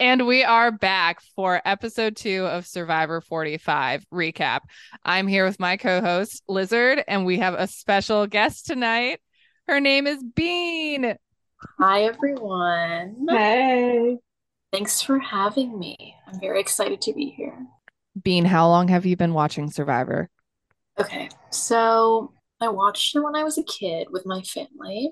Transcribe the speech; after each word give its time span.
And 0.00 0.26
we 0.26 0.42
are 0.44 0.72
back 0.72 1.20
for 1.36 1.60
episode 1.62 2.16
two 2.16 2.46
of 2.46 2.66
Survivor 2.66 3.20
45 3.20 4.06
recap. 4.10 4.60
I'm 5.04 5.26
here 5.26 5.44
with 5.44 5.60
my 5.60 5.76
co 5.76 6.00
host, 6.00 6.42
Lizard, 6.48 7.04
and 7.06 7.26
we 7.26 7.40
have 7.40 7.52
a 7.52 7.66
special 7.66 8.26
guest 8.26 8.64
tonight. 8.64 9.20
Her 9.68 9.78
name 9.78 10.06
is 10.06 10.24
Bean. 10.24 11.16
Hi, 11.78 12.04
everyone. 12.04 13.26
Hey. 13.28 14.16
Thanks 14.72 15.02
for 15.02 15.18
having 15.18 15.78
me. 15.78 16.14
I'm 16.26 16.40
very 16.40 16.60
excited 16.60 17.02
to 17.02 17.12
be 17.12 17.34
here. 17.36 17.58
Bean, 18.22 18.46
how 18.46 18.68
long 18.68 18.88
have 18.88 19.04
you 19.04 19.18
been 19.18 19.34
watching 19.34 19.70
Survivor? 19.70 20.30
Okay, 20.98 21.28
so 21.50 22.32
I 22.58 22.68
watched 22.68 23.14
it 23.14 23.20
when 23.20 23.36
I 23.36 23.44
was 23.44 23.58
a 23.58 23.64
kid 23.64 24.06
with 24.10 24.24
my 24.24 24.40
family. 24.40 25.10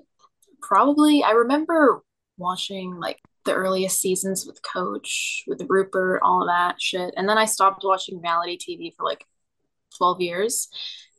Probably, 0.63 1.21
I 1.21 1.33
remember 1.33 2.01
watching 2.39 2.95
like 2.95 3.19
the 3.49 3.55
earliest 3.55 3.99
seasons 3.99 4.45
with 4.45 4.61
Coach, 4.61 5.43
with 5.47 5.65
Rupert, 5.67 6.21
all 6.23 6.43
of 6.43 6.47
that 6.47 6.79
shit. 6.79 7.13
And 7.17 7.27
then 7.27 7.39
I 7.39 7.45
stopped 7.45 7.83
watching 7.83 8.21
reality 8.21 8.57
TV 8.57 8.95
for 8.95 9.03
like 9.03 9.25
12 9.97 10.21
years. 10.21 10.69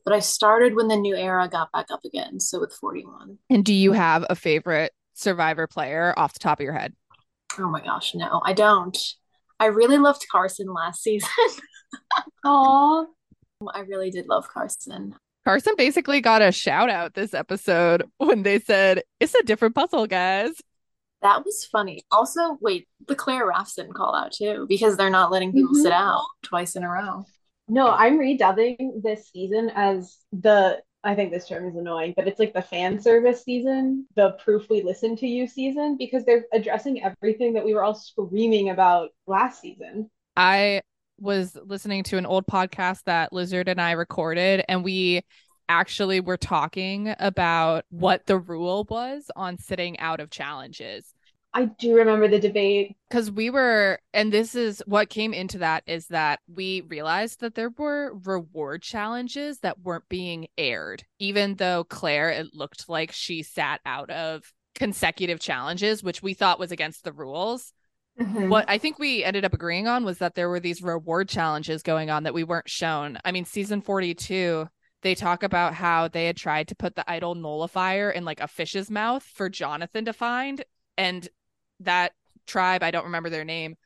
But 0.05 0.15
I 0.15 0.21
started 0.21 0.77
when 0.77 0.87
the 0.87 0.97
new 0.97 1.17
era 1.17 1.49
got 1.49 1.73
back 1.73 1.87
up 1.91 2.05
again. 2.05 2.39
So 2.39 2.61
with 2.61 2.73
41. 2.73 3.39
And 3.51 3.65
do 3.65 3.75
you 3.75 3.93
have 3.93 4.25
a 4.31 4.37
favorite 4.37 4.93
Survivor 5.15 5.67
player 5.67 6.15
off 6.17 6.33
the 6.33 6.39
top 6.39 6.61
of 6.61 6.65
your 6.65 6.73
head? 6.73 6.95
Oh 7.59 7.69
my 7.69 7.81
gosh, 7.81 8.15
no, 8.15 8.41
I 8.45 8.53
don't. 8.53 8.97
I 9.59 9.67
really 9.67 9.99
loved 9.99 10.25
Carson 10.31 10.73
last 10.73 11.03
season. 11.03 11.29
Aw. 12.45 13.05
I 13.75 13.81
really 13.81 14.11
did 14.11 14.29
love 14.29 14.49
Carson. 14.49 15.17
Carson 15.45 15.75
basically 15.77 16.21
got 16.21 16.43
a 16.43 16.53
shout 16.53 16.89
out 16.89 17.15
this 17.15 17.35
episode 17.35 18.05
when 18.19 18.45
they 18.45 18.61
said, 18.61 19.03
It's 19.19 19.35
a 19.35 19.43
different 19.43 19.75
puzzle, 19.75 20.07
guys. 20.07 20.53
That 21.23 21.45
was 21.45 21.65
funny. 21.65 22.03
Also, 22.11 22.57
wait, 22.61 22.89
the 23.07 23.15
Claire 23.15 23.47
Rafson 23.47 23.93
call 23.93 24.15
out 24.15 24.33
too, 24.33 24.67
because 24.69 24.97
they're 24.97 25.11
not 25.11 25.31
letting 25.31 25.53
people 25.53 25.75
Mhm. 25.75 25.83
sit 25.83 25.93
out 25.93 26.25
twice 26.43 26.77
in 26.77 26.83
a 26.83 26.89
row. 26.89 27.25
No, 27.69 27.91
I'm 27.91 28.19
redubbing 28.19 29.03
this 29.03 29.31
season 29.31 29.71
as 29.75 30.19
the 30.33 30.83
I 31.03 31.15
think 31.15 31.33
this 31.33 31.49
term 31.49 31.67
is 31.67 31.77
annoying, 31.77 32.13
but 32.15 32.29
it's 32.29 32.39
like 32.39 32.53
the 32.53 32.61
fan 32.61 33.01
service 33.01 33.43
season, 33.43 34.07
the 34.17 34.33
proof 34.33 34.69
we 34.69 34.83
listen 34.83 35.17
to 35.17 35.27
you 35.27 35.47
season, 35.47 35.97
because 35.97 36.27
they're 36.27 36.45
addressing 36.53 37.03
everything 37.03 37.55
that 37.55 37.65
we 37.65 37.73
were 37.73 37.83
all 37.83 37.95
screaming 37.95 38.69
about 38.69 39.09
last 39.27 39.63
season. 39.63 40.11
I 40.37 40.83
was 41.19 41.57
listening 41.65 42.03
to 42.05 42.19
an 42.19 42.27
old 42.27 42.47
podcast 42.47 43.05
that 43.05 43.33
Lizard 43.33 43.69
and 43.69 43.81
I 43.81 43.93
recorded, 43.93 44.63
and 44.69 44.85
we 44.85 45.23
actually 45.71 46.21
we 46.21 46.27
were 46.27 46.37
talking 46.37 47.15
about 47.21 47.85
what 47.91 48.27
the 48.27 48.37
rule 48.37 48.85
was 48.91 49.31
on 49.37 49.57
sitting 49.57 49.99
out 50.01 50.19
of 50.19 50.29
challenges. 50.29 51.15
I 51.55 51.67
do 51.67 51.97
remember 51.97 52.29
the 52.29 52.41
debate. 52.41 52.97
Because 53.09 53.31
we 53.31 53.51
were, 53.51 54.01
and 54.13 54.33
this 54.33 54.55
is 54.55 54.83
what 54.87 55.09
came 55.09 55.33
into 55.33 55.59
that 55.59 55.85
is 55.87 56.09
that 56.09 56.41
we 56.53 56.83
realized 56.83 57.41
that 57.41 57.55
there 57.55 57.71
were 57.71 58.15
reward 58.25 58.83
challenges 58.83 59.61
that 59.61 59.81
weren't 59.81 60.09
being 60.09 60.49
aired, 60.59 61.05
even 61.19 61.55
though 61.55 61.85
Claire, 61.85 62.31
it 62.31 62.49
looked 62.53 62.89
like 62.89 63.13
she 63.13 63.43
sat 63.43 63.81
out 63.87 64.11
of 64.11 64.53
consecutive 64.75 65.41
challenges, 65.41 66.03
which 66.03 66.23
we 66.23 66.35
thought 66.35 66.59
was 66.59 66.73
against 66.73 67.05
the 67.05 67.13
rules. 67.13 67.73
Mm-hmm. 68.21 68.49
What 68.49 68.65
I 68.69 68.79
think 68.79 68.99
we 68.99 69.25
ended 69.25 69.45
up 69.45 69.55
agreeing 69.55 69.89
on 69.89 70.05
was 70.05 70.19
that 70.19 70.35
there 70.35 70.49
were 70.49 70.61
these 70.61 70.83
reward 70.83 71.29
challenges 71.29 71.83
going 71.83 72.11
on 72.11 72.25
that 72.25 72.35
we 72.35 72.45
weren't 72.45 72.69
shown. 72.69 73.19
I 73.25 73.33
mean, 73.33 73.45
season 73.45 73.81
42, 73.83 74.69
they 75.03 75.15
talk 75.15 75.43
about 75.43 75.75
how 75.75 76.09
they 76.09 76.27
had 76.27 76.37
tried 76.37 76.69
to 76.69 76.75
put 76.75 76.95
the 76.95 77.11
idol 77.11 77.35
nullifier 77.35 78.11
in 78.11 78.25
like 78.25 78.41
a 78.41 78.49
fish's 78.49 78.91
mouth 78.91 79.23
for 79.23 79.49
Jonathan 79.49 80.05
to 80.05 80.13
find. 80.13 80.65
And 80.99 81.29
that 81.81 82.13
tribe, 82.47 82.83
I 82.83 82.91
don't 82.91 83.05
remember 83.05 83.31
their 83.31 83.45
name, 83.45 83.77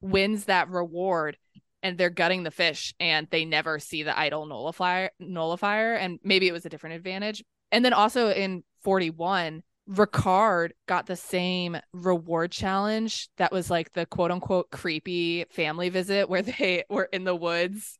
wins 0.00 0.46
that 0.46 0.70
reward 0.70 1.36
and 1.82 1.98
they're 1.98 2.10
gutting 2.10 2.44
the 2.44 2.50
fish 2.50 2.94
and 3.00 3.26
they 3.30 3.44
never 3.44 3.78
see 3.78 4.02
the 4.02 4.18
idol 4.18 4.46
nullifier 4.46 5.10
nullifier. 5.18 5.94
And 5.94 6.18
maybe 6.22 6.48
it 6.48 6.52
was 6.52 6.64
a 6.64 6.68
different 6.68 6.96
advantage. 6.96 7.42
And 7.70 7.84
then 7.84 7.92
also 7.92 8.30
in 8.30 8.62
41, 8.82 9.62
Ricard 9.90 10.70
got 10.86 11.06
the 11.06 11.16
same 11.16 11.76
reward 11.92 12.52
challenge 12.52 13.28
that 13.36 13.52
was 13.52 13.68
like 13.68 13.92
the 13.92 14.06
quote 14.06 14.30
unquote 14.30 14.70
creepy 14.70 15.44
family 15.50 15.88
visit 15.88 16.28
where 16.28 16.42
they 16.42 16.84
were 16.90 17.08
in 17.12 17.24
the 17.24 17.34
woods 17.34 17.98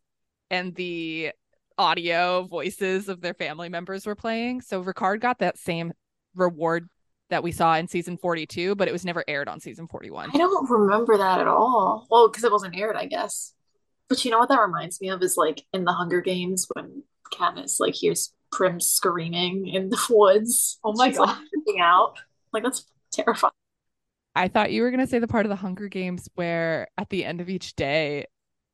and 0.49 0.75
the 0.77 1.33
audio 1.79 2.45
voices 2.45 3.09
of 3.09 3.21
their 3.21 3.35
family 3.35 3.69
members 3.69 4.07
were 4.07 4.15
playing. 4.15 4.61
So 4.61 4.83
Ricard 4.83 5.21
got 5.21 5.39
that 5.41 5.59
same 5.59 5.93
reward 6.35 6.89
that 7.31 7.43
we 7.43 7.53
saw 7.53 7.75
in 7.77 7.89
season 7.89 8.17
42, 8.17 8.75
but 8.75 8.89
it 8.89 8.93
was 8.93 9.05
never 9.05 9.25
aired 9.27 9.49
on 9.49 9.61
season 9.61 9.89
41. 9.89 10.31
I 10.35 10.39
don't 10.39 10.71
remember 10.71 11.17
that 11.17 11.41
at 11.41 11.49
all. 11.49 12.07
Well, 12.11 12.29
because 12.29 12.45
it 12.45 12.53
wasn't 12.53 12.77
aired, 12.77 12.97
I 12.97 13.07
guess. 13.07 13.55
But 14.09 14.25
you 14.25 14.31
know 14.31 14.39
what 14.39 14.51
that 14.51 14.61
reminds 14.61 15.01
me 15.01 15.09
of 15.09 15.23
is 15.23 15.37
like 15.37 15.63
in 15.73 15.85
the 15.85 15.93
Hunger 15.93 16.21
Games 16.21 16.67
when 16.75 17.03
Katniss 17.33 17.81
like 17.81 17.95
hears 17.95 18.35
Prim 18.51 18.81
screaming 18.81 19.67
in 19.67 19.89
the 19.89 19.99
woods. 20.11 20.79
Oh 20.85 20.93
my 20.93 21.09
She's, 21.09 21.19
like, 21.19 21.29
God. 21.29 21.45
freaking 21.57 21.81
out. 21.81 22.19
Like 22.53 22.63
that's 22.63 22.85
terrifying. 23.11 23.53
I 24.35 24.49
thought 24.49 24.73
you 24.73 24.83
were 24.83 24.91
going 24.91 25.01
to 25.01 25.07
say 25.07 25.19
the 25.19 25.29
part 25.29 25.47
of 25.47 25.51
the 25.51 25.57
Hunger 25.57 25.89
Games 25.89 26.29
where 26.35 26.89
at 26.99 27.11
the 27.11 27.25
end 27.25 27.41
of 27.41 27.49
each 27.49 27.75
day, 27.75 28.27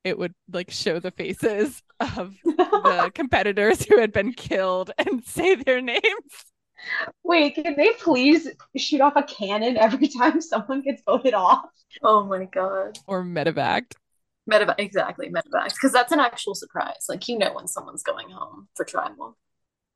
it 0.04 0.18
would 0.18 0.34
like 0.52 0.70
show 0.70 0.98
the 0.98 1.10
faces 1.10 1.82
of 2.00 2.34
the 2.44 3.10
competitors 3.14 3.84
who 3.84 3.98
had 3.98 4.12
been 4.12 4.32
killed 4.32 4.90
and 4.98 5.24
say 5.26 5.54
their 5.54 5.80
names. 5.80 6.02
Wait, 7.24 7.56
can 7.56 7.74
they 7.76 7.90
please 8.00 8.48
shoot 8.76 9.00
off 9.00 9.14
a 9.16 9.22
cannon 9.24 9.76
every 9.76 10.08
time 10.08 10.40
someone 10.40 10.80
gets 10.80 11.02
voted 11.04 11.34
off? 11.34 11.64
Oh 12.02 12.24
my 12.24 12.44
god. 12.44 12.98
or 13.06 13.24
medevac. 13.24 13.92
Medevac, 14.50 14.76
exactly, 14.78 15.28
medevacs. 15.28 15.74
Because 15.74 15.92
that's 15.92 16.12
an 16.12 16.20
actual 16.20 16.54
surprise. 16.54 17.06
Like 17.08 17.26
you 17.28 17.36
know 17.36 17.52
when 17.52 17.66
someone's 17.66 18.02
going 18.02 18.30
home 18.30 18.68
for 18.76 18.84
tribal. 18.84 19.36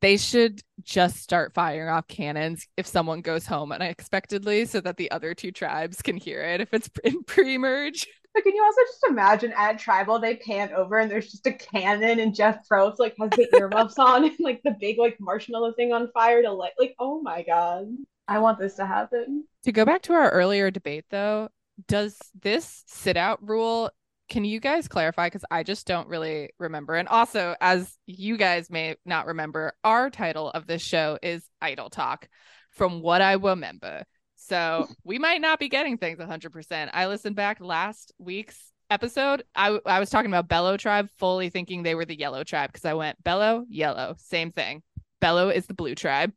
They 0.00 0.16
should 0.16 0.60
just 0.82 1.18
start 1.18 1.54
firing 1.54 1.88
off 1.88 2.08
cannons 2.08 2.66
if 2.76 2.88
someone 2.88 3.20
goes 3.20 3.46
home 3.46 3.70
unexpectedly 3.70 4.64
so 4.64 4.80
that 4.80 4.96
the 4.96 5.10
other 5.12 5.32
two 5.32 5.52
tribes 5.52 6.02
can 6.02 6.16
hear 6.16 6.42
it 6.42 6.60
if 6.60 6.74
it's 6.74 6.90
in 7.04 7.22
pre-merge. 7.22 8.08
But 8.34 8.44
can 8.44 8.54
you 8.54 8.62
also 8.62 8.80
just 8.86 9.04
imagine 9.08 9.52
at 9.56 9.78
Tribal 9.78 10.18
they 10.18 10.36
pan 10.36 10.72
over 10.72 10.98
and 10.98 11.10
there's 11.10 11.30
just 11.30 11.46
a 11.46 11.52
cannon 11.52 12.18
and 12.18 12.34
Jeff 12.34 12.66
Probst 12.68 12.98
like 12.98 13.14
has 13.20 13.30
the 13.30 13.48
earmuffs 13.58 13.98
on 13.98 14.24
and 14.24 14.36
like 14.40 14.62
the 14.64 14.76
big 14.78 14.98
like 14.98 15.18
marshmallow 15.20 15.74
thing 15.74 15.92
on 15.92 16.10
fire 16.12 16.42
to 16.42 16.52
light 16.52 16.72
like 16.78 16.94
oh 16.98 17.20
my 17.20 17.42
god. 17.42 17.86
I 18.28 18.38
want 18.38 18.58
this 18.58 18.76
to 18.76 18.86
happen. 18.86 19.44
To 19.64 19.72
go 19.72 19.84
back 19.84 20.02
to 20.02 20.14
our 20.14 20.30
earlier 20.30 20.70
debate 20.70 21.04
though, 21.10 21.48
does 21.88 22.16
this 22.40 22.84
sit 22.86 23.16
out 23.16 23.46
rule 23.46 23.90
can 24.28 24.44
you 24.44 24.60
guys 24.60 24.88
clarify 24.88 25.26
because 25.26 25.44
I 25.50 25.62
just 25.62 25.86
don't 25.86 26.08
really 26.08 26.50
remember. 26.58 26.94
And 26.94 27.06
also 27.06 27.54
as 27.60 27.98
you 28.06 28.38
guys 28.38 28.70
may 28.70 28.96
not 29.04 29.26
remember, 29.26 29.74
our 29.84 30.08
title 30.08 30.50
of 30.50 30.66
this 30.66 30.80
show 30.80 31.18
is 31.22 31.44
Idol 31.60 31.90
Talk 31.90 32.28
from 32.70 33.02
what 33.02 33.20
I 33.20 33.34
remember. 33.34 34.04
So 34.46 34.88
we 35.04 35.18
might 35.18 35.40
not 35.40 35.58
be 35.58 35.68
getting 35.68 35.98
things 35.98 36.18
100%. 36.18 36.90
I 36.92 37.06
listened 37.06 37.36
back 37.36 37.60
last 37.60 38.12
week's 38.18 38.72
episode. 38.90 39.44
I, 39.54 39.78
I 39.86 40.00
was 40.00 40.10
talking 40.10 40.30
about 40.30 40.48
Belo 40.48 40.76
Tribe, 40.76 41.08
fully 41.16 41.48
thinking 41.48 41.82
they 41.82 41.94
were 41.94 42.04
the 42.04 42.18
yellow 42.18 42.42
tribe 42.42 42.72
because 42.72 42.84
I 42.84 42.94
went 42.94 43.22
Belo, 43.22 43.64
yellow, 43.68 44.14
same 44.18 44.50
thing. 44.50 44.82
Belo 45.22 45.54
is 45.54 45.66
the 45.66 45.74
blue 45.74 45.94
tribe. 45.94 46.32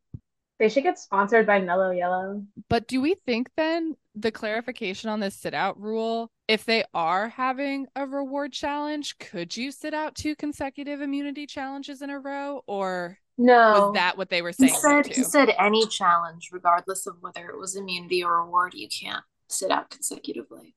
They 0.60 0.70
should 0.70 0.84
get 0.84 1.00
sponsored 1.00 1.46
by 1.46 1.60
Mellow 1.60 1.92
Yellow. 1.92 2.44
But 2.70 2.88
do 2.88 3.02
we 3.02 3.16
think 3.16 3.50
then 3.58 3.98
the 4.14 4.32
clarification 4.32 5.10
on 5.10 5.20
this 5.20 5.36
sit 5.36 5.54
out 5.54 5.80
rule, 5.82 6.32
if 6.48 6.64
they 6.64 6.86
are 6.94 7.28
having 7.28 7.88
a 7.96 8.06
reward 8.06 8.54
challenge, 8.54 9.18
could 9.18 9.58
you 9.58 9.72
sit 9.72 9.94
out 9.94 10.16
two 10.16 10.36
consecutive 10.36 11.02
immunity 11.02 11.46
challenges 11.46 12.02
in 12.02 12.10
a 12.10 12.20
row? 12.20 12.62
Or 12.68 13.18
No. 13.38 13.88
was 13.88 13.94
that 13.96 14.18
what 14.18 14.30
they 14.30 14.42
were 14.42 14.54
He 14.58 14.70
saying? 14.70 14.74
said 14.76 15.08
he 15.08 15.24
said 15.24 15.54
any 15.60 15.86
challenge, 15.88 16.50
regardless 16.52 17.06
of 17.08 17.16
whether 17.22 17.50
it 17.50 17.60
was 17.60 17.76
immunity 17.76 18.24
or 18.24 18.44
reward, 18.44 18.74
you 18.74 18.88
can't 18.88 19.24
sit 19.50 19.72
out 19.72 19.90
consecutively. 19.90 20.76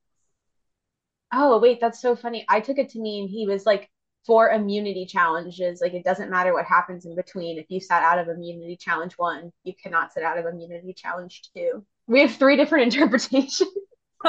Oh, 1.33 1.59
wait, 1.59 1.79
that's 1.81 2.01
so 2.01 2.17
funny. 2.17 2.45
I 2.49 2.61
took 2.61 2.79
it 2.79 2.89
to 2.91 3.01
mean 3.01 3.29
he 3.29 3.47
was 3.47 3.67
like 3.67 3.89
for 4.27 4.51
immunity 4.51 5.07
challenges, 5.07 5.81
like 5.81 5.95
it 5.95 6.05
doesn't 6.05 6.31
matter 6.31 6.53
what 6.53 6.65
happens 6.65 7.07
in 7.07 7.15
between. 7.15 7.59
If 7.59 7.67
you 7.69 7.81
sat 7.81 8.03
out 8.03 8.19
of 8.19 8.29
immunity 8.29 8.77
challenge 8.77 9.15
one, 9.17 9.53
you 9.65 9.75
cannot 9.83 10.13
sit 10.13 10.23
out 10.23 10.39
of 10.39 10.47
immunity 10.47 10.93
challenge 10.95 11.43
two. 11.55 11.85
We 12.07 12.21
have 12.23 12.35
three 12.35 12.57
different 12.57 12.93
interpretations. 12.95 13.63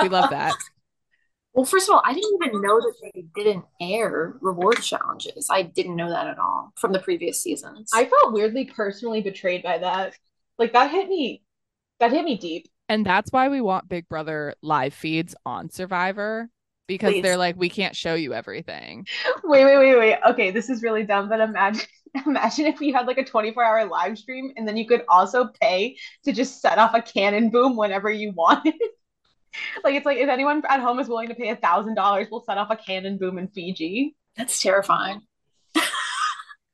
we 0.01 0.09
love 0.09 0.29
that. 0.29 0.53
Well, 1.59 1.65
first 1.65 1.89
of 1.89 1.95
all, 1.95 2.01
I 2.05 2.13
didn't 2.13 2.39
even 2.41 2.61
know 2.61 2.79
that 2.79 2.93
they 3.13 3.25
didn't 3.35 3.65
air 3.81 4.37
reward 4.39 4.81
challenges. 4.81 5.49
I 5.51 5.63
didn't 5.63 5.97
know 5.97 6.09
that 6.09 6.25
at 6.25 6.39
all 6.39 6.71
from 6.77 6.93
the 6.93 6.99
previous 6.99 7.43
seasons. 7.43 7.91
I 7.93 8.05
felt 8.05 8.31
weirdly 8.31 8.63
personally 8.63 9.19
betrayed 9.19 9.61
by 9.61 9.77
that. 9.79 10.13
Like 10.57 10.71
that 10.71 10.89
hit 10.89 11.09
me, 11.09 11.43
that 11.99 12.13
hit 12.13 12.23
me 12.23 12.37
deep. 12.37 12.69
And 12.87 13.05
that's 13.05 13.33
why 13.33 13.49
we 13.49 13.59
want 13.59 13.89
Big 13.89 14.07
Brother 14.07 14.55
live 14.61 14.93
feeds 14.93 15.35
on 15.45 15.69
Survivor 15.69 16.49
because 16.87 17.11
Please. 17.11 17.23
they're 17.23 17.35
like, 17.35 17.57
we 17.57 17.67
can't 17.67 17.93
show 17.93 18.13
you 18.13 18.33
everything. 18.33 19.05
Wait, 19.43 19.65
wait, 19.65 19.77
wait, 19.79 19.97
wait. 19.97 20.17
Okay, 20.29 20.51
this 20.51 20.69
is 20.69 20.81
really 20.81 21.03
dumb, 21.03 21.27
but 21.27 21.41
imagine 21.41 21.85
imagine 22.25 22.67
if 22.67 22.79
you 22.79 22.93
had 22.93 23.05
like 23.05 23.17
a 23.17 23.23
24-hour 23.25 23.83
live 23.83 24.17
stream 24.17 24.53
and 24.55 24.65
then 24.65 24.77
you 24.77 24.87
could 24.87 25.03
also 25.09 25.49
pay 25.61 25.97
to 26.23 26.31
just 26.31 26.61
set 26.61 26.77
off 26.77 26.93
a 26.93 27.01
cannon 27.01 27.49
boom 27.49 27.75
whenever 27.75 28.09
you 28.09 28.31
wanted. 28.31 28.75
like 29.83 29.95
it's 29.95 30.05
like 30.05 30.17
if 30.17 30.29
anyone 30.29 30.61
at 30.67 30.79
home 30.79 30.99
is 30.99 31.07
willing 31.07 31.29
to 31.29 31.35
pay 31.35 31.49
a 31.49 31.55
thousand 31.55 31.95
dollars, 31.95 32.27
we'll 32.31 32.43
set 32.43 32.57
off 32.57 32.69
a 32.69 32.75
cannon 32.75 33.17
boom 33.17 33.37
in 33.37 33.47
Fiji. 33.47 34.15
That's 34.35 34.61
terrifying. 34.61 35.21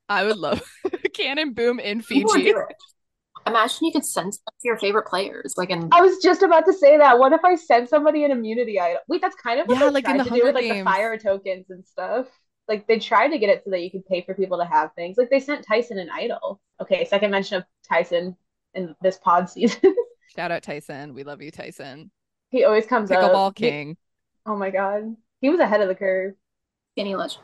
I 0.07 0.23
would 0.23 0.37
love 0.37 0.61
cannon 1.13 1.53
boom 1.53 1.79
in 1.79 2.01
Fiji. 2.01 2.53
Imagine 3.47 3.85
you 3.85 3.91
could 3.91 4.05
send 4.05 4.33
stuff 4.33 4.53
to 4.61 4.67
your 4.67 4.77
favorite 4.77 5.07
players, 5.07 5.53
like 5.55 5.69
in 5.69 5.89
I 5.91 6.01
was 6.01 6.17
just 6.21 6.41
about 6.41 6.65
to 6.65 6.73
say 6.73 6.97
that. 6.97 7.19
What 7.19 7.31
if 7.31 7.43
I 7.43 7.55
send 7.55 7.87
somebody 7.89 8.23
an 8.23 8.31
immunity 8.31 8.79
item? 8.79 9.01
Wait, 9.07 9.21
that's 9.21 9.35
kind 9.35 9.59
of 9.59 9.67
what 9.67 9.79
Yeah, 9.79 9.87
they 9.87 9.91
like 9.91 10.07
in 10.07 10.17
tried 10.17 10.19
the 10.19 10.23
to 10.23 10.29
do 10.29 10.43
with 10.43 10.55
Hunger 10.55 10.67
like 10.67 10.77
the 10.77 10.83
fire 10.83 11.17
tokens 11.17 11.69
and 11.69 11.85
stuff. 11.85 12.27
Like 12.67 12.87
they 12.87 12.97
tried 12.97 13.29
to 13.29 13.37
get 13.37 13.49
it 13.49 13.63
so 13.63 13.69
that 13.69 13.81
you 13.81 13.91
could 13.91 14.05
pay 14.07 14.23
for 14.23 14.33
people 14.33 14.57
to 14.57 14.65
have 14.65 14.93
things. 14.95 15.17
Like 15.17 15.29
they 15.29 15.39
sent 15.39 15.65
Tyson 15.67 15.99
an 15.99 16.09
idol. 16.11 16.59
Okay, 16.81 17.05
second 17.05 17.29
mention 17.29 17.57
of 17.57 17.63
Tyson 17.87 18.35
in 18.73 18.95
this 19.01 19.17
pod 19.19 19.49
season. 19.49 19.95
Shout 20.35 20.51
out 20.51 20.63
Tyson. 20.63 21.13
We 21.13 21.23
love 21.23 21.41
you, 21.41 21.51
Tyson. 21.51 22.11
He 22.49 22.63
always 22.63 22.85
comes 22.85 23.11
up. 23.11 23.19
Pickleball 23.19 23.57
He- 23.57 23.69
king. 23.69 23.97
oh 24.45 24.55
my 24.55 24.69
god, 24.69 25.15
he 25.41 25.49
was 25.49 25.59
ahead 25.59 25.81
of 25.81 25.87
the 25.87 25.95
curve. 25.95 26.33
any 26.97 27.15
legend. 27.15 27.43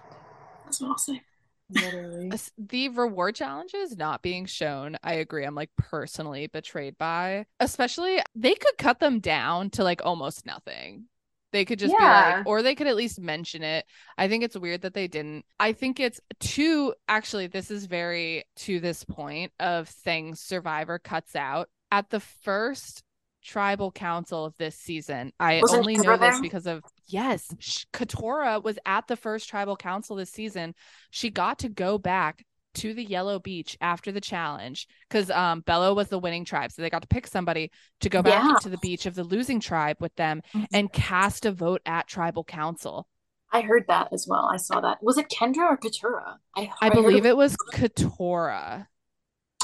That's 0.65 0.80
what 0.81 0.89
I'll 0.92 0.98
say. 0.98 1.21
Literally. 1.69 2.31
The 2.57 2.89
reward 2.89 3.36
challenges 3.36 3.98
not 3.98 4.21
being 4.21 4.45
shown, 4.45 4.98
I 5.03 5.15
agree. 5.15 5.44
I'm 5.45 5.56
like 5.56 5.69
personally 5.77 6.48
betrayed 6.48 6.98
by, 6.98 7.45
especially 7.59 8.19
they 8.36 8.56
could 8.56 8.77
cut 8.77 9.00
them 9.00 9.19
down 9.19 9.69
to 9.71 9.83
like 9.83 10.01
almost 10.06 10.45
nothing. 10.45 11.06
They 11.51 11.65
could 11.65 11.80
just 11.80 11.92
be 11.98 12.01
Yeah. 12.01 12.36
like, 12.38 12.45
or 12.48 12.62
they 12.62 12.75
could 12.75 12.88
at 12.88 12.95
least 12.95 13.19
mention 13.19 13.62
it. 13.62 13.86
I 14.18 14.30
think 14.30 14.44
it's 14.44 14.56
weird 14.57 14.81
that 14.83 14.94
they 14.94 15.07
didn't. 15.09 15.44
I 15.59 15.74
think 15.74 16.00
it's 16.00 16.21
too, 16.39 16.94
actually, 17.09 17.48
this 17.48 17.69
is 17.69 17.86
very 17.88 18.45
to 18.57 18.80
this 18.80 19.03
point 19.03 19.51
of 19.59 19.89
things 19.89 20.39
Survivor 20.39 20.98
cuts 20.98 21.36
out. 21.36 21.68
At 21.92 22.09
the 22.09 22.21
first 22.21 23.03
tribal 23.44 23.92
council 23.92 24.46
of 24.46 24.54
this 24.58 24.76
season, 24.76 25.32
I 25.40 25.62
Wasn't 25.62 25.80
only 25.80 25.98
know 25.98 26.18
this 26.18 26.36
there? 26.36 26.42
because 26.42 26.68
of, 26.68 26.84
yes, 27.08 27.48
Katurah 27.94 28.64
was 28.64 28.78
at 28.86 29.08
the 29.08 29.16
first 29.16 29.50
tribal 29.50 29.76
council 29.76 30.16
this 30.16 30.32
season 30.32 30.74
she 31.10 31.30
got 31.30 31.60
to 31.60 31.70
go 31.70 31.98
back 31.98 32.46
to 32.74 32.94
the 32.94 33.04
yellow 33.04 33.38
beach 33.38 33.78
after 33.82 34.14
the 34.14 34.22
challenge 34.22 34.88
because 35.10 35.30
um 35.30 35.62
Belo 35.64 35.94
was 35.94 36.08
the 36.08 36.18
winning 36.18 36.46
tribe 36.46 36.72
so 36.72 36.82
they 36.82 36.90
got 36.90 37.02
to 37.02 37.08
pick 37.10 37.28
somebody 37.28 37.70
to 38.00 38.08
go 38.08 38.22
back 38.22 38.44
Yeah. 38.46 38.56
to 38.62 38.70
the 38.70 38.78
beach 38.78 39.06
of 39.06 39.14
the 39.14 39.26
losing 39.26 39.60
tribe 39.60 39.98
with 40.00 40.16
them 40.16 40.42
and 40.72 40.92
cast 40.94 41.46
a 41.46 41.52
vote 41.52 41.82
at 41.86 42.08
tribal 42.08 42.46
council 42.46 43.08
I 43.52 43.60
heard 43.60 43.84
that 43.90 44.14
as 44.14 44.26
well. 44.30 44.50
I 44.50 44.56
saw 44.56 44.80
that. 44.80 45.00
Was 45.04 45.18
it 45.18 45.28
Kendra 45.28 45.70
or 45.72 45.78
Katurah? 45.78 46.38
I, 46.56 46.72
i 46.82 46.90
believe 46.90 47.26
it 47.26 47.36
was 47.36 47.58
katurah 47.74 48.88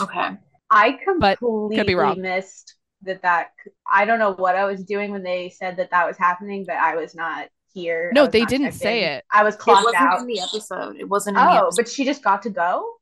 Okay. 0.02 0.30
I 0.70 0.98
But 1.20 1.40
completely 1.40 1.78
could 1.78 1.88
be 1.88 1.96
wrong. 1.96 2.22
missed 2.22 2.76
that. 3.08 3.22
That 3.24 3.50
I 3.92 4.06
don't 4.06 4.20
know 4.20 4.34
what 4.34 4.56
I 4.56 4.66
was 4.66 4.84
doing 4.84 5.12
when 5.12 5.24
they 5.24 5.50
said 5.50 5.78
that 5.78 5.92
that 5.92 6.06
was 6.08 6.18
happening, 6.18 6.64
but 6.66 6.76
I 6.76 6.96
was 6.96 7.16
not 7.16 7.48
here. 7.74 8.12
No 8.14 8.28
they 8.28 8.46
didn't 8.46 8.68
checked 8.68 8.78
say 8.78 9.04
in. 9.04 9.10
it 9.14 9.26
I 9.32 9.44
was 9.44 9.56
It 9.56 9.60
clocked 9.60 9.86
wasn't 9.86 10.04
out. 10.04 10.20
in 10.22 10.28
the 10.28 10.40
episode. 10.40 10.96
It 10.98 11.08
wasn't 11.10 11.38
in 11.38 11.44
the 11.44 11.50
Oh, 11.52 11.58
episode. 11.68 11.76
but 11.78 11.90
she 11.90 12.06
just 12.06 12.24
got 12.24 12.42
to 12.44 12.50
go. 12.50 12.94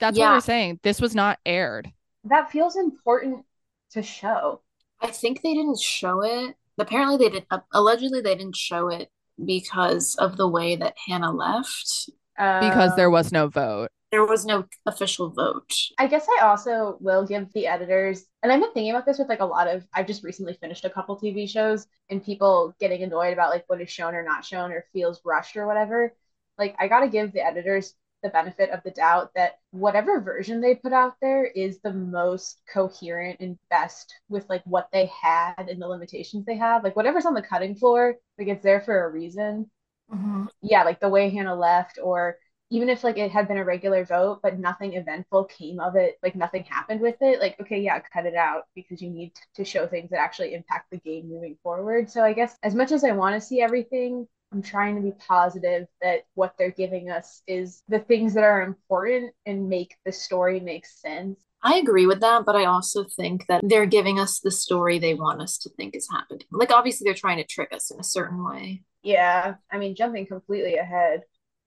that's 0.00 0.18
what 0.18 0.24
Yeah. 0.24 0.32
we're 0.34 0.40
saying 0.40 0.80
this 0.82 1.00
was 1.00 1.14
not 1.14 1.38
aired 1.46 1.90
That 2.24 2.50
feels 2.50 2.76
important 2.76 3.44
to 3.92 4.02
show. 4.02 4.60
I 5.00 5.08
think 5.08 5.42
they 5.42 5.54
didn't 5.54 5.78
show 5.80 6.22
it. 6.22 6.54
Apparently, 6.78 7.16
they 7.18 7.28
didn't. 7.30 7.46
Uh, 7.50 7.60
allegedly, 7.72 8.20
they 8.22 8.34
didn't 8.34 8.56
show 8.56 8.88
it 8.88 9.10
because 9.44 10.16
of 10.16 10.36
the 10.36 10.48
way 10.48 10.74
that 10.76 10.94
Hannah 11.06 11.32
left. 11.32 12.08
because 12.36 12.96
there 12.96 13.10
was 13.10 13.30
no 13.30 13.46
vote 13.48 13.90
There 14.14 14.24
was 14.24 14.46
no 14.46 14.66
official 14.86 15.30
vote. 15.30 15.74
I 15.98 16.06
guess 16.06 16.24
I 16.38 16.44
also 16.44 16.98
will 17.00 17.26
give 17.26 17.52
the 17.52 17.66
editors, 17.66 18.24
and 18.44 18.52
I've 18.52 18.60
been 18.60 18.72
thinking 18.72 18.92
about 18.92 19.06
this 19.06 19.18
with 19.18 19.28
like 19.28 19.40
a 19.40 19.44
lot 19.44 19.66
of, 19.66 19.84
I've 19.92 20.06
just 20.06 20.22
recently 20.22 20.54
finished 20.54 20.84
a 20.84 20.90
couple 20.90 21.16
TV 21.16 21.48
shows 21.48 21.88
and 22.08 22.24
people 22.24 22.76
getting 22.78 23.02
annoyed 23.02 23.32
about 23.32 23.50
like 23.50 23.64
what 23.66 23.80
is 23.80 23.90
shown 23.90 24.14
or 24.14 24.22
not 24.22 24.44
shown 24.44 24.70
or 24.70 24.84
feels 24.92 25.20
rushed 25.24 25.56
or 25.56 25.66
whatever. 25.66 26.14
Like, 26.58 26.76
I 26.78 26.86
gotta 26.86 27.08
give 27.08 27.32
the 27.32 27.44
editors 27.44 27.94
the 28.22 28.28
benefit 28.28 28.70
of 28.70 28.84
the 28.84 28.92
doubt 28.92 29.32
that 29.34 29.58
whatever 29.72 30.20
version 30.20 30.60
they 30.60 30.76
put 30.76 30.92
out 30.92 31.16
there 31.20 31.44
is 31.44 31.80
the 31.80 31.92
most 31.92 32.62
coherent 32.72 33.40
and 33.40 33.58
best 33.68 34.14
with 34.28 34.48
like 34.48 34.62
what 34.64 34.90
they 34.92 35.06
had 35.06 35.68
and 35.68 35.82
the 35.82 35.88
limitations 35.88 36.46
they 36.46 36.56
have. 36.56 36.84
Like, 36.84 36.94
whatever's 36.94 37.26
on 37.26 37.34
the 37.34 37.42
cutting 37.42 37.74
floor, 37.74 38.14
like, 38.38 38.46
it's 38.46 38.62
there 38.62 38.80
for 38.80 39.06
a 39.06 39.10
reason 39.10 39.68
Mhm. 40.08 40.48
yeah, 40.62 40.84
like 40.84 41.00
the 41.00 41.08
way 41.08 41.30
Hannah 41.30 41.54
left, 41.54 41.98
or 42.02 42.38
even 42.74 42.88
if 42.88 43.04
like 43.04 43.18
it 43.18 43.30
had 43.30 43.46
been 43.46 43.58
a 43.58 43.64
regular 43.64 44.04
vote, 44.04 44.40
but 44.42 44.58
nothing 44.58 44.94
eventful 44.94 45.44
came 45.44 45.78
of 45.78 45.94
it, 45.94 46.18
like 46.24 46.34
nothing 46.34 46.64
happened 46.64 47.00
with 47.00 47.14
it, 47.20 47.38
like 47.40 47.58
okay, 47.60 47.80
yeah, 47.80 48.00
cut 48.00 48.26
it 48.26 48.34
out 48.34 48.64
because 48.74 49.00
you 49.00 49.10
need 49.10 49.30
to 49.54 49.64
show 49.64 49.86
things 49.86 50.10
that 50.10 50.18
actually 50.18 50.54
impact 50.54 50.90
the 50.90 50.98
game 50.98 51.28
moving 51.28 51.56
forward. 51.62 52.10
So 52.10 52.24
I 52.24 52.32
guess 52.32 52.56
as 52.64 52.74
much 52.74 52.90
as 52.90 53.04
I 53.04 53.12
want 53.12 53.36
to 53.36 53.40
see 53.40 53.60
everything, 53.60 54.26
I'm 54.52 54.60
trying 54.60 54.96
to 54.96 55.02
be 55.02 55.12
positive 55.12 55.86
that 56.02 56.26
what 56.34 56.54
they're 56.58 56.70
giving 56.72 57.10
us 57.10 57.42
is 57.46 57.82
the 57.88 58.00
things 58.00 58.34
that 58.34 58.44
are 58.44 58.62
important 58.62 59.32
and 59.46 59.68
make 59.68 59.96
the 60.04 60.12
story 60.12 60.58
make 60.58 60.86
sense. 60.86 61.38
I 61.62 61.76
agree 61.76 62.06
with 62.06 62.20
that, 62.20 62.44
but 62.44 62.56
I 62.56 62.64
also 62.64 63.04
think 63.04 63.46
that 63.46 63.62
they're 63.64 63.86
giving 63.86 64.18
us 64.18 64.40
the 64.40 64.50
story 64.50 64.98
they 64.98 65.14
want 65.14 65.40
us 65.40 65.58
to 65.58 65.70
think 65.70 65.96
is 65.96 66.08
happening. 66.12 66.46
Like, 66.52 66.70
obviously, 66.70 67.04
they're 67.04 67.14
trying 67.14 67.38
to 67.38 67.44
trick 67.44 67.72
us 67.72 67.90
in 67.90 67.98
a 67.98 68.04
certain 68.04 68.44
way. 68.44 68.82
Yeah, 69.02 69.54
I 69.72 69.78
mean, 69.78 69.94
jumping 69.94 70.26
completely 70.26 70.76
ahead. 70.76 71.22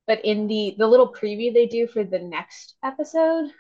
But 0.08 0.24
in 0.26 0.48
the 0.48 0.76
the 0.78 0.88
little 0.88 1.14
preview 1.14 1.54
they 1.54 1.68
do 1.68 1.88
for 1.88 2.04
the 2.04 2.20
next 2.20 2.76
episode, 2.84 3.52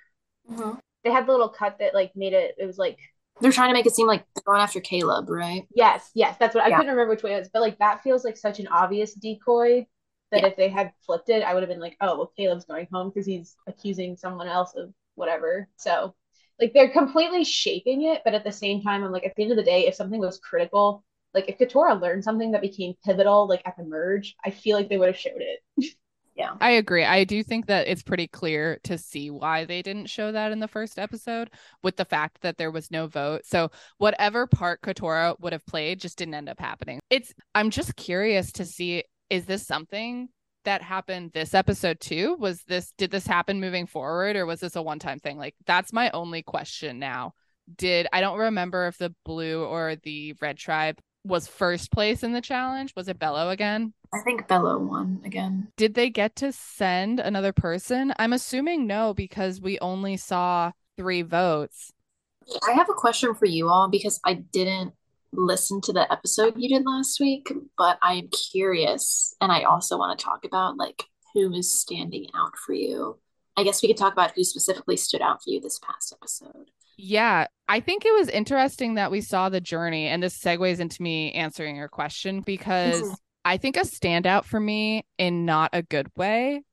uh-huh. 0.50 0.76
they 1.04 1.12
had 1.12 1.26
the 1.28 1.32
little 1.32 1.50
cut 1.50 1.78
that 1.80 1.94
like 1.94 2.12
made 2.16 2.34
it 2.34 2.56
it 2.58 2.66
was 2.66 2.78
like 2.78 2.98
They're 3.40 3.52
trying 3.52 3.70
to 3.70 3.74
make 3.74 3.86
it 3.86 3.96
seem 3.96 4.08
like 4.08 4.26
they're 4.36 4.44
going 4.46 4.62
after 4.62 4.82
Kaleb, 4.82 5.30
right? 5.30 5.68
yes 5.76 6.10
yes 6.14 6.36
that's 6.40 6.56
what 6.56 6.64
i 6.64 6.70
Yeah. 6.70 6.78
couldn't 6.78 6.92
remember 6.92 7.10
which 7.14 7.24
way 7.24 7.34
it 7.36 7.40
was 7.40 7.50
but 7.50 7.62
like 7.62 7.78
that 7.80 8.02
feels 8.04 8.24
like 8.24 8.38
such 8.38 8.60
an 8.60 8.68
obvious 8.68 9.14
decoy 9.14 9.86
that 10.32 10.42
Yeah. 10.42 10.48
if 10.48 10.56
they 10.56 10.70
had 10.70 10.92
flipped 11.06 11.30
it 11.30 11.44
i 11.44 11.54
would 11.54 11.64
have 11.64 11.70
been 11.70 11.80
like 11.80 11.98
oh 12.02 12.18
well 12.18 12.32
kaleb's 12.38 12.66
going 12.66 12.88
home 12.92 13.10
because 13.10 13.26
he's 13.26 13.56
accusing 13.68 14.16
someone 14.18 14.48
else 14.48 14.74
of 14.76 14.94
whatever 15.16 15.68
so 15.78 16.16
like 16.60 16.74
they're 16.74 16.90
completely 16.90 17.44
shaping 17.44 18.04
it 18.04 18.22
but 18.24 18.34
at 18.34 18.44
the 18.44 18.52
same 18.52 18.82
time 18.82 19.04
i'm 19.04 19.12
like 19.12 19.26
at 19.26 19.36
the 19.36 19.44
end 19.44 19.52
of 19.52 19.58
the 19.58 19.64
day 19.64 19.88
if 19.88 19.96
something 19.96 20.20
was 20.20 20.40
critical 20.40 21.04
like 21.34 21.50
if 21.50 21.58
Katurah 21.60 22.02
learned 22.02 22.24
something 22.24 22.52
that 22.52 22.62
became 22.62 22.96
pivotal 23.06 23.48
like 23.48 23.62
at 23.66 23.76
the 23.78 23.84
merge 23.84 24.36
i 24.46 24.50
feel 24.50 24.78
like 24.78 24.90
they 24.90 24.98
would 24.98 25.08
have 25.10 25.18
showed 25.18 25.42
it 25.42 25.60
Yeah. 26.38 26.52
I 26.62 26.72
agree. 26.72 27.04
I 27.04 27.24
do 27.24 27.42
think 27.42 27.66
that 27.66 27.88
it's 27.88 28.04
pretty 28.04 28.28
clear 28.28 28.80
to 28.84 28.96
see 29.00 29.32
why 29.32 29.66
they 29.66 29.82
didn't 29.82 30.06
show 30.06 30.32
that 30.32 30.52
in 30.52 30.60
the 30.60 30.68
first 30.68 31.00
episode 31.00 31.50
with 31.82 31.96
the 31.96 32.06
fact 32.06 32.42
that 32.42 32.58
there 32.58 32.70
was 32.70 32.92
no 32.92 33.08
vote. 33.08 33.42
So 33.44 33.72
whatever 33.98 34.46
part 34.46 34.82
Katurah 34.82 35.40
would 35.40 35.52
have 35.52 35.66
played 35.66 36.00
just 36.00 36.20
didn't 36.20 36.36
end 36.36 36.48
up 36.48 36.60
happening. 36.60 37.00
It's 37.10 37.34
I'm 37.56 37.72
just 37.72 37.96
curious 37.96 38.52
to 38.54 38.66
see 38.66 39.04
is 39.32 39.46
this 39.46 39.66
something 39.66 40.30
that 40.64 40.84
happened 40.84 41.32
this 41.34 41.56
episode 41.56 42.00
too? 42.00 42.36
Was 42.40 42.62
this 42.68 42.94
did 43.00 43.10
this 43.10 43.26
happen 43.26 43.60
moving 43.60 43.88
forward 43.88 44.36
or 44.36 44.46
was 44.46 44.60
this 44.60 44.76
a 44.76 44.82
one-time 44.82 45.18
thing? 45.18 45.40
Like 45.40 45.56
that's 45.66 45.92
my 45.92 46.12
only 46.12 46.44
question 46.44 47.00
now. 47.00 47.34
Did 47.76 48.08
I 48.14 48.22
don't 48.22 48.38
remember 48.38 48.86
if 48.86 49.00
the 49.00 49.14
blue 49.26 49.64
or 49.64 49.96
the 50.04 50.36
red 50.40 50.58
tribe 50.58 51.00
was 51.28 51.48
first 51.48 51.92
place 51.92 52.24
in 52.24 52.34
the 52.34 52.42
challenge? 52.42 52.94
Was 52.96 53.08
it 53.08 53.20
Belo 53.20 53.52
again? 53.52 53.94
I 54.14 54.20
think 54.22 54.48
Belo 54.48 54.80
won 54.80 55.22
again. 55.26 55.68
Did 55.76 55.94
they 55.94 56.10
get 56.10 56.36
to 56.38 56.52
send 56.52 57.20
another 57.20 57.54
person? 57.54 58.14
I'm 58.18 58.34
assuming 58.34 58.88
no, 58.88 59.14
because 59.14 59.62
we 59.62 59.80
only 59.80 60.18
saw 60.18 60.72
three 60.96 61.22
votes. 61.22 61.92
I 62.68 62.72
have 62.72 62.90
a 62.90 62.94
question 62.94 63.36
for 63.36 63.46
you 63.46 63.68
all 63.68 63.90
because 63.90 64.20
I 64.24 64.36
didn't 64.36 64.94
listen 65.34 65.82
to 65.82 65.94
the 65.94 66.12
episode 66.12 66.54
you 66.58 66.70
did 66.70 66.86
last 66.86 67.20
week, 67.20 67.52
but 67.78 68.00
I'm 68.02 68.30
curious 68.30 69.36
and 69.42 69.52
I 69.52 69.64
also 69.64 69.98
want 69.98 70.18
to 70.18 70.24
talk 70.24 70.46
about 70.46 70.78
like 70.78 71.04
who 71.34 71.54
is 71.54 71.80
standing 71.80 72.28
out 72.36 72.58
for 72.58 72.74
you. 72.74 73.20
I 73.58 73.64
guess 73.64 73.82
we 73.82 73.90
could 73.90 73.98
talk 73.98 74.14
about 74.14 74.32
who 74.36 74.44
specifically 74.44 74.98
stood 74.98 75.22
out 75.22 75.44
for 75.44 75.50
you 75.50 75.60
this 75.60 75.80
past 75.80 76.14
episode. 76.14 76.72
Yeah, 76.98 77.48
I 77.68 77.80
think 77.80 78.06
it 78.06 78.14
was 78.14 78.30
interesting 78.30 78.96
that 78.96 79.12
we 79.12 79.22
saw 79.22 79.50
the 79.50 79.62
journey, 79.62 80.08
and 80.08 80.22
this 80.22 80.38
segues 80.38 80.80
into 80.80 81.02
me 81.02 81.32
answering 81.34 81.76
your 81.76 81.90
question 81.90 82.42
because 82.42 83.02
Mhm. 83.02 83.18
I 83.46 83.58
think 83.58 83.78
a 83.78 83.82
standout 83.82 84.44
for 84.46 84.60
me 84.60 85.06
in 85.18 85.46
not 85.46 85.70
a 85.74 85.82
good 85.84 86.08
way 86.16 86.64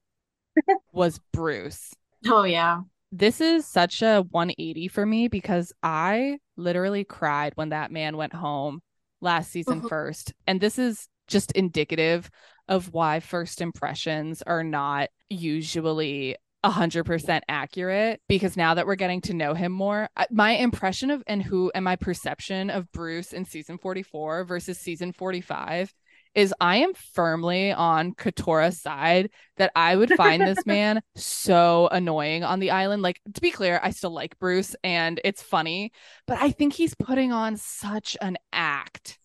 was 0.93 1.21
Bruce. 1.33 1.93
Oh 2.27 2.45
yeah. 2.45 2.81
This 3.13 3.41
is 3.41 3.67
such 3.67 4.03
a 4.03 4.23
180 4.23 4.89
for 4.89 5.07
me 5.07 5.29
because 5.29 5.73
I 5.83 6.39
literally 6.57 7.05
cried 7.05 7.53
when 7.55 7.69
that 7.69 7.93
man 7.93 8.17
went 8.17 8.33
home 8.33 8.81
last 9.21 9.53
season 9.53 9.83
Mhm. 9.83 9.89
first. 9.89 10.33
And 10.47 10.61
this 10.61 10.79
is 10.79 11.09
just 11.29 11.53
indicative 11.53 12.29
of 12.69 12.93
why 12.93 13.21
first 13.21 13.61
impressions 13.61 14.43
are 14.43 14.65
not 14.65 15.11
usually 15.29 16.37
100% 16.65 17.45
accurate 17.49 18.21
because 18.29 18.57
now 18.57 18.75
that 18.75 18.87
we're 18.87 18.95
getting 18.97 19.21
to 19.23 19.35
know 19.35 19.55
him 19.55 19.73
more, 19.73 20.09
my 20.31 20.53
impression 20.53 21.11
of 21.11 21.23
and 21.27 21.43
who 21.43 21.71
and 21.75 21.85
my 21.85 21.97
perception 21.97 22.71
of 22.71 22.91
Bruce 22.93 23.33
in 23.33 23.45
season 23.45 23.79
44 23.79 24.45
versus 24.45 24.79
season 24.79 25.13
45 25.13 25.93
is 26.35 26.53
I 26.61 26.79
am 26.79 26.95
firmly 26.95 27.71
on 27.73 28.13
Katurah's 28.15 28.81
side 28.83 29.31
that 29.57 29.71
I 29.77 29.95
would 29.95 30.11
find 30.11 30.45
this 30.45 30.67
man 30.67 31.01
so 31.15 31.89
annoying 31.93 32.43
on 32.43 32.59
the 32.59 32.73
island. 32.73 33.03
Like, 33.03 33.21
to 33.35 33.41
be 33.41 33.53
clear, 33.53 33.79
I 33.83 33.91
still 33.91 34.11
like 34.11 34.39
Bruce 34.41 34.75
and 34.83 35.21
it's 35.25 35.43
funny, 35.43 35.93
but 36.27 36.39
I 36.43 36.51
think 36.51 36.73
he's 36.73 36.95
putting 36.95 37.31
on 37.33 37.57
such 37.57 38.17
an 38.21 38.37
act 38.53 39.19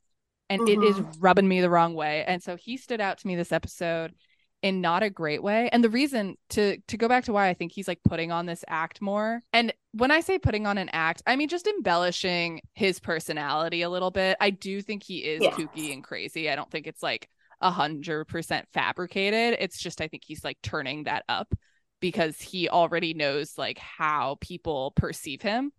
and 0.49 0.61
it 0.65 0.81
is 0.83 0.99
Mhm. 0.99 1.15
rubbing 1.19 1.47
me 1.47 1.61
the 1.61 1.69
wrong 1.69 1.93
way. 1.95 2.23
And 2.25 2.41
so 2.43 2.55
he 2.55 2.77
stood 2.77 3.01
out 3.01 3.19
to 3.19 3.27
me 3.27 3.35
this 3.35 3.51
episode 3.51 4.13
in 4.61 4.81
not 4.81 5.03
a 5.03 5.09
great 5.09 5.41
way. 5.41 5.69
And 5.71 5.83
the 5.83 5.89
reason 5.89 6.35
to 6.49 6.77
to 6.87 6.97
go 6.97 7.07
back 7.07 7.23
to 7.25 7.33
why 7.33 7.47
I 7.47 7.53
think 7.53 7.71
he's 7.71 7.87
like 7.87 7.99
putting 8.03 8.31
on 8.31 8.45
this 8.45 8.65
act 8.67 9.01
more. 9.01 9.41
And 9.53 9.73
when 9.93 10.11
I 10.11 10.19
say 10.19 10.37
putting 10.37 10.67
on 10.67 10.77
an 10.77 10.89
act, 10.91 11.21
I 11.25 11.35
mean 11.35 11.47
just 11.47 11.67
embellishing 11.67 12.61
his 12.73 12.99
personality 12.99 13.81
a 13.81 13.89
little 13.89 14.11
bit. 14.11 14.35
I 14.39 14.49
do 14.49 14.81
think 14.81 15.03
he 15.03 15.19
is 15.19 15.41
Yeah. 15.41 15.51
kooky 15.51 15.93
and 15.93 16.03
crazy. 16.03 16.49
I 16.49 16.55
don't 16.55 16.69
think 16.69 16.87
it's 16.87 17.01
like 17.03 17.29
a 17.61 17.71
hundred 17.71 18.25
percent 18.25 18.67
fabricated. 18.73 19.57
It's 19.59 19.79
just 19.79 20.01
I 20.01 20.07
think 20.07 20.23
he's 20.25 20.43
like 20.43 20.57
turning 20.61 21.03
that 21.05 21.23
up 21.29 21.53
because 22.01 22.39
he 22.39 22.69
already 22.69 23.13
knows 23.13 23.57
like 23.57 23.77
how 23.77 24.37
people 24.41 24.91
perceive 24.95 25.41
him. 25.41 25.71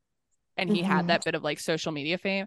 And 0.57 0.69
he 0.75 0.83
had 0.83 1.05
Mhm. 1.05 1.09
that 1.09 1.25
bit 1.25 1.35
of 1.35 1.43
like 1.45 1.59
social 1.59 1.93
media 1.93 2.19
fame. 2.19 2.47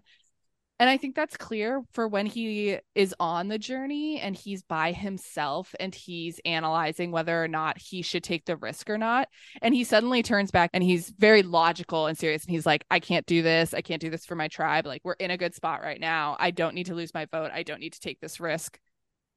And 0.84 0.90
I 0.90 0.98
think 0.98 1.14
that's 1.14 1.38
clear 1.38 1.82
for 1.92 2.06
when 2.06 2.26
he 2.26 2.78
is 2.94 3.14
on 3.18 3.48
the 3.48 3.56
journey 3.56 4.20
and 4.20 4.36
he's 4.36 4.62
by 4.62 4.92
himself 4.92 5.74
and 5.80 5.94
he's 5.94 6.42
analyzing 6.44 7.10
whether 7.10 7.42
or 7.42 7.48
not 7.48 7.78
he 7.78 8.02
should 8.02 8.22
take 8.22 8.44
the 8.44 8.58
risk 8.58 8.90
or 8.90 8.98
not. 8.98 9.30
And 9.62 9.74
he 9.74 9.82
suddenly 9.82 10.22
turns 10.22 10.50
back 10.50 10.68
and 10.74 10.84
he's 10.84 11.08
very 11.08 11.42
logical 11.42 12.06
and 12.06 12.18
serious. 12.18 12.44
And 12.44 12.50
he's 12.50 12.66
like, 12.66 12.84
I 12.90 13.00
can't 13.00 13.24
do 13.24 13.40
this. 13.40 13.72
I 13.72 13.80
can't 13.80 14.02
do 14.02 14.10
this 14.10 14.26
for 14.26 14.34
my 14.34 14.48
tribe. 14.48 14.84
Like, 14.84 15.00
we're 15.04 15.14
in 15.14 15.30
a 15.30 15.38
good 15.38 15.54
spot 15.54 15.80
right 15.80 15.98
now. 15.98 16.36
I 16.38 16.50
don't 16.50 16.74
need 16.74 16.84
to 16.88 16.94
lose 16.94 17.14
my 17.14 17.24
vote. 17.32 17.50
I 17.50 17.62
don't 17.62 17.80
need 17.80 17.94
to 17.94 18.00
take 18.00 18.20
this 18.20 18.38
risk. 18.38 18.78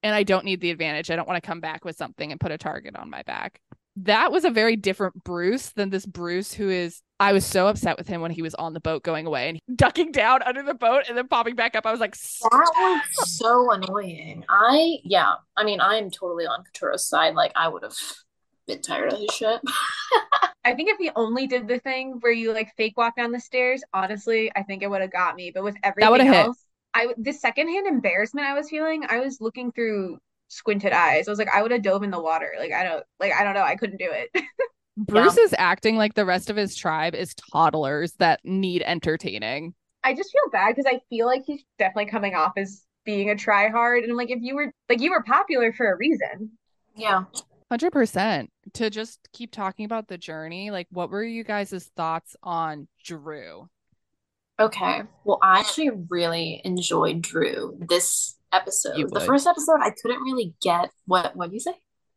And 0.03 0.13
I 0.13 0.23
don't 0.23 0.43
need 0.43 0.59
the 0.59 0.71
advantage. 0.71 1.09
I 1.09 1.15
don't 1.15 1.29
want 1.29 1.41
to 1.41 1.47
come 1.47 1.61
back 1.61 1.85
with 1.85 1.95
something 1.95 2.29
and 2.29 2.41
put 2.41 2.51
a 2.51 2.57
target 2.57 2.97
on 2.97 3.09
my 3.09 3.23
back. 3.23 3.61
That 3.95 4.33
was 4.33 4.43
a 4.43 4.49
very 4.49 4.75
different 4.75 5.23
Bruce 5.23 5.69
than 5.69 5.91
this 5.91 6.05
Bruce 6.05 6.51
who 6.51 6.69
is. 6.69 7.01
I 7.19 7.33
was 7.33 7.45
so 7.45 7.67
upset 7.67 7.97
with 7.97 8.07
him 8.07 8.21
when 8.21 8.31
he 8.31 8.41
was 8.41 8.53
on 8.55 8.73
the 8.73 8.79
boat 8.79 9.03
going 9.03 9.25
away 9.25 9.49
and 9.49 9.59
ducking 9.77 10.11
down 10.11 10.43
under 10.43 10.61
the 10.61 10.73
boat 10.73 11.05
and 11.07 11.17
then 11.17 11.27
popping 11.27 11.55
back 11.55 11.75
up. 11.75 11.85
I 11.85 11.91
was 11.91 11.99
like, 11.99 12.15
That 12.15 13.01
was 13.17 13.31
so 13.31 13.71
annoying. 13.71 14.43
I, 14.49 14.99
yeah, 15.03 15.35
I 15.55 15.63
mean, 15.63 15.81
I'm 15.81 16.11
totally 16.11 16.45
on 16.45 16.63
Katurah's 16.63 17.05
side. 17.05 17.33
Like, 17.33 17.51
I 17.55 17.67
would 17.67 17.83
have 17.83 17.97
been 18.67 18.81
tired 18.81 19.13
of 19.13 19.19
his 19.19 19.33
shit. 19.33 19.61
I 20.65 20.73
think 20.73 20.89
if 20.89 20.97
he 20.99 21.09
only 21.15 21.47
did 21.47 21.67
the 21.67 21.79
thing 21.79 22.17
where 22.19 22.31
you 22.31 22.53
like 22.53 22.75
fake 22.75 22.97
walk 22.97 23.15
down 23.15 23.31
the 23.31 23.39
stairs, 23.39 23.81
honestly, 23.93 24.51
I 24.55 24.63
think 24.63 24.83
it 24.83 24.89
would 24.89 25.01
have 25.01 25.11
got 25.11 25.35
me. 25.35 25.49
But 25.49 25.63
with 25.63 25.77
everything 25.81 26.11
would've 26.11 26.27
hit. 26.27 26.35
else, 26.35 26.57
I 26.93 27.05
would 27.07 27.15
the 27.17 27.31
secondhand 27.31 27.87
embarrassment 27.87 28.47
I 28.47 28.53
was 28.53 28.69
feeling, 28.69 29.05
I 29.07 29.19
was 29.19 29.39
looking 29.39 29.71
through 29.71 30.19
squinted 30.49 30.91
eyes. 30.91 31.27
I 31.27 31.31
was 31.31 31.39
like, 31.39 31.53
I 31.53 31.61
would 31.61 31.71
have 31.71 31.83
dove 31.83 32.03
in 32.03 32.11
the 32.11 32.21
water. 32.21 32.51
Like 32.59 32.73
I 32.73 32.83
don't, 32.83 33.03
like 33.19 33.31
I 33.33 33.45
don't 33.45 33.53
know, 33.53 33.63
I 33.63 33.77
couldn't 33.77 33.97
do 33.97 34.11
it. 34.11 34.29
Bruce 34.97 35.37
is 35.37 35.53
acting 35.57 35.95
like 35.95 36.15
the 36.15 36.25
rest 36.25 36.49
of 36.49 36.55
his 36.55 36.75
tribe 36.75 37.13
is 37.13 37.35
toddlers 37.53 38.13
that 38.13 38.39
need 38.43 38.81
entertaining. 38.81 39.75
I 40.03 40.15
just 40.15 40.31
feel 40.31 40.51
bad 40.51 40.75
because 40.75 40.91
I 40.91 40.99
feel 41.09 41.27
like 41.27 41.43
he's 41.45 41.63
definitely 41.77 42.09
coming 42.09 42.33
off 42.33 42.53
as 42.57 42.83
being 43.05 43.29
a 43.29 43.35
tryhard, 43.35 44.03
and 44.03 44.11
I'm 44.11 44.17
like, 44.17 44.31
if 44.31 44.39
you 44.41 44.55
were 44.55 44.71
like 44.89 44.99
you 45.01 45.11
were 45.11 45.23
popular 45.23 45.71
for 45.71 45.91
a 45.91 45.97
reason. 45.97 46.51
Yeah. 46.95 47.25
100%. 47.71 48.47
To 48.73 48.89
just 48.89 49.27
keep 49.33 49.51
talking 49.51 49.85
about 49.85 50.07
the 50.07 50.17
journey, 50.17 50.71
like, 50.71 50.87
what 50.89 51.09
were 51.09 51.23
you 51.23 51.43
guys' 51.43 51.91
thoughts 51.95 52.35
on 52.41 52.87
Drew? 53.03 53.67
Okay. 54.59 55.03
Well, 55.23 55.37
I 55.43 55.59
actually 55.59 55.91
really 56.09 56.61
enjoyed 56.63 57.21
Drew 57.21 57.77
this 57.87 58.37
episode. 58.51 59.09
The 59.11 59.19
first 59.19 59.45
episode, 59.45 59.79
I 59.81 59.91
couldn't 60.01 60.23
really 60.23 60.53
get 60.61 60.89
what 61.05 61.35
what 61.35 61.49
do 61.49 61.53
you 61.53 61.59
say? 61.59 61.75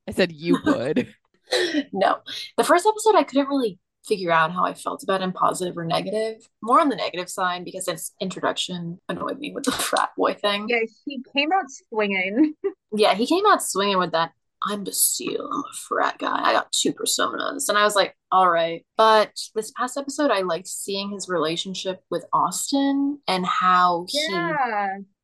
I 0.09 0.13
said 0.13 0.33
you 0.33 0.59
would. 0.65 1.13
No. 1.93 2.19
The 2.57 2.65
first 2.65 2.87
episode, 2.87 3.17
I 3.17 3.25
couldn't 3.25 3.49
really 3.49 3.79
figure 4.07 4.31
out 4.31 4.53
how 4.53 4.65
I 4.65 4.75
felt 4.75 5.03
about 5.03 5.21
him, 5.21 5.33
positive 5.33 5.77
or 5.77 5.85
negative. 5.85 6.47
More 6.63 6.81
on 6.81 6.89
the 6.89 6.97
negative 6.97 7.29
side 7.29 7.65
because 7.65 7.87
his 7.87 8.13
introduction 8.21 8.99
annoyed 9.09 9.39
me 9.39 9.53
with 9.53 9.65
the 9.65 9.73
frat 9.89 10.11
boy 10.17 10.35
thing. 10.35 10.67
Yeah, 10.69 10.79
he 11.05 11.23
came 11.37 11.51
out 11.53 11.67
swinging. 11.89 12.55
Yeah, 12.93 13.15
he 13.15 13.25
came 13.25 13.47
out 13.47 13.63
swinging 13.63 13.99
with 13.99 14.11
that. 14.11 14.33
I'm 14.65 14.83
the 14.83 14.93
seal. 14.93 15.49
I'm 15.53 15.61
a 15.61 15.77
frat 15.89 16.19
guy. 16.19 16.43
I 16.43 16.53
got 16.53 16.73
two 16.73 16.93
personas. 16.93 17.69
And 17.69 17.79
I 17.79 17.85
was 17.85 17.95
like, 17.95 18.17
all 18.33 18.51
right. 18.51 18.85
But 18.97 19.31
this 19.55 19.71
past 19.71 19.97
episode, 19.97 20.33
I 20.33 20.41
liked 20.41 20.67
seeing 20.67 21.13
his 21.13 21.29
relationship 21.29 22.01
with 22.11 22.25
Austin 22.33 23.21
and 23.29 23.47
how 23.47 24.07
he 24.09 24.29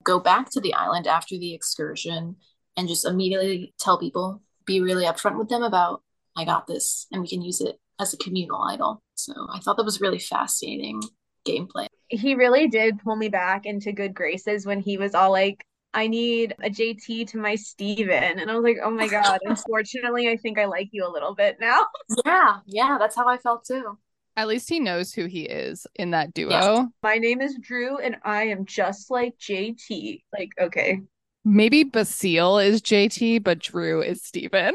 go 0.04 0.20
back 0.20 0.48
to 0.52 0.60
the 0.60 0.74
island 0.74 1.08
after 1.08 1.36
the 1.36 1.54
excursion 1.54 2.36
and 2.76 2.86
just 2.86 3.04
immediately 3.04 3.74
tell 3.80 3.98
people, 3.98 4.42
be 4.64 4.80
really 4.80 5.04
upfront 5.04 5.38
with 5.38 5.48
them 5.48 5.64
about, 5.64 6.02
I 6.36 6.44
got 6.44 6.66
this, 6.66 7.06
and 7.10 7.22
we 7.22 7.28
can 7.28 7.42
use 7.42 7.60
it 7.60 7.76
as 7.98 8.12
a 8.12 8.18
communal 8.18 8.62
idol. 8.62 9.02
So 9.14 9.32
I 9.52 9.60
thought 9.60 9.76
that 9.76 9.84
was 9.84 10.00
really 10.00 10.18
fascinating 10.18 11.02
gameplay. 11.46 11.86
he 12.08 12.34
really 12.34 12.68
did 12.68 12.98
pull 12.98 13.16
me 13.16 13.28
back 13.28 13.66
into 13.66 13.92
good 13.92 14.14
graces 14.14 14.66
when 14.66 14.80
he 14.80 14.98
was 14.98 15.14
all 15.14 15.30
like, 15.30 15.64
I 15.94 16.08
need 16.08 16.54
a 16.62 16.68
JT 16.68 17.28
to 17.30 17.38
my 17.38 17.54
Stephen. 17.54 18.38
And 18.38 18.50
I 18.50 18.54
was 18.54 18.64
like, 18.64 18.76
oh 18.82 18.90
my 18.90 19.08
God, 19.08 19.38
unfortunately, 19.44 20.28
I 20.28 20.36
think 20.36 20.58
I 20.58 20.66
like 20.66 20.88
you 20.92 21.06
a 21.06 21.10
little 21.10 21.34
bit 21.34 21.56
now. 21.60 21.86
Yeah, 22.24 22.58
yeah, 22.66 22.96
that's 22.98 23.16
how 23.16 23.26
I 23.26 23.38
felt 23.38 23.64
too. 23.64 23.98
At 24.36 24.48
least 24.48 24.68
he 24.68 24.78
knows 24.80 25.14
who 25.14 25.24
he 25.24 25.42
is 25.42 25.86
in 25.94 26.10
that 26.10 26.34
duo. 26.34 26.50
Yes. 26.50 26.86
My 27.02 27.16
name 27.16 27.40
is 27.40 27.56
Drew 27.58 27.96
and 27.98 28.16
I 28.22 28.44
am 28.44 28.66
just 28.66 29.10
like 29.10 29.38
JT. 29.38 30.20
Like, 30.36 30.50
okay. 30.60 31.00
Maybe 31.44 31.84
Basile 31.84 32.58
is 32.58 32.82
JT, 32.82 33.42
but 33.42 33.60
Drew 33.60 34.02
is 34.02 34.22
Stephen. 34.22 34.74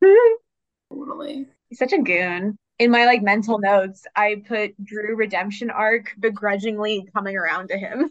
Totally. 0.92 1.46
He's 1.68 1.78
such 1.78 1.92
a 1.92 1.98
goon. 1.98 2.58
In 2.78 2.90
my 2.90 3.04
like 3.04 3.22
mental 3.22 3.58
notes, 3.58 4.06
I 4.16 4.42
put 4.46 4.82
Drew 4.82 5.14
redemption 5.14 5.70
arc 5.70 6.14
begrudgingly 6.18 7.08
coming 7.14 7.36
around 7.36 7.68
to 7.68 7.78
him. 7.78 8.10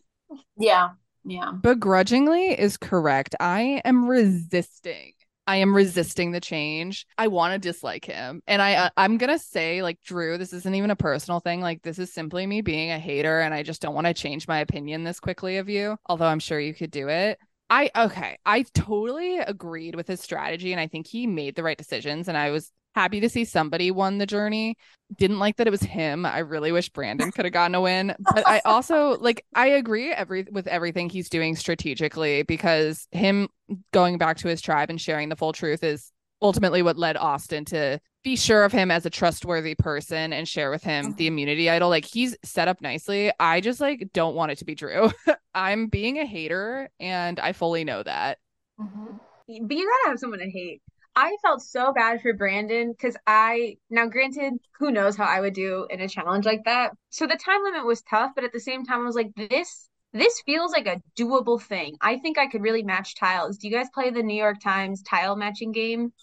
Yeah, 0.57 0.89
yeah. 1.25 1.53
Begrudgingly 1.59 2.49
is 2.49 2.77
correct. 2.77 3.35
I 3.39 3.81
am 3.83 4.07
resisting. 4.07 5.13
I 5.47 5.55
am 5.55 5.75
resisting 5.75 6.31
the 6.31 6.39
change. 6.39 7.07
I 7.17 7.27
want 7.27 7.53
to 7.53 7.67
dislike 7.67 8.05
him. 8.05 8.43
And 8.45 8.61
I 8.61 8.75
uh, 8.75 8.89
I'm 8.95 9.17
going 9.17 9.31
to 9.31 9.43
say 9.43 9.81
like 9.81 9.99
Drew, 10.03 10.37
this 10.37 10.53
isn't 10.53 10.75
even 10.75 10.91
a 10.91 10.95
personal 10.95 11.39
thing. 11.39 11.61
Like 11.61 11.81
this 11.81 11.97
is 11.97 12.13
simply 12.13 12.45
me 12.45 12.61
being 12.61 12.91
a 12.91 12.99
hater 12.99 13.39
and 13.39 13.55
I 13.55 13.63
just 13.63 13.81
don't 13.81 13.95
want 13.95 14.05
to 14.05 14.13
change 14.13 14.47
my 14.47 14.59
opinion 14.59 15.03
this 15.03 15.19
quickly 15.19 15.57
of 15.57 15.67
you, 15.67 15.97
although 16.05 16.27
I'm 16.27 16.37
sure 16.37 16.59
you 16.59 16.75
could 16.75 16.91
do 16.91 17.09
it. 17.09 17.39
I 17.69 17.91
okay, 17.95 18.37
I 18.45 18.63
totally 18.73 19.37
agreed 19.37 19.95
with 19.95 20.07
his 20.07 20.21
strategy 20.21 20.71
and 20.71 20.79
I 20.79 20.87
think 20.87 21.07
he 21.07 21.27
made 21.27 21.55
the 21.55 21.63
right 21.63 21.77
decisions 21.77 22.27
and 22.27 22.37
I 22.37 22.49
was 22.49 22.71
happy 22.95 23.19
to 23.19 23.29
see 23.29 23.45
somebody 23.45 23.91
won 23.91 24.17
the 24.17 24.25
journey. 24.25 24.75
Didn't 25.17 25.39
like 25.39 25.57
that 25.57 25.67
it 25.67 25.71
was 25.71 25.81
him. 25.81 26.25
I 26.25 26.39
really 26.39 26.71
wish 26.71 26.89
Brandon 26.89 27.31
could 27.31 27.45
have 27.45 27.53
gotten 27.53 27.75
a 27.75 27.81
win, 27.81 28.15
but 28.19 28.47
I 28.47 28.61
also 28.65 29.17
like 29.21 29.45
I 29.53 29.67
agree 29.67 30.11
every 30.11 30.47
with 30.51 30.67
everything 30.67 31.09
he's 31.09 31.29
doing 31.29 31.55
strategically 31.55 32.43
because 32.43 33.07
him 33.11 33.49
going 33.93 34.17
back 34.17 34.37
to 34.37 34.47
his 34.47 34.61
tribe 34.61 34.89
and 34.89 34.99
sharing 34.99 35.29
the 35.29 35.35
full 35.35 35.53
truth 35.53 35.83
is 35.83 36.11
ultimately 36.41 36.81
what 36.81 36.97
led 36.97 37.17
Austin 37.17 37.65
to 37.65 37.99
be 38.23 38.35
sure 38.35 38.63
of 38.63 38.71
him 38.71 38.91
as 38.91 39.05
a 39.05 39.09
trustworthy 39.09 39.75
person 39.75 40.33
and 40.33 40.47
share 40.47 40.71
with 40.71 40.83
him 40.83 41.13
the 41.17 41.27
immunity 41.27 41.69
idol. 41.69 41.89
Like 41.89 42.05
he's 42.05 42.35
set 42.43 42.67
up 42.67 42.81
nicely. 42.81 43.31
I 43.39 43.61
just 43.61 43.79
like 43.79 44.09
don't 44.13 44.35
want 44.35 44.51
it 44.51 44.57
to 44.59 44.65
be 44.65 44.75
Drew. 44.75 45.11
I'm 45.55 45.87
being 45.87 46.19
a 46.19 46.25
hater 46.25 46.89
and 46.99 47.39
I 47.39 47.53
fully 47.53 47.83
know 47.83 48.03
that. 48.03 48.39
Mhm. 48.79 49.19
But 49.47 49.77
you 49.77 49.89
gotta 49.89 50.09
have 50.09 50.19
someone 50.19 50.39
to 50.39 50.49
hate. 50.49 50.81
I 51.15 51.35
felt 51.41 51.61
so 51.61 51.91
bad 51.91 52.21
for 52.21 52.33
Brandon 52.33 52.91
because 52.91 53.17
I, 53.25 53.77
now 53.89 54.05
granted, 54.05 54.53
who 54.77 54.91
knows 54.91 55.17
how 55.17 55.25
I 55.25 55.41
would 55.41 55.53
do 55.53 55.87
in 55.89 55.99
a 56.01 56.07
challenge 56.07 56.45
like 56.45 56.63
that. 56.65 56.91
So 57.09 57.25
the 57.25 57.35
time 57.35 57.63
limit 57.63 57.85
was 57.85 58.01
tough, 58.03 58.31
but 58.35 58.43
at 58.43 58.53
the 58.53 58.59
same 58.59 58.85
time, 58.85 59.01
I 59.01 59.05
was 59.05 59.15
like, 59.15 59.31
this, 59.35 59.89
this 60.13 60.41
feels 60.45 60.71
like 60.71 60.87
a 60.87 61.01
doable 61.17 61.61
thing. 61.61 61.95
I 61.99 62.19
think 62.19 62.37
I 62.37 62.47
could 62.47 62.61
really 62.61 62.83
match 62.83 63.15
tiles. 63.15 63.57
Do 63.57 63.67
you 63.67 63.73
guys 63.75 63.87
play 63.93 64.11
the 64.11 64.23
New 64.23 64.37
York 64.37 64.61
Times 64.61 65.01
tile 65.01 65.35
matching 65.35 65.71
game? 65.71 66.13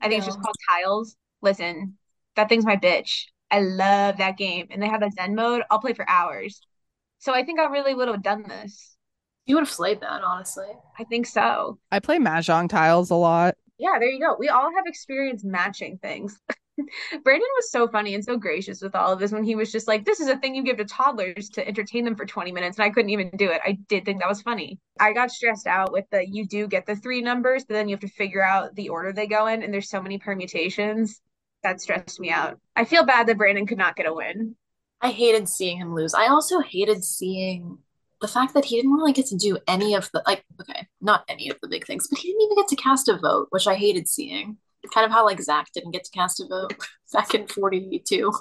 I 0.00 0.08
think 0.08 0.18
it's 0.18 0.26
just 0.26 0.40
called 0.40 0.56
Tiles. 0.68 1.16
Listen, 1.42 1.96
that 2.36 2.48
thing's 2.48 2.64
my 2.64 2.76
bitch. 2.76 3.24
I 3.50 3.60
love 3.60 4.18
that 4.18 4.36
game. 4.36 4.68
And 4.70 4.82
they 4.82 4.88
have 4.88 5.02
a 5.02 5.10
Zen 5.10 5.34
mode. 5.34 5.62
I'll 5.70 5.80
play 5.80 5.94
for 5.94 6.08
hours. 6.08 6.60
So 7.18 7.34
I 7.34 7.44
think 7.44 7.58
I 7.58 7.64
really 7.64 7.94
would 7.94 8.08
have 8.08 8.22
done 8.22 8.44
this. 8.46 8.96
You 9.46 9.56
would 9.56 9.62
have 9.62 9.70
slayed 9.70 10.00
that, 10.02 10.22
honestly. 10.22 10.68
I 10.98 11.04
think 11.04 11.26
so. 11.26 11.78
I 11.90 12.00
play 12.00 12.18
Mahjong 12.18 12.68
tiles 12.68 13.10
a 13.10 13.14
lot. 13.14 13.56
Yeah, 13.78 13.98
there 13.98 14.10
you 14.10 14.20
go. 14.20 14.36
We 14.38 14.48
all 14.48 14.70
have 14.74 14.84
experience 14.86 15.42
matching 15.44 15.98
things. 15.98 16.38
Brandon 17.24 17.48
was 17.56 17.70
so 17.70 17.88
funny 17.88 18.14
and 18.14 18.24
so 18.24 18.36
gracious 18.36 18.80
with 18.80 18.94
all 18.94 19.12
of 19.12 19.18
this 19.18 19.32
when 19.32 19.44
he 19.44 19.54
was 19.54 19.72
just 19.72 19.88
like, 19.88 20.04
This 20.04 20.20
is 20.20 20.28
a 20.28 20.36
thing 20.36 20.54
you 20.54 20.62
give 20.62 20.76
to 20.78 20.84
toddlers 20.84 21.48
to 21.50 21.66
entertain 21.66 22.04
them 22.04 22.16
for 22.16 22.26
20 22.26 22.52
minutes. 22.52 22.78
And 22.78 22.84
I 22.84 22.90
couldn't 22.90 23.10
even 23.10 23.30
do 23.36 23.50
it. 23.50 23.60
I 23.64 23.78
did 23.88 24.04
think 24.04 24.20
that 24.20 24.28
was 24.28 24.42
funny. 24.42 24.78
I 25.00 25.12
got 25.12 25.30
stressed 25.30 25.66
out 25.66 25.92
with 25.92 26.04
the 26.10 26.26
you 26.26 26.46
do 26.46 26.66
get 26.66 26.86
the 26.86 26.96
three 26.96 27.22
numbers, 27.22 27.64
but 27.64 27.74
then 27.74 27.88
you 27.88 27.94
have 27.94 28.00
to 28.00 28.08
figure 28.08 28.44
out 28.44 28.74
the 28.74 28.88
order 28.88 29.12
they 29.12 29.26
go 29.26 29.46
in. 29.46 29.62
And 29.62 29.72
there's 29.72 29.90
so 29.90 30.02
many 30.02 30.18
permutations. 30.18 31.20
That 31.62 31.80
stressed 31.80 32.20
me 32.20 32.30
out. 32.30 32.58
I 32.76 32.84
feel 32.84 33.04
bad 33.04 33.26
that 33.26 33.38
Brandon 33.38 33.66
could 33.66 33.78
not 33.78 33.96
get 33.96 34.06
a 34.06 34.14
win. 34.14 34.54
I 35.00 35.10
hated 35.10 35.48
seeing 35.48 35.78
him 35.78 35.94
lose. 35.94 36.14
I 36.14 36.28
also 36.28 36.60
hated 36.60 37.04
seeing 37.04 37.78
the 38.20 38.28
fact 38.28 38.54
that 38.54 38.64
he 38.64 38.76
didn't 38.76 38.92
really 38.92 39.12
get 39.12 39.26
to 39.26 39.36
do 39.36 39.58
any 39.66 39.94
of 39.94 40.10
the 40.12 40.22
like 40.26 40.44
okay, 40.60 40.86
not 41.00 41.24
any 41.28 41.50
of 41.50 41.58
the 41.60 41.68
big 41.68 41.86
things, 41.86 42.06
but 42.08 42.18
he 42.18 42.28
didn't 42.28 42.42
even 42.42 42.56
get 42.56 42.68
to 42.68 42.76
cast 42.76 43.08
a 43.08 43.16
vote, 43.16 43.48
which 43.50 43.66
I 43.66 43.74
hated 43.74 44.08
seeing. 44.08 44.56
Kind 44.94 45.04
of 45.04 45.10
how 45.12 45.24
like 45.24 45.40
Zach 45.40 45.66
didn't 45.74 45.90
get 45.90 46.04
to 46.04 46.10
cast 46.10 46.40
a 46.40 46.46
vote 46.46 46.74
back 47.12 47.34
in 47.34 47.46
42. 47.46 48.32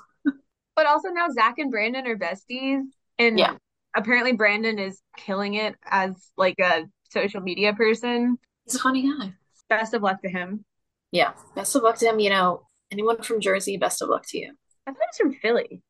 But 0.76 0.86
also 0.86 1.10
now 1.10 1.28
Zach 1.30 1.56
and 1.58 1.72
Brandon 1.72 2.06
are 2.08 2.16
besties. 2.18 2.84
And 3.20 3.40
Yeah. 3.40 3.56
apparently 3.96 4.34
Brandon 4.34 4.78
is 4.80 5.02
killing 5.18 5.56
it 5.56 5.76
as 5.86 6.14
like 6.38 6.60
a 6.60 6.86
social 7.10 7.42
media 7.42 7.74
person. 7.74 8.38
He's 8.66 8.76
a 8.76 8.80
funny 8.80 9.04
guy. 9.04 9.34
Best 9.70 9.94
of 9.94 10.04
luck 10.04 10.22
to 10.22 10.30
him. 10.30 10.64
Yeah, 11.12 11.34
best 11.56 11.76
of 11.76 11.84
luck 11.84 11.96
to 11.98 12.06
him. 12.06 12.20
You 12.20 12.30
know, 12.30 12.62
anyone 12.92 13.22
from 13.22 13.40
Jersey, 13.42 13.78
best 13.78 14.02
of 14.02 14.10
luck 14.10 14.24
to 14.30 14.38
you. 14.38 14.54
I 14.86 14.92
thought 14.92 15.00
he 15.02 15.08
was 15.08 15.18
from 15.18 15.34
Philly. 15.42 15.82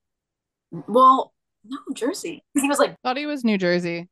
Well, 0.88 1.34
no, 1.66 1.78
Jersey. 1.94 2.44
He 2.60 2.68
was 2.68 2.80
like, 2.80 2.96
Thought 3.04 3.18
he 3.18 3.26
was 3.26 3.44
New 3.44 3.58
Jersey. 3.58 4.08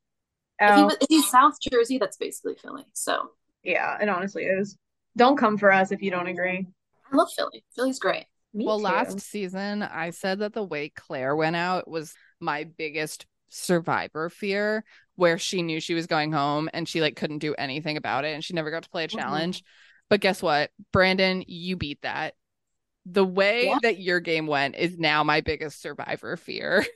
if, 0.60 0.76
he 0.76 0.82
Oh, 0.82 0.86
was, 0.86 0.98
if 1.02 1.08
he's 1.10 1.30
South 1.30 1.56
Jersey, 1.62 1.98
that's 1.98 2.18
basically 2.18 2.56
Philly. 2.62 2.84
So 2.94 3.30
yeah, 3.64 3.98
it 4.02 4.10
honestly 4.10 4.44
is. 4.44 4.78
Don't 5.18 5.38
come 5.38 5.58
for 5.58 5.72
us 5.72 5.92
if 5.92 6.02
you 6.02 6.12
don't 6.12 6.28
agree. 6.28 6.68
I 7.12 7.16
love 7.16 7.30
Philly. 7.36 7.64
Philly's 7.76 8.00
great. 8.00 8.26
Me 8.54 8.66
well, 8.66 8.78
too. 8.78 8.84
last 8.86 9.20
season, 9.22 9.84
I 9.84 10.12
said 10.12 10.40
that 10.40 10.54
the 10.54 10.64
way 10.64 10.90
Claire 10.90 11.36
went 11.36 11.56
out 11.56 11.88
was 11.90 12.14
my 12.40 12.64
biggest 12.64 13.26
survivor 13.50 14.30
fear, 14.30 14.84
where 15.16 15.38
she 15.38 15.62
knew 15.62 15.80
she 15.80 15.94
was 15.94 16.08
going 16.08 16.32
home 16.32 16.70
and 16.74 16.88
she 16.88 17.02
like 17.02 17.16
couldn't 17.16 17.40
do 17.40 17.54
anything 17.58 17.98
about 17.98 18.26
it 18.26 18.34
and 18.34 18.44
she 18.44 18.54
never 18.54 18.72
got 18.72 18.84
to 18.84 18.90
play 18.90 19.06
a 19.06 19.08
Mhm. 19.08 19.20
challenge. 19.20 19.64
But 20.10 20.20
guess 20.22 20.42
what? 20.42 20.72
Brandon, 20.92 21.44
you 21.48 21.76
beat 21.78 22.02
that. 22.02 22.34
The 23.06 23.26
way 23.26 23.66
Yeah. 23.68 23.78
that 23.84 24.00
your 24.00 24.20
game 24.20 24.48
went 24.48 24.76
is 24.76 24.98
now 24.98 25.24
my 25.24 25.42
biggest 25.42 25.82
survivor 25.82 26.36
fear. 26.38 26.86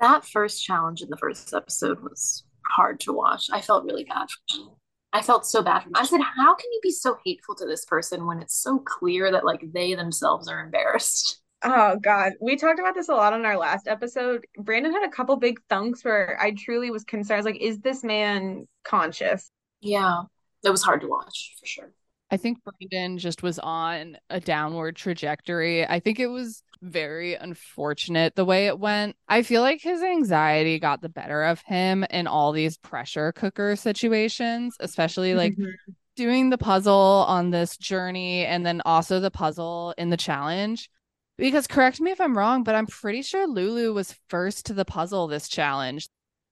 That 0.00 0.24
first 0.30 0.62
challenge 0.64 1.00
in 1.02 1.08
the 1.10 1.16
first 1.16 1.52
episode 1.54 2.00
was 2.00 2.44
hard 2.66 3.00
to 3.00 3.12
watch. 3.12 3.48
I 3.52 3.60
felt 3.60 3.84
really 3.84 4.04
bad 4.04 4.28
for 4.30 4.56
him. 4.56 4.68
I 5.14 5.22
felt 5.22 5.46
so 5.46 5.62
bad 5.62 5.84
for. 5.84 5.90
I 5.94 6.04
said, 6.04 6.20
how 6.20 6.54
can 6.56 6.72
you 6.72 6.80
be 6.82 6.90
so 6.90 7.16
hateful 7.24 7.54
to 7.54 7.66
this 7.66 7.84
person 7.84 8.26
when 8.26 8.40
it's 8.40 8.60
so 8.60 8.80
clear 8.80 9.30
that 9.30 9.44
like 9.44 9.64
they 9.72 9.94
themselves 9.94 10.48
are 10.48 10.60
embarrassed? 10.60 11.40
Oh 11.66 11.96
God, 11.98 12.32
we 12.42 12.56
talked 12.56 12.78
about 12.78 12.94
this 12.94 13.08
a 13.08 13.14
lot 13.14 13.32
on 13.32 13.46
our 13.46 13.56
last 13.56 13.88
episode. 13.88 14.46
Brandon 14.58 14.92
had 14.92 15.02
a 15.02 15.10
couple 15.10 15.34
big 15.36 15.58
thunks 15.70 16.04
where 16.04 16.38
I 16.38 16.50
truly 16.50 16.90
was 16.90 17.04
concerned. 17.04 17.36
I 17.36 17.38
was 17.38 17.46
like, 17.46 17.58
is 17.58 17.78
this 17.78 18.04
man 18.04 18.68
conscious? 18.82 19.50
Yeah, 19.80 20.24
it 20.62 20.68
was 20.68 20.82
hard 20.82 21.00
to 21.00 21.08
watch 21.08 21.54
for 21.58 21.64
sure. 21.64 21.90
I 22.30 22.36
think 22.36 22.58
Brandon 22.64 23.18
just 23.18 23.42
was 23.42 23.58
on 23.58 24.16
a 24.30 24.40
downward 24.40 24.96
trajectory. 24.96 25.86
I 25.86 26.00
think 26.00 26.18
it 26.18 26.26
was 26.26 26.62
very 26.82 27.34
unfortunate 27.34 28.34
the 28.34 28.44
way 28.44 28.66
it 28.66 28.78
went. 28.78 29.16
I 29.28 29.42
feel 29.42 29.62
like 29.62 29.80
his 29.80 30.02
anxiety 30.02 30.78
got 30.78 31.00
the 31.00 31.08
better 31.08 31.44
of 31.44 31.60
him 31.62 32.04
in 32.10 32.26
all 32.26 32.52
these 32.52 32.76
pressure 32.76 33.32
cooker 33.32 33.76
situations, 33.76 34.76
especially 34.80 35.34
like 35.34 35.54
Mhm. 35.54 35.72
doing 36.16 36.50
the 36.50 36.58
puzzle 36.58 37.24
on 37.28 37.50
this 37.50 37.76
journey 37.76 38.44
and 38.46 38.64
then 38.66 38.82
also 38.84 39.20
the 39.20 39.30
puzzle 39.30 39.94
in 39.96 40.10
the 40.10 40.16
challenge. 40.16 40.90
Because 41.36 41.66
correct 41.66 42.00
me 42.00 42.10
if 42.10 42.20
I'm 42.20 42.36
wrong, 42.36 42.62
but 42.64 42.74
I'm 42.74 42.86
pretty 42.86 43.22
sure 43.22 43.46
Lulu 43.46 43.92
was 43.92 44.14
first 44.28 44.66
to 44.66 44.74
the 44.74 44.84
puzzle 44.84 45.26
this 45.26 45.48
challenge. 45.48 46.08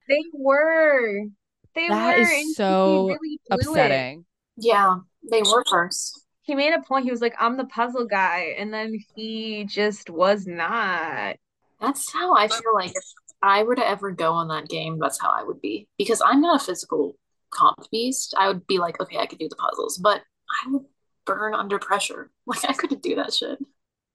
They 0.09 0.23
were. 0.33 1.27
They 1.75 1.89
That 1.89 2.17
were. 2.19 2.23
is 2.23 2.57
so 2.57 3.07
really 3.09 3.41
blew 3.49 3.59
it. 3.59 3.69
Upsetting. 3.69 4.27
Yeah, 4.57 4.97
they 5.31 5.43
were 5.43 5.65
first. 5.69 6.27
He 6.43 6.55
made 6.55 6.73
a 6.73 6.83
point. 6.83 7.05
He 7.05 7.11
was 7.11 7.21
like, 7.21 7.35
I'm 7.39 7.57
the 7.57 7.65
puzzle 7.65 8.07
guy. 8.07 8.55
And 8.59 8.73
then 8.75 8.99
he 9.15 9.65
just 9.65 10.11
was 10.11 10.47
not. 10.47 11.37
That's 11.81 12.13
how 12.13 12.35
I 12.35 12.49
feel 12.49 12.75
like 12.75 12.91
if 12.91 13.05
I 13.43 13.63
were 13.63 13.77
to 13.77 13.89
ever 13.89 14.11
go 14.11 14.33
on 14.33 14.49
that 14.49 14.69
game, 14.69 14.99
that's 14.99 15.21
how 15.21 15.31
I 15.31 15.45
would 15.45 15.61
be. 15.61 15.89
Because 15.99 16.23
I'm 16.25 16.41
not 16.41 16.61
a 16.61 16.65
physical 16.65 17.17
comp 17.51 17.79
beast. 17.91 18.35
I 18.37 18.49
would 18.49 18.67
be 18.67 18.79
like, 18.79 19.01
okay, 19.01 19.19
I 19.19 19.27
could 19.27 19.39
do 19.39 19.49
the 19.49 19.57
puzzles, 19.57 19.99
but 19.99 20.23
I 20.65 20.71
would 20.71 20.85
burn 21.25 21.55
under 21.55 21.79
pressure. 21.79 22.31
Like 22.47 22.65
I 22.69 22.73
couldn't 22.73 23.05
do 23.05 23.15
that 23.17 23.33
shit. 23.33 23.59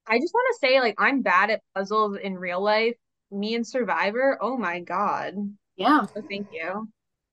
I 0.06 0.18
just 0.18 0.34
want 0.34 0.54
to 0.54 0.66
say, 0.66 0.80
like, 0.80 0.94
I'm 0.98 1.22
bad 1.22 1.50
at 1.50 1.62
puzzles 1.74 2.18
in 2.22 2.38
real 2.38 2.62
life. 2.62 2.96
Me 3.30 3.54
and 3.54 3.66
Survivor, 3.66 4.38
oh 4.40 4.56
my 4.56 4.80
God. 4.80 5.34
Yeah. 5.76 6.04
So 6.06 6.22
thank 6.28 6.48
you. 6.52 6.88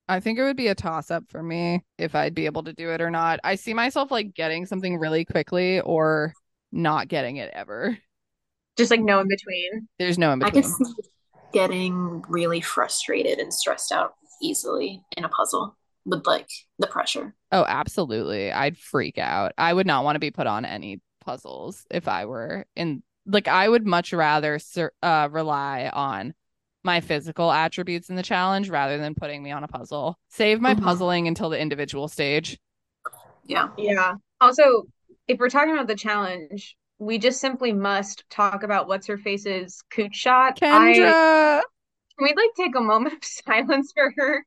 I 0.07 0.19
think 0.19 0.37
it 0.37 0.43
would 0.43 0.57
be 0.57 0.67
a 0.67 0.75
toss 0.75 1.09
up 1.09 1.23
for 1.29 1.41
me 1.41 1.83
if 1.97 2.13
I'd 2.15 2.35
be 2.35 2.45
able 2.45 2.63
to 2.63 2.73
do 2.73 2.91
it 2.91 3.01
or 3.01 3.09
not. 3.09 3.39
I 3.43 3.55
see 3.55 3.73
myself 3.73 4.11
like 4.11 4.33
getting 4.33 4.65
something 4.65 4.97
really 4.97 5.25
quickly 5.25 5.79
or 5.81 6.33
not 6.71 7.07
getting 7.07 7.37
it 7.37 7.49
ever. 7.53 7.97
Just 8.77 8.91
like 8.91 9.01
no 9.01 9.19
in 9.19 9.27
between. 9.27 9.87
There's 9.97 10.17
no 10.17 10.31
in 10.31 10.39
between. 10.39 10.63
I 10.63 10.67
between. 10.67 10.77
could 10.77 10.87
see 10.87 11.09
getting 11.53 12.23
really 12.27 12.61
frustrated 12.61 13.39
and 13.39 13.53
stressed 13.53 13.91
out 13.91 14.13
easily 14.41 15.01
in 15.15 15.23
a 15.23 15.29
puzzle 15.29 15.77
with 16.05 16.27
like 16.27 16.49
the 16.77 16.87
pressure. 16.87 17.33
Oh, 17.51 17.65
absolutely. 17.67 18.51
I'd 18.51 18.77
freak 18.77 19.17
out. 19.17 19.53
I 19.57 19.73
would 19.73 19.87
not 19.87 20.03
want 20.03 20.15
to 20.17 20.19
be 20.19 20.31
put 20.31 20.47
on 20.47 20.65
any 20.65 21.01
puzzles 21.21 21.85
if 21.89 22.07
I 22.07 22.25
were 22.25 22.65
in 22.75 23.01
like 23.25 23.47
I 23.47 23.67
would 23.67 23.87
much 23.87 24.13
rather 24.13 24.59
sur- 24.59 24.91
uh 25.01 25.29
rely 25.31 25.89
on 25.91 26.35
my 26.85 27.01
physical 27.01 27.51
attributes 27.51 28.09
in 28.09 28.15
the 28.15 28.23
challenge 28.23 28.69
rather 28.69 28.97
than 28.97 29.15
putting 29.15 29.41
me 29.43 29.51
on 29.51 29.63
a 29.63 29.67
puzzle. 29.67 30.17
Save 30.29 30.61
my 30.61 30.75
Mhm. 30.75 30.83
puzzling 30.83 31.27
until 31.27 31.49
the 31.49 31.59
individual 31.59 32.07
stage. 32.07 32.57
Yeah. 33.43 33.69
Yeah. 33.77 34.13
Also, 34.39 34.83
if 35.27 35.39
we're 35.39 35.49
talking 35.49 35.73
about 35.73 35.87
the 35.87 35.95
challenge, 35.95 36.77
we 36.99 37.17
just 37.17 37.41
simply 37.41 37.73
must 37.73 38.23
talk 38.29 38.63
about 38.63 38.87
what's 38.87 39.07
her 39.07 39.17
face's 39.17 39.81
cooch 39.89 40.15
shot. 40.15 40.59
I 40.61 40.93
Kendra, 40.93 41.61
can 42.17 42.23
we 42.23 42.33
like 42.35 42.51
take 42.55 42.75
a 42.75 42.81
moment 42.81 43.15
of 43.15 43.23
silence 43.23 43.91
for 43.93 44.13
her? 44.15 44.45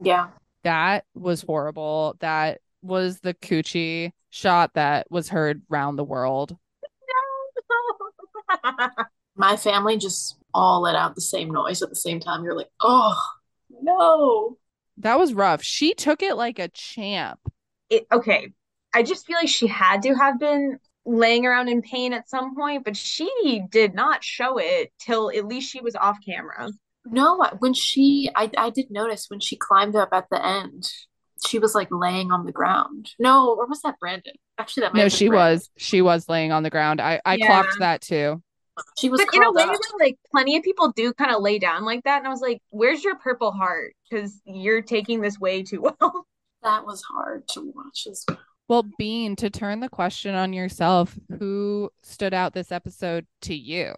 Yeah. 0.00 0.28
that 0.64 1.04
was 1.14 1.42
horrible. 1.42 2.14
That 2.20 2.60
was 2.82 3.18
the 3.20 3.34
coochie 3.34 4.12
shot 4.30 4.74
that 4.74 5.10
was 5.10 5.28
heard 5.28 5.62
round 5.68 5.98
the 5.98 6.04
world. 6.04 6.56
My 9.34 9.56
family 9.56 9.96
just 9.96 10.36
all 10.54 10.82
let 10.82 10.94
out 10.94 11.14
the 11.14 11.20
same 11.20 11.50
noise 11.50 11.82
at 11.82 11.88
the 11.88 11.96
same 11.96 12.20
time. 12.20 12.44
You're 12.44 12.56
like, 12.56 12.70
oh 12.80 13.20
no. 13.82 14.58
That 14.98 15.18
was 15.18 15.34
rough. 15.34 15.62
She 15.62 15.94
took 15.94 16.22
it 16.22 16.34
like 16.34 16.58
a 16.58 16.68
champ. 16.68 17.40
It, 17.90 18.06
okay. 18.12 18.52
I 18.94 19.02
just 19.02 19.26
feel 19.26 19.36
like 19.36 19.48
she 19.48 19.66
had 19.66 20.02
to 20.02 20.14
have 20.14 20.38
been 20.38 20.78
laying 21.04 21.46
around 21.46 21.68
in 21.68 21.82
pain 21.82 22.12
at 22.12 22.28
some 22.28 22.54
point, 22.54 22.84
but 22.84 22.96
she 22.96 23.62
did 23.70 23.94
not 23.94 24.22
show 24.22 24.58
it 24.58 24.92
till 25.00 25.30
at 25.30 25.46
least 25.46 25.70
she 25.70 25.80
was 25.80 25.96
off 25.96 26.18
camera. 26.24 26.70
No, 27.04 27.44
when 27.58 27.74
she, 27.74 28.30
I, 28.34 28.50
I 28.56 28.70
did 28.70 28.90
notice 28.90 29.26
when 29.28 29.40
she 29.40 29.56
climbed 29.56 29.96
up 29.96 30.10
at 30.12 30.26
the 30.30 30.44
end, 30.44 30.88
she 31.44 31.58
was 31.58 31.74
like 31.74 31.88
laying 31.90 32.30
on 32.30 32.46
the 32.46 32.52
ground. 32.52 33.10
No, 33.18 33.54
or 33.54 33.66
was 33.66 33.82
that 33.82 33.98
Brandon? 33.98 34.34
Actually, 34.58 34.82
that 34.82 34.92
might 34.94 34.98
No, 34.98 35.04
have 35.04 35.10
been 35.10 35.18
she 35.18 35.28
Brandon. 35.28 35.60
was. 35.60 35.70
She 35.78 36.02
was 36.02 36.28
laying 36.28 36.52
on 36.52 36.62
the 36.62 36.70
ground. 36.70 37.00
I 37.00 37.20
I 37.24 37.36
Yeah. 37.36 37.46
clocked 37.46 37.78
that 37.78 38.00
too. 38.02 38.42
She 38.98 39.10
was 39.10 39.20
But 39.20 39.34
in 39.34 39.42
a 39.42 39.52
way, 39.52 39.64
up. 39.64 39.72
though, 39.72 40.04
like 40.04 40.16
plenty 40.30 40.56
of 40.56 40.62
people 40.62 40.92
do 40.92 41.12
kind 41.12 41.30
of 41.30 41.42
lay 41.42 41.58
down 41.58 41.84
like 41.84 42.04
that. 42.04 42.18
And 42.18 42.26
I 42.26 42.30
was 42.30 42.40
like, 42.40 42.62
where's 42.70 43.04
your 43.04 43.16
purple 43.16 43.52
heart? 43.52 43.94
Because 44.08 44.40
you're 44.44 44.82
taking 44.82 45.20
this 45.20 45.38
way 45.38 45.62
too 45.62 45.80
well. 46.00 46.26
That 46.62 46.86
was 46.86 47.02
hard 47.02 47.48
to 47.48 47.72
watch 47.74 48.06
as 48.10 48.24
well. 48.28 48.38
Well, 48.68 48.86
Bean, 48.96 49.36
to 49.36 49.50
turn 49.50 49.80
the 49.80 49.88
question 49.88 50.34
on 50.34 50.52
yourself, 50.52 51.18
who 51.38 51.90
stood 52.02 52.32
out 52.32 52.54
this 52.54 52.72
episode 52.72 53.26
to 53.42 53.54
you? 53.54 53.92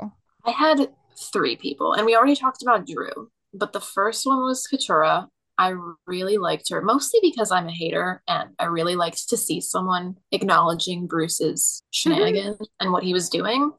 I 0.45 0.51
had 0.51 0.89
three 1.33 1.57
people, 1.57 1.93
and 1.93 2.07
we 2.07 2.17
already 2.17 2.35
talked 2.35 2.63
about 2.63 2.87
Drew, 2.87 3.31
but 3.53 3.73
the 3.73 3.81
first 3.81 4.27
one 4.27 4.39
was 4.39 4.67
Katurah. 4.67 5.29
I 5.59 5.75
really 6.07 6.39
liked 6.39 6.71
her, 6.71 6.83
mostly 6.83 7.21
because 7.23 7.53
I'm 7.53 7.69
a 7.69 7.73
hater, 7.73 8.23
and 8.27 8.51
I 8.59 8.65
really 8.65 8.97
liked 8.97 9.29
to 9.29 9.37
see 9.37 9.61
someone 9.61 10.17
acknowledging 10.33 11.07
Bruce's 11.07 11.83
mm-hmm. 11.85 12.15
shenanigans 12.15 12.69
and 12.81 12.91
what 12.91 13.05
he 13.05 13.13
was 13.13 13.29
doing. 13.29 13.71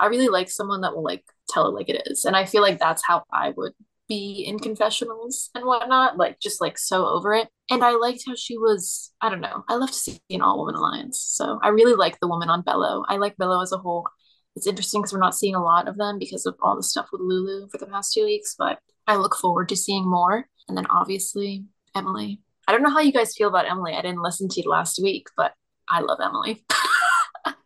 I 0.00 0.06
really 0.06 0.28
like 0.28 0.50
someone 0.50 0.82
that 0.82 0.94
will 0.94 1.04
like 1.04 1.24
tell 1.48 1.66
it 1.66 1.74
like 1.74 1.88
it 1.88 2.02
is, 2.06 2.24
and 2.24 2.36
I 2.36 2.44
feel 2.44 2.62
like 2.62 2.78
that's 2.78 3.04
how 3.06 3.24
I 3.32 3.52
would 3.56 3.72
be 4.08 4.44
in 4.46 4.58
confessionals 4.58 5.50
and 5.54 5.64
whatnot, 5.64 6.16
like 6.16 6.40
just 6.40 6.60
like 6.60 6.78
so 6.78 7.06
over 7.06 7.34
it. 7.34 7.48
And 7.70 7.84
I 7.84 7.92
liked 7.92 8.24
how 8.26 8.34
she 8.34 8.56
was, 8.56 9.12
I 9.20 9.28
don't 9.28 9.42
know, 9.42 9.64
I 9.68 9.74
love 9.74 9.90
to 9.90 9.94
see 9.94 10.18
an 10.30 10.40
all 10.40 10.58
woman 10.58 10.74
alliance. 10.74 11.20
So 11.20 11.60
I 11.62 11.68
really 11.68 11.94
like 11.94 12.18
the 12.18 12.28
woman 12.28 12.48
on 12.48 12.62
Belo. 12.62 13.04
I 13.06 13.18
like 13.18 13.36
Belo 13.36 13.62
as 13.62 13.72
a 13.72 13.78
whole. 13.78 14.08
It's 14.56 14.66
interesting 14.66 15.02
because 15.02 15.12
we're 15.12 15.20
not 15.20 15.36
seeing 15.36 15.54
a 15.54 15.62
lot 15.62 15.86
of 15.86 15.98
them 15.98 16.18
because 16.18 16.46
of 16.46 16.56
all 16.62 16.74
the 16.74 16.82
stuff 16.82 17.08
with 17.12 17.20
Lulu 17.20 17.68
for 17.68 17.78
the 17.78 17.86
past 17.86 18.14
two 18.14 18.24
weeks, 18.24 18.56
but 18.58 18.78
I 19.06 19.16
look 19.16 19.36
forward 19.36 19.68
to 19.68 19.76
seeing 19.76 20.08
more. 20.08 20.48
And 20.68 20.76
then 20.76 20.86
obviously, 20.86 21.64
Emily. 21.94 22.40
I 22.66 22.72
don't 22.72 22.82
know 22.82 22.90
how 22.90 23.00
you 23.00 23.12
guys 23.12 23.34
feel 23.36 23.48
about 23.48 23.70
Emily. 23.70 23.94
I 23.94 24.02
didn't 24.02 24.22
listen 24.22 24.48
to 24.48 24.60
you 24.60 24.68
last 24.68 25.00
week, 25.02 25.28
but 25.36 25.54
I 25.88 26.00
love 26.00 26.18
Emily. 26.22 26.64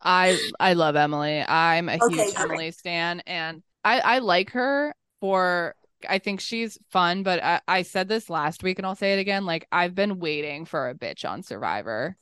I 0.01 0.39
I 0.59 0.73
love 0.75 0.97
Emily. 0.97 1.41
I'm 1.47 1.89
a 1.89 1.99
Okay, 2.01 2.25
huge 2.25 2.35
great. 2.35 2.51
Emily 2.51 2.71
stan, 2.73 3.21
and 3.27 3.63
I 3.85 4.01
I 4.01 4.19
like 4.19 4.51
her 4.51 4.95
for. 5.21 5.75
I 6.09 6.19
think 6.19 6.41
she's 6.41 6.79
fun, 6.91 7.23
but 7.23 7.41
I, 7.45 7.61
I 7.69 7.83
said 7.83 8.09
this 8.09 8.29
last 8.29 8.65
week 8.65 8.81
and 8.81 8.85
I'll 8.87 8.97
say 8.97 9.13
it 9.13 9.21
again. 9.21 9.47
Like 9.47 9.69
I've 9.71 9.95
been 9.95 10.19
waiting 10.19 10.65
for 10.65 10.89
a 10.89 10.97
bitch 10.97 11.25
on 11.29 11.45
Survivor. 11.45 12.17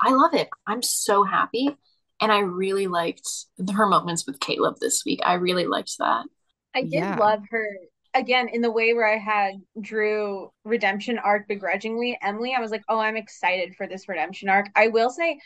I 0.00 0.12
love 0.12 0.34
it. 0.34 0.48
I'm 0.66 0.82
so 0.82 1.24
happy. 1.24 1.76
And 2.20 2.30
I 2.30 2.40
really 2.40 2.86
liked 2.86 3.28
her 3.74 3.86
moments 3.86 4.26
with 4.26 4.38
Kaleb 4.40 4.78
this 4.78 5.02
week. 5.04 5.20
I 5.24 5.34
really 5.34 5.66
liked 5.66 5.96
that. 5.98 6.26
I 6.74 6.82
did 6.82 6.90
Yeah. 6.90 7.16
love 7.16 7.40
her 7.50 7.66
again 8.14 8.48
in 8.48 8.62
the 8.62 8.70
way 8.70 8.94
where 8.94 9.06
I 9.06 9.18
had 9.18 9.54
Drew 9.80 10.50
redemption 10.64 11.18
arc 11.18 11.48
begrudgingly. 11.48 12.18
Emily, 12.22 12.54
I 12.56 12.60
was 12.60 12.70
like, 12.70 12.84
oh, 12.88 12.98
I'm 12.98 13.16
excited 13.16 13.74
for 13.74 13.86
this 13.86 14.08
redemption 14.08 14.48
arc. 14.48 14.66
I 14.76 14.88
will 14.88 15.10
say, 15.10 15.38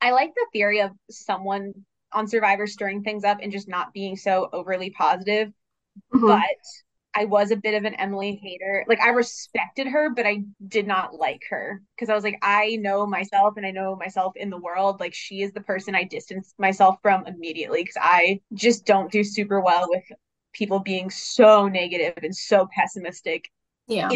I 0.00 0.12
like 0.12 0.34
the 0.34 0.46
theory 0.52 0.80
of 0.80 0.92
someone 1.10 1.72
on 2.12 2.26
Survivor 2.26 2.66
stirring 2.66 3.02
things 3.02 3.24
up 3.24 3.38
and 3.42 3.52
just 3.52 3.68
not 3.68 3.92
being 3.92 4.16
so 4.16 4.48
overly 4.52 4.90
positive. 4.90 5.52
Mhm. 6.14 6.26
But 6.26 6.44
I 7.14 7.24
was 7.24 7.50
a 7.50 7.56
bit 7.56 7.74
of 7.74 7.84
an 7.84 7.94
Emily 7.94 8.36
hater. 8.36 8.84
Like 8.88 9.00
I 9.00 9.10
respected 9.10 9.88
her, 9.88 10.10
but 10.10 10.26
I 10.26 10.44
did 10.68 10.86
not 10.86 11.14
like 11.14 11.42
her 11.50 11.82
because 11.96 12.08
I 12.08 12.14
was 12.14 12.22
like, 12.24 12.38
I 12.42 12.76
know 12.76 13.06
myself 13.06 13.54
and 13.56 13.66
I 13.66 13.72
know 13.72 13.96
myself 13.96 14.36
in 14.36 14.48
the 14.50 14.58
world. 14.58 15.00
Like 15.00 15.14
she 15.14 15.42
is 15.42 15.52
the 15.52 15.60
person 15.60 15.94
I 15.94 16.04
distanced 16.04 16.54
myself 16.58 16.96
from 17.02 17.26
immediately 17.26 17.82
because 17.82 17.98
I 18.00 18.40
just 18.54 18.86
don't 18.86 19.10
do 19.10 19.24
super 19.24 19.60
well 19.60 19.86
with 19.88 20.04
people 20.52 20.78
being 20.80 21.10
so 21.10 21.68
negative 21.68 22.14
and 22.22 22.34
so 22.34 22.68
pessimistic. 22.72 23.50
Yeah. 23.88 24.08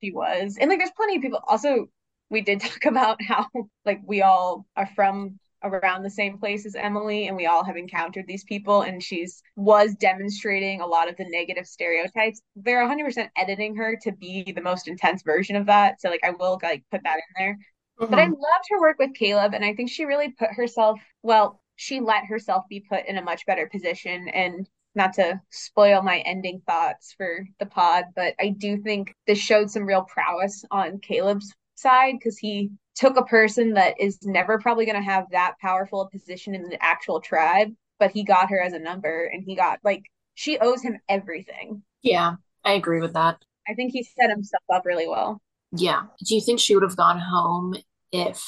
she 0.00 0.12
was. 0.12 0.56
And 0.58 0.70
like 0.70 0.78
there's 0.78 0.92
plenty 0.96 1.16
of 1.16 1.22
people 1.22 1.40
also 1.46 1.88
we 2.30 2.40
did 2.40 2.60
talk 2.60 2.86
about 2.86 3.22
how 3.22 3.46
like 3.84 4.00
we 4.06 4.22
all 4.22 4.66
are 4.76 4.88
from 4.94 5.38
around 5.62 6.02
the 6.02 6.10
same 6.10 6.38
place 6.38 6.64
as 6.64 6.74
Emily 6.74 7.26
and 7.26 7.36
we 7.36 7.46
all 7.46 7.64
have 7.64 7.76
encountered 7.76 8.26
these 8.26 8.44
people 8.44 8.82
and 8.82 9.02
she's 9.02 9.42
was 9.56 9.94
demonstrating 9.94 10.80
a 10.80 10.86
lot 10.86 11.08
of 11.08 11.16
the 11.16 11.26
negative 11.28 11.66
stereotypes. 11.66 12.40
They're 12.56 12.86
100% 12.86 13.28
editing 13.36 13.76
her 13.76 13.98
to 14.02 14.12
be 14.12 14.52
the 14.52 14.62
most 14.62 14.88
intense 14.88 15.22
version 15.22 15.56
of 15.56 15.66
that. 15.66 16.00
So 16.00 16.08
like 16.08 16.24
I 16.24 16.30
will 16.30 16.58
like 16.62 16.84
put 16.90 17.02
that 17.04 17.16
in 17.16 17.34
there. 17.36 17.58
Mm-hmm. 18.00 18.10
But 18.10 18.18
I 18.20 18.24
loved 18.24 18.66
her 18.70 18.80
work 18.80 18.98
with 18.98 19.12
Kaleb 19.12 19.54
and 19.54 19.64
I 19.64 19.74
think 19.74 19.90
she 19.90 20.06
really 20.06 20.30
put 20.30 20.50
herself 20.52 20.98
well, 21.22 21.60
she 21.76 22.00
let 22.00 22.24
herself 22.24 22.64
be 22.68 22.80
put 22.80 23.06
in 23.06 23.18
a 23.18 23.22
much 23.22 23.44
better 23.46 23.68
position 23.70 24.28
and 24.28 24.66
not 24.94 25.12
to 25.14 25.40
spoil 25.50 26.02
my 26.02 26.18
ending 26.20 26.60
thoughts 26.66 27.14
for 27.16 27.46
the 27.58 27.66
pod, 27.66 28.06
but 28.16 28.34
I 28.40 28.48
do 28.48 28.76
think 28.78 29.14
this 29.26 29.38
showed 29.38 29.70
some 29.70 29.86
real 29.86 30.02
prowess 30.02 30.64
on 30.70 30.98
Kaleb's 30.98 31.54
side 31.80 32.14
because 32.18 32.38
he 32.38 32.70
took 32.94 33.16
a 33.16 33.24
person 33.24 33.74
that 33.74 33.98
is 33.98 34.18
never 34.22 34.58
probably 34.58 34.84
going 34.84 34.96
to 34.96 35.02
have 35.02 35.24
that 35.30 35.54
powerful 35.60 36.02
a 36.02 36.10
position 36.10 36.54
in 36.54 36.68
the 36.68 36.82
actual 36.82 37.20
tribe, 37.20 37.72
but 37.98 38.10
he 38.10 38.24
got 38.24 38.50
her 38.50 38.60
as 38.60 38.72
a 38.72 38.78
number 38.78 39.24
and 39.24 39.42
he 39.44 39.56
got 39.56 39.78
like 39.82 40.02
she 40.34 40.58
owes 40.58 40.82
him 40.82 40.98
everything. 41.08 41.82
Yeah, 42.02 42.34
I 42.64 42.72
agree 42.72 43.00
with 43.00 43.14
that. 43.14 43.38
I 43.68 43.74
think 43.74 43.92
he 43.92 44.02
set 44.02 44.30
himself 44.30 44.62
up 44.72 44.84
really 44.84 45.08
well. 45.08 45.40
Yeah. 45.72 46.02
Do 46.24 46.34
you 46.34 46.40
think 46.40 46.60
she 46.60 46.74
would 46.74 46.82
have 46.82 46.96
gone 46.96 47.18
home 47.18 47.74
if 48.12 48.44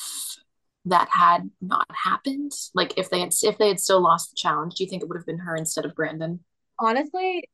that 0.87 1.09
had 1.11 1.51
not 1.61 1.87
happened? 2.05 2.53
Like 2.75 2.95
if 2.97 3.11
they 3.11 3.21
had 3.21 3.33
if 3.43 3.59
they 3.59 3.69
had 3.69 3.81
still 3.81 4.03
lost 4.03 4.31
the 4.31 4.37
challenge, 4.37 4.75
do 4.75 4.85
you 4.85 4.91
think 4.91 5.03
it 5.03 5.09
would 5.09 5.17
have 5.17 5.27
been 5.27 5.39
her 5.39 5.57
instead 5.57 5.85
of 5.85 5.95
Brandon? 5.95 6.41
Honestly, 6.79 7.49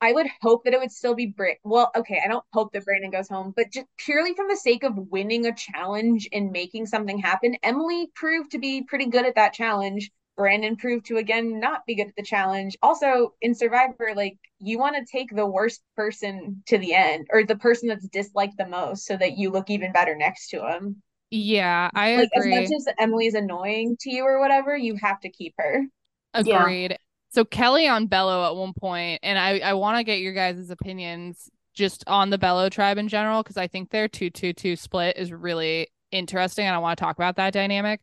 I 0.00 0.12
would 0.12 0.26
hope 0.40 0.64
that 0.64 0.72
it 0.72 0.80
would 0.80 0.92
still 0.92 1.14
be 1.14 1.26
Brit. 1.26 1.58
Well, 1.62 1.90
okay, 1.94 2.20
I 2.24 2.28
don't 2.28 2.44
hope 2.52 2.72
that 2.72 2.84
Brandon 2.84 3.10
goes 3.10 3.28
home, 3.28 3.52
but 3.54 3.70
just 3.70 3.86
purely 3.98 4.34
from 4.34 4.48
the 4.48 4.56
sake 4.56 4.82
of 4.82 4.96
winning 4.96 5.46
a 5.46 5.54
challenge 5.54 6.28
and 6.32 6.50
making 6.50 6.86
something 6.86 7.18
happen, 7.18 7.56
Emily 7.62 8.10
proved 8.14 8.50
to 8.52 8.58
be 8.58 8.82
pretty 8.82 9.06
good 9.06 9.26
at 9.26 9.34
that 9.34 9.52
challenge. 9.52 10.10
Brandon 10.36 10.76
proved 10.76 11.04
to 11.06 11.18
again 11.18 11.60
not 11.60 11.84
be 11.86 11.94
good 11.94 12.08
at 12.08 12.16
the 12.16 12.22
challenge. 12.22 12.76
Also, 12.82 13.34
in 13.42 13.54
Survivor, 13.54 14.12
like 14.16 14.38
you 14.58 14.78
want 14.78 14.96
to 14.96 15.04
take 15.04 15.34
the 15.34 15.46
worst 15.46 15.82
person 15.96 16.62
to 16.66 16.78
the 16.78 16.94
end 16.94 17.26
or 17.30 17.44
the 17.44 17.56
person 17.56 17.88
that's 17.88 18.08
disliked 18.08 18.56
the 18.56 18.66
most 18.66 19.04
so 19.04 19.18
that 19.18 19.36
you 19.36 19.50
look 19.50 19.68
even 19.68 19.92
better 19.92 20.16
next 20.16 20.48
to 20.48 20.66
him. 20.66 21.02
Yeah, 21.30 21.90
I 21.94 22.12
like 22.12 22.30
agree. 22.34 22.54
as 22.54 22.70
much 22.70 22.76
as 22.76 22.94
Emily's 22.98 23.34
annoying 23.34 23.96
to 24.00 24.10
you 24.10 24.24
or 24.24 24.40
whatever, 24.40 24.74
you 24.76 24.96
have 24.96 25.20
to 25.20 25.30
keep 25.30 25.54
her. 25.58 25.84
Agreed. 26.32 26.92
Yeah. 26.92 26.96
So 27.30 27.44
Kellie 27.44 27.88
on 27.88 28.08
Belo 28.08 28.48
at 28.48 28.56
one 28.56 28.72
point, 28.72 29.20
and 29.22 29.38
I 29.38 29.60
I 29.60 29.74
want 29.74 29.98
to 29.98 30.04
get 30.04 30.20
your 30.20 30.32
guys' 30.32 30.70
opinions 30.70 31.48
just 31.74 32.04
on 32.06 32.30
the 32.30 32.38
Belo 32.38 32.70
tribe 32.70 32.98
in 32.98 33.08
general 33.08 33.42
because 33.42 33.56
I 33.56 33.68
think 33.68 33.90
their 33.90 34.08
two 34.08 34.30
two 34.30 34.52
two 34.52 34.76
split 34.76 35.16
is 35.16 35.32
really 35.32 35.88
interesting, 36.10 36.66
and 36.66 36.74
I 36.74 36.78
want 36.78 36.98
to 36.98 37.04
talk 37.04 37.16
about 37.16 37.36
that 37.36 37.52
dynamic. 37.52 38.00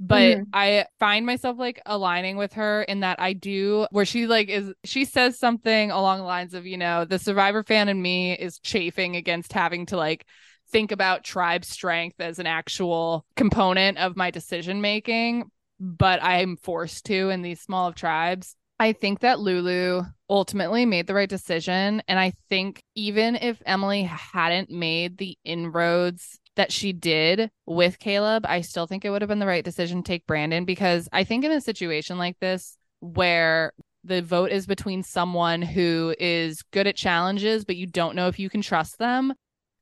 But 0.00 0.38
mm-hmm. 0.38 0.42
I 0.52 0.86
find 0.98 1.24
myself 1.26 1.58
like 1.58 1.80
aligning 1.86 2.36
with 2.36 2.54
her 2.54 2.82
in 2.82 3.00
that 3.00 3.20
I 3.20 3.34
do 3.34 3.86
where 3.90 4.06
she 4.06 4.26
like 4.26 4.48
is 4.48 4.72
she 4.84 5.04
says 5.04 5.38
something 5.38 5.90
along 5.90 6.18
the 6.18 6.24
lines 6.24 6.54
of 6.54 6.66
you 6.66 6.78
know 6.78 7.04
the 7.04 7.18
Survivor 7.18 7.62
fan 7.62 7.88
in 7.88 8.00
me 8.00 8.32
is 8.32 8.58
chafing 8.58 9.16
against 9.16 9.52
having 9.52 9.86
to 9.86 9.96
like 9.96 10.26
think 10.70 10.90
about 10.90 11.22
tribe 11.24 11.64
strength 11.64 12.20
as 12.20 12.38
an 12.38 12.46
actual 12.46 13.26
component 13.36 13.98
of 13.98 14.16
my 14.16 14.30
decision 14.30 14.80
making 14.80 15.44
but 15.78 16.22
I'm 16.22 16.56
forced 16.56 17.06
to 17.06 17.30
in 17.30 17.42
these 17.42 17.60
small 17.60 17.88
of 17.88 17.96
tribes. 17.96 18.54
I 18.82 18.92
think 18.92 19.20
that 19.20 19.38
Lulu 19.38 20.02
ultimately 20.28 20.86
made 20.86 21.06
the 21.06 21.14
right 21.14 21.28
decision. 21.28 22.02
And 22.08 22.18
I 22.18 22.32
think 22.48 22.82
even 22.96 23.36
if 23.36 23.62
Emily 23.64 24.02
hadn't 24.02 24.70
made 24.72 25.18
the 25.18 25.38
inroads 25.44 26.40
that 26.56 26.72
she 26.72 26.92
did 26.92 27.48
with 27.64 28.00
Kaleb, 28.00 28.44
I 28.44 28.62
still 28.62 28.88
think 28.88 29.04
it 29.04 29.10
would 29.10 29.22
have 29.22 29.28
been 29.28 29.38
the 29.38 29.46
right 29.46 29.64
decision 29.64 30.02
to 30.02 30.08
take 30.08 30.26
Brandon 30.26 30.64
because 30.64 31.08
I 31.12 31.22
think 31.22 31.44
in 31.44 31.52
a 31.52 31.60
situation 31.60 32.18
like 32.18 32.40
this 32.40 32.76
where 32.98 33.72
the 34.02 34.20
vote 34.20 34.50
is 34.50 34.66
between 34.66 35.04
someone 35.04 35.62
who 35.62 36.16
is 36.18 36.62
good 36.72 36.88
at 36.88 36.96
challenges, 36.96 37.64
but 37.64 37.76
you 37.76 37.86
don't 37.86 38.16
know 38.16 38.26
if 38.26 38.40
you 38.40 38.50
can 38.50 38.62
trust 38.62 38.98
them 38.98 39.32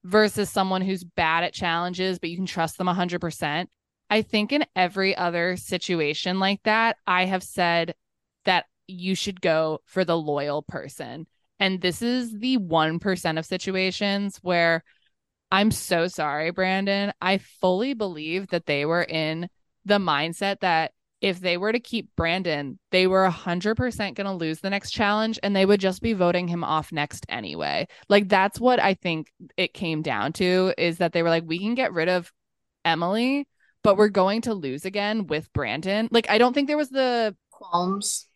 versus 0.04 0.50
someone 0.50 0.82
who's 0.82 1.04
bad 1.04 1.42
at 1.42 1.54
challenges, 1.54 2.18
but 2.18 2.28
you 2.28 2.36
can 2.36 2.44
trust 2.44 2.76
them 2.76 2.86
100%. 2.86 3.66
I 4.10 4.20
think 4.20 4.52
in 4.52 4.66
every 4.76 5.16
other 5.16 5.56
situation 5.56 6.38
like 6.38 6.60
that, 6.64 6.98
I 7.06 7.24
have 7.24 7.42
said 7.42 7.94
you 8.90 9.14
should 9.14 9.40
go 9.40 9.80
for 9.84 10.04
the 10.04 10.16
loyal 10.16 10.62
person. 10.62 11.26
And 11.58 11.80
this 11.80 12.02
is 12.02 12.32
the 12.32 12.58
1% 12.58 13.38
of 13.38 13.46
situations 13.46 14.38
where 14.42 14.82
I'm 15.50 15.70
so 15.70 16.06
sorry, 16.06 16.50
Brandon. 16.50 17.12
I 17.20 17.38
fully 17.38 17.94
believe 17.94 18.48
that 18.48 18.66
they 18.66 18.86
were 18.86 19.02
in 19.02 19.48
the 19.84 19.98
mindset 19.98 20.60
that 20.60 20.92
if 21.20 21.40
they 21.40 21.56
were 21.58 21.72
to 21.72 21.80
keep 21.80 22.08
Brandon, 22.16 22.78
they 22.92 23.06
were 23.06 23.28
100% 23.28 24.14
going 24.14 24.26
to 24.26 24.32
lose 24.32 24.60
the 24.60 24.70
next 24.70 24.90
challenge 24.90 25.38
and 25.42 25.54
they 25.54 25.66
would 25.66 25.80
just 25.80 26.00
be 26.00 26.14
voting 26.14 26.48
him 26.48 26.64
off 26.64 26.92
next 26.92 27.26
anyway. 27.28 27.86
Like 28.08 28.28
that's 28.28 28.58
what 28.58 28.80
I 28.80 28.94
think 28.94 29.30
it 29.56 29.74
came 29.74 30.02
down 30.02 30.32
to 30.34 30.72
is 30.78 30.98
that 30.98 31.12
they 31.12 31.22
were 31.22 31.28
like 31.28 31.44
we 31.46 31.58
can 31.58 31.74
get 31.74 31.92
rid 31.92 32.08
of 32.08 32.32
Emily, 32.84 33.46
but 33.82 33.98
we're 33.98 34.08
going 34.08 34.42
to 34.42 34.54
lose 34.54 34.86
again 34.86 35.26
with 35.26 35.52
Brandon. 35.52 36.08
Like 36.10 36.30
I 36.30 36.38
don't 36.38 36.54
think 36.54 36.68
there 36.68 36.78
was 36.78 36.90
the 36.90 37.36
qualms 37.50 38.26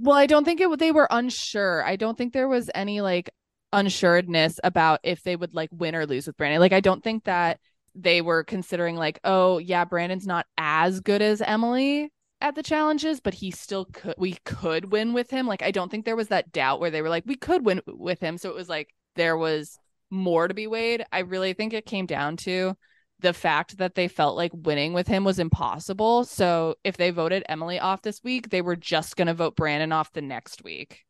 well, 0.00 0.16
I 0.16 0.26
don't 0.26 0.44
think 0.44 0.60
it 0.60 0.78
they 0.78 0.92
were 0.92 1.08
unsure. 1.10 1.84
I 1.84 1.96
don't 1.96 2.16
think 2.16 2.32
there 2.32 2.48
was 2.48 2.70
any 2.74 3.00
like 3.00 3.30
unsuredness 3.72 4.58
about 4.64 5.00
if 5.02 5.22
they 5.22 5.36
would 5.36 5.54
like 5.54 5.68
win 5.72 5.94
or 5.94 6.06
lose 6.06 6.26
with 6.26 6.36
Brandon. 6.36 6.60
Like 6.60 6.72
I 6.72 6.80
don't 6.80 7.04
think 7.04 7.24
that 7.24 7.60
they 7.94 8.22
were 8.22 8.42
considering 8.42 8.96
like, 8.96 9.20
oh 9.24 9.58
yeah, 9.58 9.84
Brandon's 9.84 10.26
not 10.26 10.46
as 10.56 11.00
good 11.00 11.20
as 11.20 11.42
Emily 11.42 12.10
at 12.40 12.54
the 12.54 12.62
challenges, 12.62 13.20
but 13.20 13.34
he 13.34 13.50
still 13.50 13.84
could 13.84 14.14
we 14.16 14.38
could 14.44 14.90
win 14.90 15.12
with 15.12 15.30
him. 15.30 15.46
Like 15.46 15.62
I 15.62 15.70
don't 15.70 15.90
think 15.90 16.06
there 16.06 16.16
was 16.16 16.28
that 16.28 16.50
doubt 16.50 16.80
where 16.80 16.90
they 16.90 17.02
were 17.02 17.10
like, 17.10 17.24
we 17.26 17.36
could 17.36 17.66
win 17.66 17.82
with 17.86 18.20
him. 18.20 18.38
So 18.38 18.48
it 18.48 18.54
was 18.54 18.68
like 18.68 18.94
there 19.16 19.36
was 19.36 19.78
more 20.10 20.48
to 20.48 20.54
be 20.54 20.66
weighed. 20.66 21.04
I 21.12 21.20
really 21.20 21.52
think 21.52 21.74
it 21.74 21.84
came 21.84 22.06
down 22.06 22.38
to 22.38 22.74
the 23.20 23.32
fact 23.32 23.78
that 23.78 23.94
they 23.94 24.08
felt 24.08 24.36
like 24.36 24.52
winning 24.54 24.92
with 24.92 25.08
him 25.08 25.24
was 25.24 25.38
impossible. 25.38 26.24
So 26.24 26.76
if 26.84 26.96
they 26.96 27.10
voted 27.10 27.44
Emily 27.48 27.78
off 27.78 28.02
this 28.02 28.22
week, 28.22 28.50
they 28.50 28.62
were 28.62 28.76
just 28.76 29.16
going 29.16 29.28
to 29.28 29.34
vote 29.34 29.56
Brandon 29.56 29.92
off 29.92 30.12
the 30.12 30.22
next 30.22 30.64
week. 30.64 31.04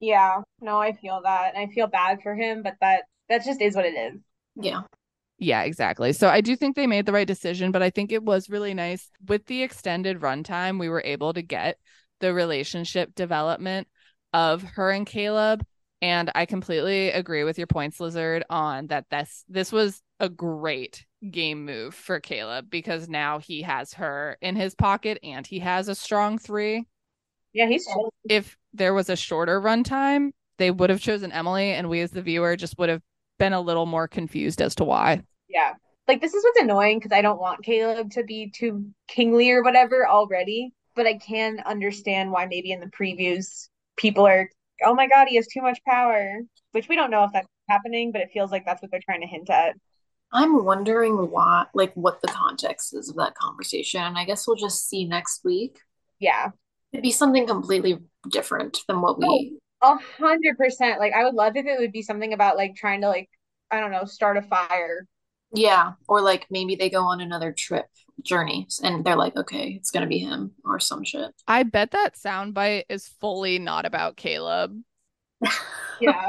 Yeah, 0.00 0.42
no, 0.60 0.78
I 0.78 0.92
feel 0.92 1.20
that. 1.24 1.54
And 1.54 1.68
I 1.68 1.72
feel 1.72 1.86
bad 1.86 2.22
for 2.22 2.34
him, 2.34 2.62
but 2.62 2.74
that 2.80 3.04
that 3.28 3.44
just 3.44 3.60
is 3.60 3.74
what 3.74 3.86
it 3.86 3.94
is. 3.94 4.20
Yeah. 4.56 4.82
Yeah, 5.38 5.62
exactly. 5.62 6.12
So 6.12 6.28
I 6.28 6.40
do 6.40 6.56
think 6.56 6.76
they 6.76 6.86
made 6.86 7.04
the 7.04 7.12
right 7.12 7.26
decision, 7.26 7.70
but 7.70 7.82
I 7.82 7.90
think 7.90 8.10
it 8.10 8.22
was 8.22 8.48
really 8.48 8.72
nice 8.72 9.10
with 9.26 9.44
the 9.46 9.62
extended 9.62 10.20
runtime. 10.20 10.80
We 10.80 10.88
were 10.88 11.02
able 11.04 11.34
to 11.34 11.42
get 11.42 11.78
the 12.20 12.32
relationship 12.32 13.14
development 13.14 13.86
of 14.32 14.62
her 14.62 14.90
and 14.90 15.06
Kaleb. 15.06 15.62
And 16.06 16.30
I 16.36 16.46
completely 16.46 17.10
agree 17.10 17.42
with 17.42 17.58
your 17.58 17.66
points, 17.66 17.98
Lizard, 17.98 18.44
on 18.48 18.86
that 18.86 19.06
this 19.10 19.44
this 19.48 19.72
was 19.72 20.00
a 20.20 20.28
great 20.28 21.04
game 21.32 21.64
move 21.64 21.96
for 21.96 22.20
Kaleb 22.20 22.70
because 22.70 23.08
now 23.08 23.40
he 23.40 23.62
has 23.62 23.94
her 23.94 24.38
in 24.40 24.54
his 24.54 24.76
pocket 24.76 25.18
and 25.24 25.44
he 25.44 25.58
has 25.58 25.88
a 25.88 25.96
strong 25.96 26.38
three. 26.38 26.86
Yeah, 27.52 27.66
he's 27.66 27.84
if 28.28 28.56
there 28.72 28.94
was 28.94 29.10
a 29.10 29.16
shorter 29.16 29.60
runtime, 29.60 30.30
they 30.58 30.70
would 30.70 30.90
have 30.90 31.00
chosen 31.00 31.32
Emily, 31.32 31.72
and 31.72 31.88
we 31.88 32.02
as 32.02 32.12
the 32.12 32.22
viewer 32.22 32.54
just 32.54 32.78
would 32.78 32.88
have 32.88 33.02
been 33.40 33.52
a 33.52 33.60
little 33.60 33.86
more 33.86 34.06
confused 34.06 34.62
as 34.62 34.76
to 34.76 34.84
why. 34.84 35.22
Yeah. 35.48 35.72
Like 36.06 36.20
this 36.20 36.34
is 36.34 36.44
what's 36.44 36.60
annoying 36.60 37.00
because 37.00 37.10
I 37.10 37.20
don't 37.22 37.40
want 37.40 37.64
Kaleb 37.64 38.12
to 38.12 38.22
be 38.22 38.52
too 38.54 38.90
kingly 39.08 39.50
or 39.50 39.64
whatever 39.64 40.06
already, 40.06 40.72
but 40.94 41.04
I 41.04 41.18
can 41.18 41.58
understand 41.66 42.30
why 42.30 42.46
maybe 42.46 42.70
in 42.70 42.78
the 42.78 42.86
previews 42.86 43.70
people 43.96 44.24
are, 44.24 44.48
oh 44.84 44.94
my 44.94 45.06
god, 45.08 45.28
he 45.28 45.36
has 45.36 45.46
too 45.46 45.62
much 45.62 45.78
power, 45.86 46.40
which 46.72 46.88
we 46.88 46.96
don't 46.96 47.10
know 47.10 47.24
if 47.24 47.32
that's 47.32 47.48
happening, 47.68 48.12
but 48.12 48.20
it 48.20 48.30
feels 48.32 48.50
like 48.50 48.64
that's 48.64 48.82
what 48.82 48.90
they're 48.90 49.00
trying 49.04 49.22
to 49.22 49.26
hint 49.26 49.50
at. 49.50 49.74
I'm 50.32 50.64
wondering 50.64 51.30
why, 51.30 51.66
like, 51.72 51.92
what 51.94 52.20
the 52.20 52.28
context 52.28 52.94
is 52.94 53.08
of 53.08 53.16
that 53.16 53.34
conversation. 53.36 54.02
And 54.02 54.18
I 54.18 54.24
guess 54.24 54.46
we'll 54.46 54.56
just 54.56 54.88
see 54.88 55.04
next 55.04 55.44
week. 55.44 55.78
Yeah. 56.18 56.50
It'd 56.92 57.02
be 57.02 57.12
something 57.12 57.46
completely 57.46 57.98
different 58.28 58.80
than 58.88 59.00
what 59.00 59.18
we. 59.18 59.58
Oh, 59.82 59.94
a 59.94 60.22
hundred 60.22 60.58
percent. 60.58 60.98
Like, 60.98 61.12
I 61.12 61.24
would 61.24 61.34
love 61.34 61.56
if 61.56 61.66
it 61.66 61.78
would 61.78 61.92
be 61.92 62.02
something 62.02 62.32
about, 62.32 62.56
like, 62.56 62.74
trying 62.74 63.02
to, 63.02 63.08
like, 63.08 63.28
I 63.70 63.80
don't 63.80 63.92
know, 63.92 64.04
start 64.04 64.36
a 64.36 64.42
fire. 64.42 65.06
Yeah. 65.54 65.92
Or, 66.08 66.20
like, 66.20 66.46
maybe 66.50 66.74
they 66.74 66.90
go 66.90 67.02
on 67.04 67.20
another 67.20 67.52
trip 67.52 67.86
journey 68.22 68.68
and 68.82 69.04
they're 69.04 69.16
like, 69.16 69.36
okay, 69.36 69.76
it's 69.78 69.90
going 69.90 70.02
to 70.02 70.08
be 70.08 70.18
him 70.18 70.52
or 70.64 70.80
some 70.80 71.04
shit. 71.04 71.32
I 71.46 71.62
bet 71.62 71.92
that 71.92 72.16
soundbite 72.16 72.84
is 72.88 73.08
fully 73.20 73.58
not 73.58 73.84
about 73.84 74.16
Kaleb. 74.16 74.82
yeah. 76.00 76.26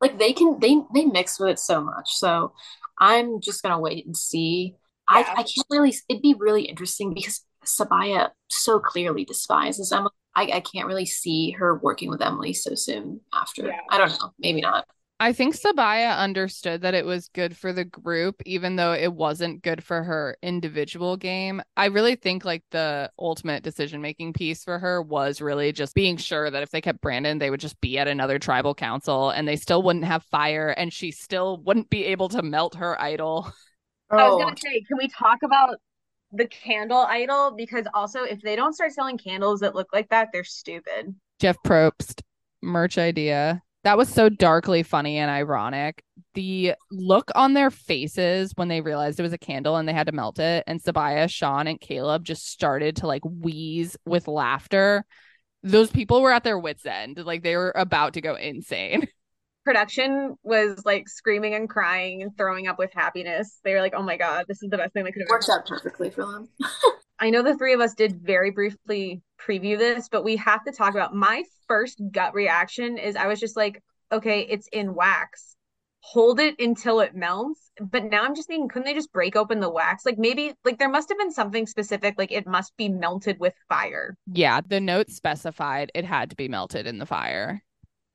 like 0.00 0.18
they 0.18 0.32
can 0.32 0.58
they 0.60 0.76
they 0.94 1.04
mix 1.04 1.38
with 1.40 1.50
it 1.50 1.58
so 1.58 1.82
much. 1.82 2.14
So 2.14 2.52
I'm 3.00 3.40
just 3.40 3.62
gonna 3.62 3.80
wait 3.80 4.06
and 4.06 4.16
see. 4.16 4.74
I, 5.08 5.20
I 5.20 5.42
can't 5.42 5.66
really 5.70 5.94
it'd 6.08 6.22
be 6.22 6.34
really 6.38 6.64
interesting 6.64 7.14
because 7.14 7.44
Sabiyah 7.64 8.30
so 8.48 8.78
clearly 8.78 9.24
despises 9.24 9.92
Emily. 9.92 10.10
I, 10.34 10.42
I 10.54 10.60
can't 10.60 10.86
really 10.86 11.06
see 11.06 11.52
her 11.52 11.78
working 11.78 12.10
with 12.10 12.20
Emily 12.22 12.52
so 12.52 12.74
soon 12.74 13.20
after. 13.32 13.68
Yeah. 13.68 13.80
I 13.90 13.98
don't 13.98 14.10
know. 14.10 14.32
Maybe 14.38 14.60
not. 14.60 14.86
I 15.18 15.32
think 15.32 15.54
Sabiyah 15.54 16.18
understood 16.18 16.82
that 16.82 16.92
it 16.92 17.06
was 17.06 17.28
good 17.28 17.56
for 17.56 17.72
the 17.72 17.86
group, 17.86 18.42
even 18.44 18.76
though 18.76 18.92
it 18.92 19.14
wasn't 19.14 19.62
good 19.62 19.82
for 19.82 20.02
her 20.02 20.36
individual 20.42 21.16
game. 21.16 21.62
I 21.74 21.86
really 21.86 22.16
think 22.16 22.44
like 22.44 22.64
the 22.70 23.10
ultimate 23.18 23.62
decision 23.62 24.02
making 24.02 24.34
piece 24.34 24.62
for 24.62 24.78
her 24.78 25.00
was 25.00 25.40
really 25.40 25.72
just 25.72 25.94
being 25.94 26.18
sure 26.18 26.50
that 26.50 26.62
if 26.62 26.70
they 26.70 26.82
kept 26.82 27.00
Brandon, 27.00 27.38
they 27.38 27.48
would 27.48 27.60
just 27.60 27.80
be 27.80 27.96
at 27.98 28.08
another 28.08 28.38
tribal 28.38 28.74
council 28.74 29.30
and 29.30 29.48
they 29.48 29.56
still 29.56 29.82
wouldn't 29.82 30.04
have 30.04 30.22
fire 30.24 30.68
and 30.68 30.92
she 30.92 31.10
still 31.12 31.56
wouldn't 31.64 31.88
be 31.88 32.04
able 32.04 32.28
to 32.28 32.42
melt 32.42 32.74
her 32.74 33.00
idol. 33.00 33.50
I 34.18 34.26
was 34.26 34.36
Oh, 34.36 34.36
gonna 34.36 34.56
say, 34.56 34.82
can 34.82 34.98
we 34.98 35.08
talk 35.08 35.42
about 35.42 35.80
the 36.32 36.46
candle 36.48 36.98
idol? 37.00 37.52
Because 37.52 37.86
also, 37.94 38.22
if 38.24 38.42
they 38.42 38.56
don't 38.56 38.74
start 38.74 38.92
selling 38.92 39.18
candles 39.18 39.60
that 39.60 39.74
look 39.74 39.92
like 39.92 40.10
that, 40.10 40.30
they're 40.32 40.44
stupid. 40.44 41.16
Jeff 41.38 41.56
Probst 41.62 42.22
merch 42.62 42.98
idea. 42.98 43.62
That 43.86 43.96
was 43.96 44.08
so 44.08 44.28
darkly 44.28 44.82
funny 44.82 45.18
and 45.18 45.30
ironic. 45.30 46.02
The 46.34 46.74
look 46.90 47.30
on 47.36 47.54
their 47.54 47.70
faces 47.70 48.50
when 48.56 48.66
they 48.66 48.80
realized 48.80 49.20
it 49.20 49.22
was 49.22 49.32
a 49.32 49.38
candle 49.38 49.76
and 49.76 49.88
they 49.88 49.92
had 49.92 50.08
to 50.08 50.12
melt 50.12 50.40
it, 50.40 50.64
and 50.66 50.82
Sabiyah, 50.82 51.30
Sean, 51.30 51.68
and 51.68 51.80
Kaleb 51.80 52.24
just 52.24 52.50
started 52.50 52.96
to 52.96 53.06
like 53.06 53.22
wheeze 53.24 53.96
with 54.04 54.26
laughter. 54.26 55.04
Those 55.62 55.88
people 55.88 56.20
were 56.20 56.32
at 56.32 56.42
their 56.42 56.58
wits' 56.58 56.84
end. 56.84 57.24
Like 57.24 57.44
they 57.44 57.54
were 57.54 57.72
about 57.76 58.14
to 58.14 58.20
go 58.20 58.34
insane. 58.34 59.06
Production 59.64 60.34
was 60.42 60.84
like 60.84 61.08
screaming 61.08 61.54
and 61.54 61.70
crying 61.70 62.22
and 62.22 62.36
throwing 62.36 62.66
up 62.66 62.80
with 62.80 62.92
happiness. 62.92 63.60
They 63.62 63.72
were 63.72 63.80
like, 63.80 63.94
"Oh 63.96 64.02
my 64.02 64.16
God, 64.16 64.46
this 64.48 64.64
is 64.64 64.70
the 64.70 64.78
best 64.78 64.94
thing 64.94 65.04
that 65.04 65.12
could 65.12 65.22
have 65.22 65.30
works 65.30 65.48
out 65.48 65.64
perfectly 65.64 66.10
for 66.10 66.26
them. 66.26 66.48
I 67.18 67.30
know 67.30 67.42
the 67.42 67.56
three 67.56 67.72
of 67.72 67.80
us 67.80 67.94
did 67.94 68.20
very 68.20 68.50
briefly 68.50 69.22
preview 69.40 69.78
this, 69.78 70.08
but 70.08 70.24
we 70.24 70.36
have 70.36 70.64
to 70.64 70.72
talk 70.72 70.94
about 70.94 71.14
my 71.14 71.44
first 71.66 72.00
gut 72.12 72.34
reaction 72.34 72.98
is 72.98 73.16
I 73.16 73.26
was 73.26 73.40
just 73.40 73.56
like, 73.56 73.82
okay, 74.12 74.40
it's 74.48 74.68
in 74.72 74.94
wax. 74.94 75.56
Hold 76.00 76.38
it 76.38 76.54
until 76.60 77.00
it 77.00 77.16
melts. 77.16 77.70
But 77.80 78.04
now 78.04 78.22
I'm 78.22 78.34
just 78.34 78.48
thinking, 78.48 78.68
couldn't 78.68 78.86
they 78.86 78.94
just 78.94 79.12
break 79.12 79.34
open 79.34 79.60
the 79.60 79.70
wax? 79.70 80.06
Like 80.06 80.18
maybe 80.18 80.54
like 80.64 80.78
there 80.78 80.88
must 80.88 81.08
have 81.08 81.18
been 81.18 81.32
something 81.32 81.66
specific, 81.66 82.14
like 82.16 82.32
it 82.32 82.46
must 82.46 82.76
be 82.76 82.88
melted 82.88 83.40
with 83.40 83.54
fire. 83.68 84.16
Yeah, 84.32 84.60
the 84.66 84.80
note 84.80 85.10
specified 85.10 85.90
it 85.94 86.04
had 86.04 86.30
to 86.30 86.36
be 86.36 86.48
melted 86.48 86.86
in 86.86 86.98
the 86.98 87.06
fire, 87.06 87.62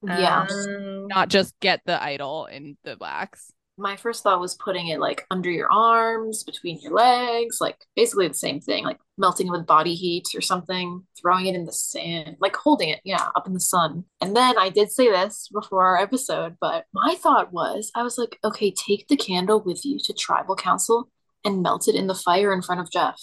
Yeah. 0.03 0.45
Um, 0.49 1.07
not 1.07 1.29
just 1.29 1.59
get 1.59 1.81
the 1.85 2.01
idol 2.01 2.45
in 2.45 2.77
the 2.83 2.97
wax. 2.99 3.51
My 3.81 3.95
first 3.95 4.21
thought 4.21 4.39
was 4.39 4.53
putting 4.53 4.89
it 4.89 4.99
like 4.99 5.25
under 5.31 5.49
your 5.49 5.71
arms, 5.71 6.43
between 6.43 6.79
your 6.81 6.93
legs, 6.93 7.57
like 7.59 7.77
basically 7.95 8.27
the 8.27 8.35
same 8.35 8.59
thing, 8.59 8.83
like 8.83 8.99
melting 9.17 9.49
with 9.49 9.65
body 9.65 9.95
heat 9.95 10.27
or 10.35 10.41
something, 10.41 11.03
throwing 11.19 11.47
it 11.47 11.55
in 11.55 11.65
the 11.65 11.73
sand, 11.73 12.37
like 12.39 12.55
holding 12.55 12.89
it, 12.89 13.01
yeah, 13.03 13.29
up 13.35 13.47
in 13.47 13.53
the 13.53 13.59
sun. 13.59 14.05
And 14.21 14.35
then 14.35 14.55
I 14.59 14.69
did 14.69 14.91
say 14.91 15.09
this 15.09 15.49
before 15.51 15.83
our 15.83 15.97
episode, 15.97 16.57
but 16.61 16.85
my 16.93 17.15
thought 17.15 17.51
was 17.51 17.91
I 17.95 18.03
was 18.03 18.19
like, 18.19 18.37
okay, 18.43 18.71
take 18.71 19.07
the 19.07 19.17
candle 19.17 19.61
with 19.61 19.83
you 19.83 19.97
to 20.03 20.13
tribal 20.13 20.55
council 20.55 21.09
and 21.43 21.63
melt 21.63 21.87
it 21.87 21.95
in 21.95 22.05
the 22.05 22.13
fire 22.13 22.53
in 22.53 22.61
front 22.61 22.81
of 22.81 22.91
Jeff. 22.91 23.19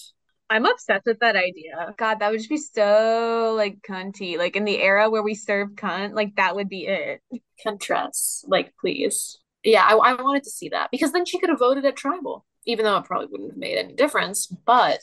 I'm 0.51 0.67
obsessed 0.67 1.07
with 1.07 1.21
that 1.21 1.37
idea. 1.37 1.95
God, 1.99 2.19
that 2.19 2.31
would 2.31 2.39
just 2.39 2.51
be 2.51 2.57
so 2.57 3.55
like 3.57 3.79
cunty. 3.89 4.39
Like 4.39 4.57
in 4.57 4.65
the 4.65 4.81
era 4.81 5.09
where 5.09 5.23
we 5.23 5.35
serve 5.35 5.77
cunt, 5.77 6.15
like 6.15 6.35
that 6.37 6.57
would 6.57 6.69
be 6.69 6.87
it. 6.87 7.21
Contrast, 7.63 8.45
like, 8.49 8.73
please. 8.81 9.39
Yeah, 9.65 9.85
I, 9.85 9.95
I 9.95 10.23
wanted 10.23 10.45
to 10.45 10.51
see 10.51 10.69
that 10.71 10.91
because 10.91 11.13
then 11.13 11.25
she 11.25 11.39
could 11.39 11.51
have 11.51 11.59
voted 11.59 11.85
at 11.85 11.97
tribal, 11.97 12.47
even 12.65 12.85
though 12.85 12.97
it 12.97 13.05
probably 13.05 13.27
wouldn't 13.31 13.51
have 13.51 13.59
made 13.59 13.77
any 13.79 13.95
difference, 13.95 14.47
but 14.47 15.01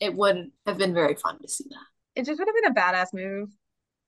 it 0.00 0.14
would 0.14 0.50
have 0.66 0.78
been 0.78 0.94
very 0.94 1.14
fun 1.14 1.38
to 1.40 1.48
see 1.48 1.64
that. 1.70 2.20
It 2.20 2.26
just 2.26 2.38
would 2.38 2.48
have 2.48 2.54
been 2.54 2.72
a 2.72 2.74
badass 2.74 3.14
move. 3.14 3.50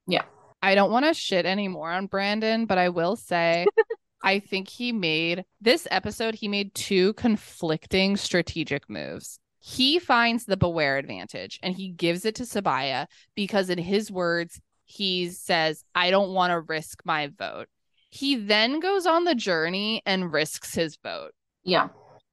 Yeah. 0.07 0.25
I 0.63 0.75
don't 0.75 0.91
want 0.91 1.05
to 1.07 1.15
shit 1.15 1.47
anymore 1.47 1.91
on 1.91 2.07
Brandon, 2.07 2.67
but 2.67 2.79
I 2.79 2.89
will 2.89 3.17
say 3.17 3.67
I 4.25 4.39
think 4.39 4.69
he 4.69 4.91
made 4.91 5.45
this 5.61 5.87
episode, 5.91 6.35
he 6.35 6.49
made 6.49 6.75
two 6.75 7.13
conflicting 7.13 8.17
strategic 8.17 8.89
moves. 8.89 9.39
He 9.61 9.99
finds 9.99 10.47
the 10.47 10.57
beware 10.57 10.97
advantage 10.97 11.61
and 11.63 11.75
he 11.75 11.91
gives 11.91 12.25
it 12.25 12.35
to 12.37 12.45
Sabiyah 12.45 13.07
because, 13.35 13.71
in 13.71 13.79
his 13.79 14.11
words, 14.11 14.61
he 14.87 15.29
says, 15.31 15.85
I 15.95 16.11
don't 16.11 16.33
want 16.33 16.51
to 16.53 16.61
risk 16.61 17.03
my 17.05 17.31
vote. 17.39 17.69
He 18.15 18.37
then 18.37 18.79
goes 18.79 19.07
on 19.07 19.25
the 19.25 19.35
journey 19.35 20.01
and 20.07 20.33
risks 20.33 20.73
his 20.73 20.97
vote. 21.03 21.33
Yeah. 21.65 21.89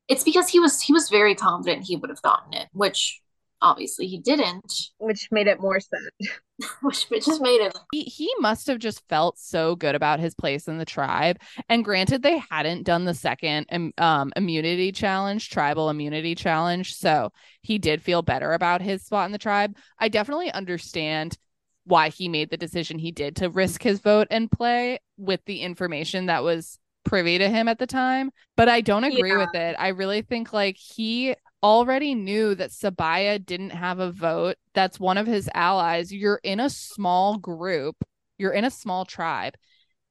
It's 0.08 0.24
because 0.24 0.48
he 0.48 0.60
was 0.60 0.80
he 0.80 0.94
was 0.94 1.10
very 1.10 1.34
confident 1.34 1.86
he 1.86 1.96
would 1.96 2.12
have 2.12 2.22
gotten 2.22 2.54
it, 2.54 2.67
which 2.72 3.20
obviously 3.63 4.06
he 4.06 4.20
didn't, 4.20 4.72
which 5.00 5.28
made 5.32 5.48
it 5.48 5.60
more 5.60 5.80
sad. 5.80 6.30
which 6.84 7.06
which 7.06 7.26
just 7.26 7.41
made 7.41 7.62
it 7.62 7.76
He, 7.91 8.04
he 8.04 8.32
must 8.39 8.67
have 8.67 8.78
just 8.78 9.02
felt 9.10 9.39
so 9.39 9.76
good 9.76 9.96
about 9.96 10.20
his 10.20 10.36
place 10.36 10.67
in 10.67 10.78
the 10.78 10.86
tribe. 10.86 11.39
And 11.67 11.84
granted, 11.84 12.22
they 12.22 12.38
hadn't 12.52 12.84
done 12.84 13.06
the 13.06 13.15
second 13.15 13.65
um, 13.72 13.91
um, 13.98 14.32
immunity 14.36 14.91
challenge, 14.91 15.50
tribal 15.50 15.89
immunity 15.89 16.36
challenge. 16.36 16.94
So 16.94 17.32
he 17.63 17.80
did 17.80 18.04
feel 18.04 18.22
better 18.22 18.54
about 18.54 18.84
his 18.84 19.04
spot 19.04 19.26
in 19.26 19.32
the 19.32 19.39
tribe. 19.39 19.76
I 19.98 20.10
definitely 20.10 20.52
understand 20.52 21.39
why 21.86 22.10
he 22.10 22.28
made 22.28 22.50
the 22.50 22.58
decision 22.58 23.00
he 23.00 23.12
did 23.12 23.36
to 23.38 23.50
risk 23.50 23.82
his 23.84 24.00
vote 24.00 24.28
and 24.30 24.52
play 24.52 25.00
with 25.17 25.41
the 25.46 25.62
information 25.62 26.28
that 26.28 26.44
was 26.44 26.78
privy 27.04 27.38
to 27.38 27.50
him 27.50 27.67
at 27.67 27.80
the 27.80 27.88
time. 27.88 28.32
But 28.56 28.70
I 28.70 28.82
don't 28.82 29.04
agree 29.04 29.32
Yeah. 29.32 29.38
with 29.38 29.56
it. 29.56 29.76
I 29.80 29.89
really 29.89 30.22
think 30.22 30.54
like 30.54 30.78
he 30.78 31.36
already 31.63 32.15
knew 32.15 32.56
that 32.56 32.72
Sabiyah 32.72 33.46
didn't 33.46 33.72
have 33.72 34.00
a 34.00 34.12
vote. 34.12 34.56
That's 34.74 35.00
one 35.00 35.17
of 35.17 35.28
his 35.28 35.50
allies. 35.54 36.12
You're 36.13 36.39
in 36.44 36.60
a 36.60 36.70
small 36.70 37.38
group, 37.38 37.96
you're 38.38 38.54
in 38.54 38.65
a 38.65 38.72
small 38.72 39.06
tribe. 39.06 39.56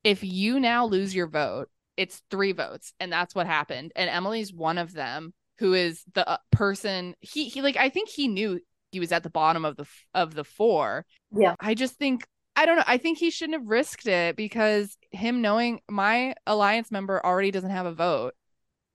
If 0.03 0.25
you 0.25 0.59
now 0.61 0.87
lose 0.87 1.15
your 1.15 1.27
vote, 1.29 1.69
it's 1.97 2.23
three 2.31 2.53
votes, 2.53 2.93
and 2.99 3.13
that's 3.13 3.35
what 3.35 3.47
happened. 3.47 3.93
And 3.95 4.09
Emily's 4.09 4.53
one 4.53 4.79
of 4.79 4.93
them 4.93 5.35
who 5.59 5.75
is 5.75 6.03
the 6.15 6.27
uh, 6.27 6.39
person 6.51 7.15
he 7.21 7.49
he 7.51 7.61
like 7.61 7.77
I 7.77 7.91
think 7.91 8.09
he 8.09 8.29
knew 8.29 8.61
he 8.93 9.01
was 9.01 9.13
at 9.13 9.23
the 9.23 9.31
bottom 9.31 9.65
of 9.65 9.77
the 9.77 9.87
of 10.15 10.35
the 10.35 10.45
four. 10.45 11.05
Yeah. 11.37 11.55
I 11.61 11.75
just 11.75 11.95
think 11.95 12.27
I 12.57 12.67
don't 12.67 12.77
know. 12.77 12.85
I 12.87 12.99
think 12.99 13.19
he 13.19 13.31
shouldn't 13.31 13.59
have 13.61 13.69
risked 13.69 14.07
it 14.07 14.37
because 14.37 14.99
him 15.13 15.41
knowing 15.41 15.81
my 15.89 16.35
alliance 16.47 16.91
member 16.91 17.25
already 17.25 17.51
doesn't 17.51 17.71
have 17.71 17.87
a 17.87 17.93
vote. 17.93 18.35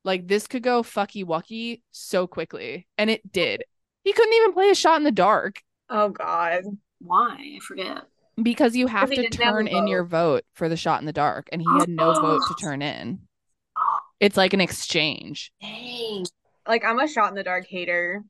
Like 0.03 0.27
this 0.27 0.45
could 0.47 0.61
go 0.63 0.83
fucky 0.83 1.23
wucky 1.25 1.81
so 1.91 2.27
quickly. 2.27 2.87
And 2.97 3.09
it 3.09 3.31
did. 3.31 3.63
He 4.03 4.13
couldn't 4.13 4.33
even 4.33 4.53
play 4.53 4.69
a 4.69 4.75
shot 4.75 4.97
in 4.97 5.03
the 5.03 5.11
dark 5.11 5.61
Oh 5.89 6.09
God. 6.09 6.63
why? 6.99 7.53
I 7.55 7.59
forget. 7.59 8.03
because 8.41 8.75
you 8.75 8.87
have 8.87 9.09
to 9.09 9.15
didn't 9.15 9.35
have 9.35 9.53
a 9.55 9.57
turn 9.57 9.67
in 9.67 9.87
your 9.87 10.03
vote 10.03 10.43
for 10.53 10.67
the 10.69 10.77
shot 10.77 10.99
in 10.99 11.05
the 11.05 11.13
dark. 11.13 11.47
And 11.51 11.61
he 11.61 11.67
had 11.79 11.89
no 11.89 12.13
vote 12.13 12.41
to 12.47 12.55
turn 12.61 12.81
in. 12.81 13.19
It's 14.19 14.37
like 14.37 14.53
an 14.53 14.61
exchange. 14.61 15.51
Dang. 15.61 16.25
Like 16.67 16.83
I'm 16.85 16.99
a 16.99 17.07
shot 17.07 17.29
in 17.29 17.35
the 17.35 17.43
dark 17.43 17.65
hater. 17.67 18.23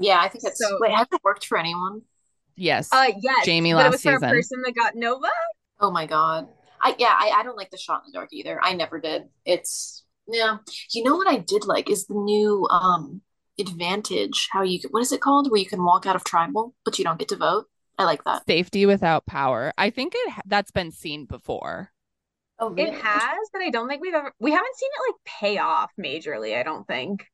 Yeah, 0.00 0.18
I 0.20 0.28
think 0.28 0.44
it's 0.44 0.58
So- 0.58 0.78
wait, 0.80 0.92
has 0.92 1.06
it 1.12 1.20
worked 1.22 1.46
for 1.46 1.58
anyone? 1.58 2.02
Yes. 2.56 2.88
Uh 2.92 3.12
yes. 3.20 3.44
Jamie 3.46 3.74
last 3.74 3.86
it 3.86 3.90
was 3.92 4.02
for 4.02 4.12
season. 4.14 4.28
a 4.28 4.32
person 4.32 4.62
that 4.64 4.74
got 4.74 4.94
Nova. 4.96 5.28
Oh 5.78 5.90
my 5.90 6.06
God. 6.06 6.48
I 6.82 6.94
yeah, 6.98 7.14
I, 7.18 7.32
I 7.36 7.42
don't 7.42 7.56
like 7.56 7.70
the 7.70 7.78
shot 7.78 8.02
in 8.04 8.10
the 8.12 8.18
dark 8.18 8.30
either. 8.32 8.58
I 8.62 8.74
never 8.74 9.00
did. 9.00 9.24
It's 9.46 10.04
yeah. 10.28 10.58
You 10.92 11.04
know 11.04 11.14
what 11.16 11.28
I 11.28 11.36
did 11.38 11.64
like 11.64 11.88
is 11.88 12.06
the 12.06 12.14
new 12.14 12.66
um 12.70 13.22
advantage, 13.58 14.48
how 14.50 14.62
you 14.62 14.80
what 14.90 15.00
is 15.02 15.12
it 15.12 15.20
called? 15.20 15.50
Where 15.50 15.60
you 15.60 15.66
can 15.66 15.84
walk 15.84 16.06
out 16.06 16.16
of 16.16 16.24
tribal, 16.24 16.74
but 16.84 16.98
you 16.98 17.04
don't 17.04 17.18
get 17.18 17.28
to 17.28 17.36
vote. 17.36 17.66
I 17.98 18.04
like 18.04 18.24
that. 18.24 18.46
Safety 18.46 18.86
without 18.86 19.26
power. 19.26 19.72
I 19.78 19.90
think 19.90 20.14
it 20.16 20.30
ha- 20.30 20.42
that's 20.46 20.70
been 20.70 20.90
seen 20.90 21.26
before. 21.26 21.92
Oh 22.58 22.74
It 22.74 22.92
has, 22.92 23.48
but 23.52 23.62
I 23.62 23.70
don't 23.70 23.88
think 23.88 24.02
we've 24.02 24.14
ever 24.14 24.34
we 24.38 24.50
haven't 24.52 24.76
seen 24.76 24.90
it 24.92 25.10
like 25.12 25.16
pay 25.40 25.58
off 25.58 25.90
majorly, 25.98 26.58
I 26.58 26.62
don't 26.62 26.86
think. 26.86 27.24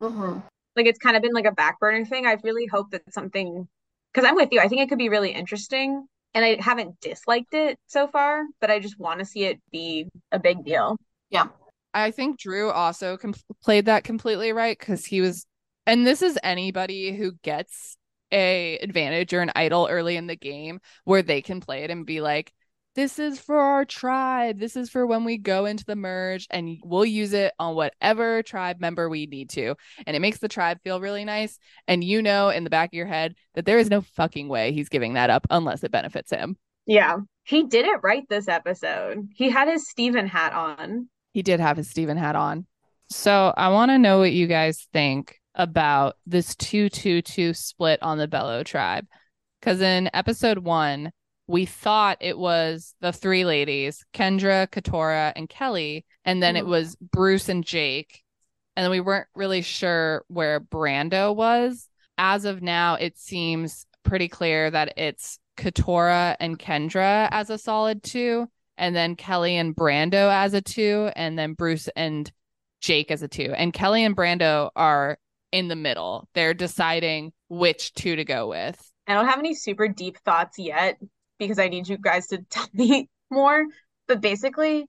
hmm 0.00 0.38
Like 0.76 0.86
it's 0.86 0.98
kind 0.98 1.16
of 1.16 1.22
been 1.22 1.32
like 1.32 1.46
a 1.46 1.52
back 1.52 1.78
burner 1.80 2.04
thing. 2.04 2.26
I 2.26 2.36
really 2.42 2.66
hope 2.66 2.90
that 2.90 3.02
something 3.12 3.68
because 4.12 4.28
I'm 4.28 4.36
with 4.36 4.50
you. 4.52 4.60
I 4.60 4.68
think 4.68 4.80
it 4.82 4.88
could 4.88 4.98
be 4.98 5.08
really 5.08 5.30
interesting. 5.30 6.06
And 6.34 6.44
I 6.44 6.60
haven't 6.60 7.00
disliked 7.00 7.54
it 7.54 7.78
so 7.86 8.08
far, 8.08 8.42
but 8.60 8.70
I 8.70 8.80
just 8.80 8.98
want 8.98 9.20
to 9.20 9.24
see 9.24 9.44
it 9.44 9.60
be 9.70 10.08
a 10.32 10.38
big 10.38 10.64
deal. 10.64 10.96
Yeah. 11.30 11.46
I 11.92 12.10
think 12.10 12.40
Drew 12.40 12.70
also 12.70 13.16
com- 13.16 13.34
played 13.62 13.86
that 13.86 14.02
completely 14.02 14.52
right 14.52 14.76
because 14.76 15.04
he 15.04 15.20
was, 15.20 15.46
and 15.86 16.04
this 16.04 16.22
is 16.22 16.38
anybody 16.42 17.14
who 17.16 17.32
gets 17.42 17.96
a 18.32 18.78
advantage 18.78 19.32
or 19.32 19.42
an 19.42 19.52
idol 19.54 19.86
early 19.88 20.16
in 20.16 20.26
the 20.26 20.34
game 20.34 20.80
where 21.04 21.22
they 21.22 21.40
can 21.40 21.60
play 21.60 21.84
it 21.84 21.90
and 21.90 22.04
be 22.04 22.20
like, 22.20 22.52
"This 22.94 23.18
is 23.18 23.38
for 23.38 23.58
our 23.58 23.84
tribe. 23.84 24.58
This 24.58 24.76
is 24.76 24.90
for 24.90 25.06
when 25.06 25.24
we 25.24 25.38
go 25.38 25.66
into 25.66 25.84
the 25.84 25.96
merge, 25.96 26.46
and 26.50 26.78
we'll 26.82 27.04
use 27.04 27.32
it 27.32 27.52
on 27.58 27.74
whatever 27.74 28.42
tribe 28.42 28.80
member 28.80 29.08
we 29.08 29.26
need 29.26 29.50
to." 29.50 29.74
And 30.06 30.16
it 30.16 30.20
makes 30.20 30.38
the 30.38 30.48
tribe 30.48 30.78
feel 30.82 31.00
really 31.00 31.24
nice, 31.24 31.58
and 31.88 32.04
you 32.04 32.22
know 32.22 32.48
in 32.48 32.64
the 32.64 32.70
back 32.70 32.90
of 32.90 32.94
your 32.94 33.06
head 33.06 33.34
that 33.54 33.66
there 33.66 33.78
is 33.78 33.90
no 33.90 34.00
fucking 34.00 34.48
way 34.48 34.72
he's 34.72 34.88
giving 34.88 35.14
that 35.14 35.30
up 35.30 35.46
unless 35.50 35.84
it 35.84 35.90
benefits 35.90 36.30
him. 36.30 36.56
Yeah. 36.86 37.18
He 37.44 37.64
did 37.64 37.84
it 37.84 38.00
right 38.02 38.26
this 38.28 38.48
episode. 38.48 39.28
He 39.34 39.50
had 39.50 39.68
his 39.68 39.88
Stephen 39.88 40.26
hat 40.26 40.52
on. 40.54 41.08
He 41.34 41.42
did 41.42 41.60
have 41.60 41.76
his 41.76 41.90
Stephen 41.90 42.16
hat 42.16 42.36
on. 42.36 42.66
So 43.10 43.52
I 43.56 43.68
want 43.68 43.90
to 43.90 43.98
know 43.98 44.18
what 44.20 44.32
you 44.32 44.46
guys 44.46 44.88
think 44.92 45.36
about 45.54 46.16
this 46.26 46.54
222 46.56 47.52
split 47.52 48.02
on 48.02 48.18
the 48.18 48.26
Belo 48.26 48.64
tribe. 48.64 49.06
Because 49.60 49.80
in 49.82 50.08
episode 50.14 50.58
one, 50.58 51.10
we 51.46 51.66
thought 51.66 52.18
it 52.20 52.38
was 52.38 52.94
the 53.00 53.12
three 53.12 53.44
ladies, 53.44 54.04
Kendra, 54.14 54.66
Katurah, 54.68 55.32
and 55.36 55.48
Kellie. 55.48 56.06
And 56.24 56.42
then 56.42 56.56
it 56.56 56.64
Mhm. 56.64 56.68
was 56.68 56.96
Bruce 56.96 57.48
and 57.48 57.64
Jake. 57.64 58.22
And 58.76 58.84
then 58.84 58.90
we 58.90 59.00
weren't 59.00 59.28
really 59.34 59.62
sure 59.62 60.24
where 60.28 60.58
Brando 60.60 61.34
was. 61.34 61.88
As 62.16 62.44
of 62.44 62.62
now, 62.62 62.94
it 62.94 63.18
seems 63.18 63.86
pretty 64.04 64.28
clear 64.28 64.70
that 64.70 64.94
it's 64.96 65.38
Katurah 65.56 66.36
and 66.40 66.58
Kendra 66.58 67.28
as 67.30 67.50
a 67.50 67.58
solid 67.58 68.02
two, 68.02 68.48
and 68.76 68.96
then 68.96 69.14
Kellie 69.14 69.56
and 69.56 69.76
Brando 69.76 70.32
as 70.32 70.54
a 70.54 70.60
two, 70.62 71.10
and 71.14 71.38
then 71.38 71.52
Bruce 71.52 71.88
and 71.94 72.30
Jake 72.80 73.10
as 73.10 73.22
a 73.22 73.28
two. 73.28 73.52
And 73.56 73.72
Kellie 73.72 74.04
and 74.04 74.16
Brando 74.16 74.70
are 74.74 75.18
in 75.52 75.68
the 75.68 75.76
middle. 75.76 76.28
They're 76.34 76.54
deciding 76.54 77.32
which 77.48 77.94
two 77.94 78.16
to 78.16 78.24
go 78.24 78.48
with. 78.48 78.90
I 79.06 79.14
don't 79.14 79.26
have 79.28 79.38
any 79.38 79.54
super 79.54 79.86
deep 79.86 80.18
thoughts 80.24 80.58
yet 80.58 80.98
because 81.38 81.58
I 81.58 81.68
need 81.68 81.88
you 81.88 81.98
guys 81.98 82.28
to 82.28 82.38
tell 82.50 82.68
me 82.72 83.08
more. 83.30 83.64
But 84.06 84.20
basically, 84.20 84.86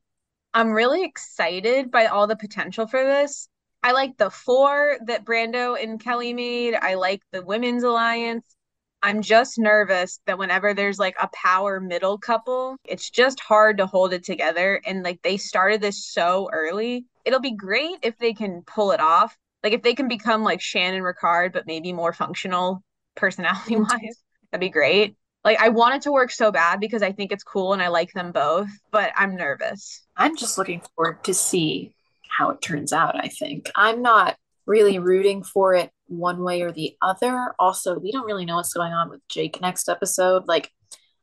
I'm 0.54 0.72
really 0.72 1.04
excited 1.04 1.92
by 1.92 2.08
all 2.08 2.28
the 2.28 2.36
potential 2.36 2.88
for 2.88 3.04
this. 3.04 3.48
I 3.84 3.92
like 3.92 4.18
the 4.18 4.32
four 4.32 4.98
that 5.06 5.26
Brando 5.26 5.82
and 5.82 6.00
Kellie 6.00 6.34
made. 6.34 6.74
I 6.74 6.96
like 6.96 7.22
the 7.32 7.44
women's 7.44 7.84
alliance. 7.84 8.56
I'm 9.04 9.22
just 9.22 9.60
nervous 9.60 10.20
that 10.26 10.40
whenever 10.40 10.74
there's 10.74 10.98
like 10.98 11.16
a 11.22 11.30
power 11.32 11.80
middle 11.80 12.18
couple, 12.18 12.78
it's 12.84 13.12
just 13.12 13.40
hard 13.40 13.78
to 13.78 13.86
hold 13.86 14.14
it 14.14 14.24
together. 14.24 14.82
And 14.84 15.04
like 15.04 15.22
they 15.22 15.38
started 15.38 15.82
this 15.82 16.04
so 16.04 16.50
early. 16.52 17.06
It'll 17.24 17.40
be 17.40 17.56
great 17.56 17.98
if 18.02 18.18
they 18.18 18.34
can 18.34 18.64
pull 18.66 18.92
it 18.92 19.00
off. 19.00 19.38
Like 19.64 19.74
if 19.74 19.84
they 19.84 19.94
can 19.94 20.08
become 20.08 20.44
like 20.44 20.62
Shan 20.62 20.96
and 20.96 21.04
Ricard, 21.04 21.54
but 21.54 21.68
maybe 21.68 21.94
more 21.94 22.14
functional 22.14 22.82
personality 23.16 23.76
wise, 23.76 24.24
that'd 24.52 24.62
be 24.62 24.70
great. 24.70 25.16
Like 25.46 25.60
I 25.62 25.70
want 25.70 25.96
it 25.96 26.04
to 26.04 26.12
work 26.12 26.32
so 26.32 26.52
bad 26.52 26.82
because 26.82 27.04
I 27.04 27.14
think 27.14 27.32
it's 27.32 27.44
cool 27.44 27.74
and 27.74 27.82
I 27.82 27.90
like 27.90 28.14
them 28.14 28.34
both, 28.34 28.70
but 28.92 29.14
I'm 29.16 29.38
nervous. 29.38 30.02
I'm 30.18 30.36
just 30.38 30.58
looking 30.58 30.82
forward 30.96 31.24
to 31.26 31.34
see 31.36 31.96
how 32.30 32.50
it 32.52 32.62
turns 32.62 32.94
out, 32.94 33.16
I 33.16 33.30
think. 33.30 33.72
I'm 33.76 34.02
not 34.02 34.38
really 34.66 35.00
rooting 35.00 35.44
for 35.44 35.76
it 35.76 35.92
one 36.08 36.44
way 36.44 36.64
or 36.64 36.72
the 36.74 36.98
other. 37.02 37.54
Also, 37.60 38.00
we 38.00 38.12
don't 38.12 38.26
really 38.26 38.46
know 38.46 38.58
what's 38.58 38.74
going 38.74 38.94
on 38.94 39.10
with 39.10 39.22
Jake 39.30 39.62
next 39.62 39.88
episode. 39.90 40.48
Like, 40.48 40.72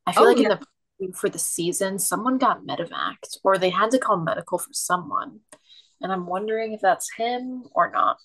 I 0.07 0.13
feel 0.13 0.25
Oh, 0.25 0.27
like 0.29 0.39
in 0.39 0.49
the 0.49 0.61
for 1.15 1.29
the 1.29 1.39
season, 1.39 1.99
someone 1.99 2.39
got 2.39 2.65
medevaced 2.65 3.39
or 3.43 3.59
they 3.59 3.71
had 3.71 3.91
to 3.91 3.99
call 3.99 4.19
medical 4.19 4.59
for 4.59 4.73
someone. 4.73 5.41
And 6.01 6.13
I'm 6.13 6.27
wondering 6.27 6.73
if 6.73 6.81
that's 6.81 7.13
him 7.17 7.65
or 7.75 7.91
not. 7.91 8.19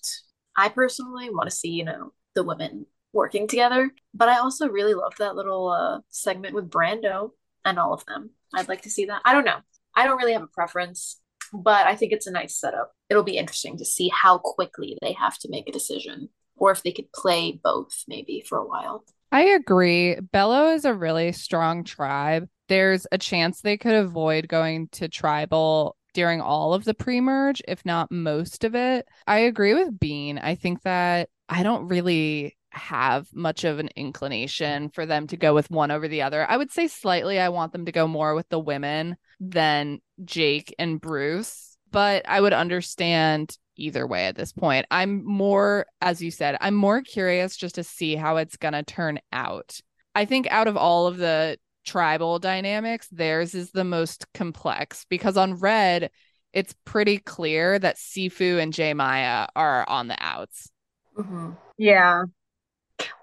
I 0.56 0.68
personally 0.68 1.30
want 1.30 1.50
to 1.50 1.56
see, 1.56 1.70
you 1.70 1.84
know, 1.84 2.12
the 2.36 2.44
women 2.44 2.86
working 3.12 3.46
together, 3.46 3.90
but 4.14 4.28
I 4.28 4.38
also 4.38 4.68
really 4.68 4.94
love 4.94 5.14
that 5.18 5.36
little 5.36 5.68
uh, 5.68 6.00
segment 6.10 6.54
with 6.54 6.70
Brando 6.70 7.30
and 7.64 7.78
all 7.78 7.92
of 7.92 8.04
them. 8.06 8.30
I'd 8.54 8.68
like 8.68 8.82
to 8.82 8.90
see 8.90 9.06
that. 9.06 9.22
I 9.24 9.32
don't 9.32 9.44
know. 9.44 9.58
I 9.94 10.06
don't 10.06 10.18
really 10.18 10.32
have 10.32 10.42
a 10.42 10.48
preference, 10.48 11.20
but 11.52 11.86
I 11.86 11.96
think 11.96 12.12
it's 12.12 12.26
a 12.26 12.32
nice 12.32 12.58
setup. 12.58 12.92
It'll 13.10 13.22
be 13.22 13.38
interesting 13.38 13.78
to 13.78 13.84
see 13.84 14.10
how 14.12 14.38
quickly 14.38 14.96
they 15.00 15.12
have 15.12 15.38
to 15.38 15.50
make 15.50 15.68
a 15.68 15.72
decision 15.72 16.28
or 16.56 16.70
if 16.70 16.82
they 16.82 16.92
could 16.92 17.10
play 17.12 17.58
both 17.62 18.04
maybe 18.06 18.44
for 18.46 18.58
a 18.58 18.66
while. 18.66 19.04
I 19.30 19.42
agree. 19.42 20.16
Belo 20.16 20.74
is 20.74 20.84
a 20.84 20.94
really 20.94 21.32
strong 21.32 21.84
tribe. 21.84 22.48
There's 22.68 23.06
a 23.12 23.18
chance 23.18 23.60
they 23.60 23.76
could 23.76 23.94
avoid 23.94 24.48
going 24.48 24.88
to 24.92 25.08
tribal 25.08 25.96
during 26.14 26.40
all 26.40 26.74
of 26.74 26.84
the 26.84 26.94
pre 26.94 27.20
merge, 27.20 27.62
if 27.68 27.84
not 27.84 28.10
most 28.10 28.64
of 28.64 28.74
it. 28.74 29.06
I 29.26 29.40
agree 29.40 29.74
with 29.74 29.98
Bean. 29.98 30.38
I 30.38 30.54
think 30.54 30.82
that 30.82 31.28
I 31.48 31.62
don't 31.62 31.88
really 31.88 32.56
have 32.70 33.28
much 33.32 33.64
of 33.64 33.78
an 33.78 33.88
inclination 33.96 34.90
for 34.90 35.06
them 35.06 35.26
to 35.28 35.36
go 35.36 35.54
with 35.54 35.70
one 35.70 35.90
over 35.90 36.08
the 36.08 36.22
other. 36.22 36.48
I 36.48 36.56
would 36.56 36.70
say 36.70 36.88
slightly, 36.88 37.38
I 37.38 37.48
want 37.48 37.72
them 37.72 37.86
to 37.86 37.92
go 37.92 38.06
more 38.06 38.34
with 38.34 38.48
the 38.48 38.58
women 38.58 39.16
than 39.40 40.00
Jake 40.24 40.74
and 40.78 41.00
Bruce, 41.00 41.76
but 41.90 42.28
I 42.28 42.40
would 42.40 42.52
understand 42.52 43.56
either 43.76 44.06
way 44.06 44.26
at 44.26 44.36
this 44.36 44.52
point. 44.52 44.86
I'm 44.90 45.24
more, 45.24 45.86
as 46.00 46.20
you 46.20 46.30
said, 46.30 46.56
I'm 46.60 46.74
more 46.74 47.00
curious 47.00 47.56
just 47.56 47.76
to 47.76 47.84
see 47.84 48.16
how 48.16 48.36
it's 48.36 48.56
going 48.56 48.74
to 48.74 48.82
turn 48.82 49.20
out. 49.32 49.80
I 50.14 50.24
think 50.24 50.48
out 50.50 50.68
of 50.68 50.76
all 50.76 51.06
of 51.06 51.16
the 51.16 51.58
tribal 51.86 52.38
dynamics, 52.38 53.08
theirs 53.10 53.54
is 53.54 53.70
the 53.70 53.84
most 53.84 54.26
complex 54.34 55.06
because 55.08 55.36
on 55.36 55.54
Red, 55.54 56.10
it's 56.52 56.74
pretty 56.84 57.18
clear 57.18 57.78
that 57.78 57.96
Sifu 57.96 58.60
and 58.60 58.72
J 58.72 58.94
Maya 58.94 59.46
are 59.54 59.88
on 59.88 60.08
the 60.08 60.16
outs. 60.18 60.70
Mm-hmm. 61.16 61.52
Yeah. 61.76 62.24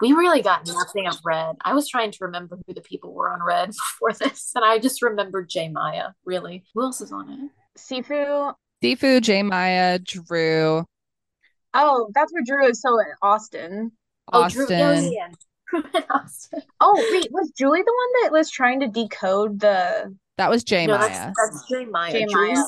We 0.01 0.13
really 0.13 0.41
got 0.41 0.67
nothing 0.67 1.07
of 1.07 1.15
Red. 1.25 1.55
I 1.61 1.73
was 1.73 1.89
trying 1.89 2.11
to 2.11 2.25
remember 2.25 2.57
who 2.65 2.73
the 2.73 2.81
people 2.81 3.13
were 3.13 3.29
on 3.29 3.43
Red 3.43 3.69
before 3.99 4.13
this, 4.13 4.51
and 4.55 4.63
I 4.63 4.79
just 4.79 5.01
remembered 5.01 5.49
J 5.49 5.69
Maya, 5.69 6.09
really. 6.25 6.63
Who 6.73 6.81
else 6.81 7.01
is 7.01 7.11
on 7.11 7.29
it? 7.29 7.79
Sifu. 7.79 8.53
Sifu, 8.83 9.21
J 9.21 9.43
Maya, 9.43 9.99
Drew, 9.99 10.85
Oh, 11.77 12.09
that's 12.15 12.31
where 12.31 12.41
Drew 12.45 12.67
is. 12.69 12.81
So 12.81 12.97
in 12.99 13.05
Austin. 13.21 13.91
Oh, 14.31 14.47
Drew. 14.47 14.65
Oh, 14.69 14.73
Austin. 14.93 15.11
Yeah, 15.11 15.27
yeah, 15.73 15.81
yeah. 15.93 16.01
Austin. 16.09 16.61
Oh, 16.79 17.05
wait, 17.11 17.27
was 17.31 17.51
Julie 17.57 17.81
the 17.81 17.93
one 17.93 18.23
that 18.23 18.31
was 18.31 18.49
trying 18.49 18.79
to 18.79 18.87
decode 18.87 19.59
the 19.59 20.15
That 20.37 20.49
was 20.49 20.63
Jay 20.63 20.85
No, 20.87 20.97
Maya. 20.97 21.09
that's 21.09 21.51
that's 21.51 21.67
J 21.69 21.85
Maya. 21.85 22.11
J. 22.11 22.25
Julie's, 22.25 22.57
Maya. 22.57 22.63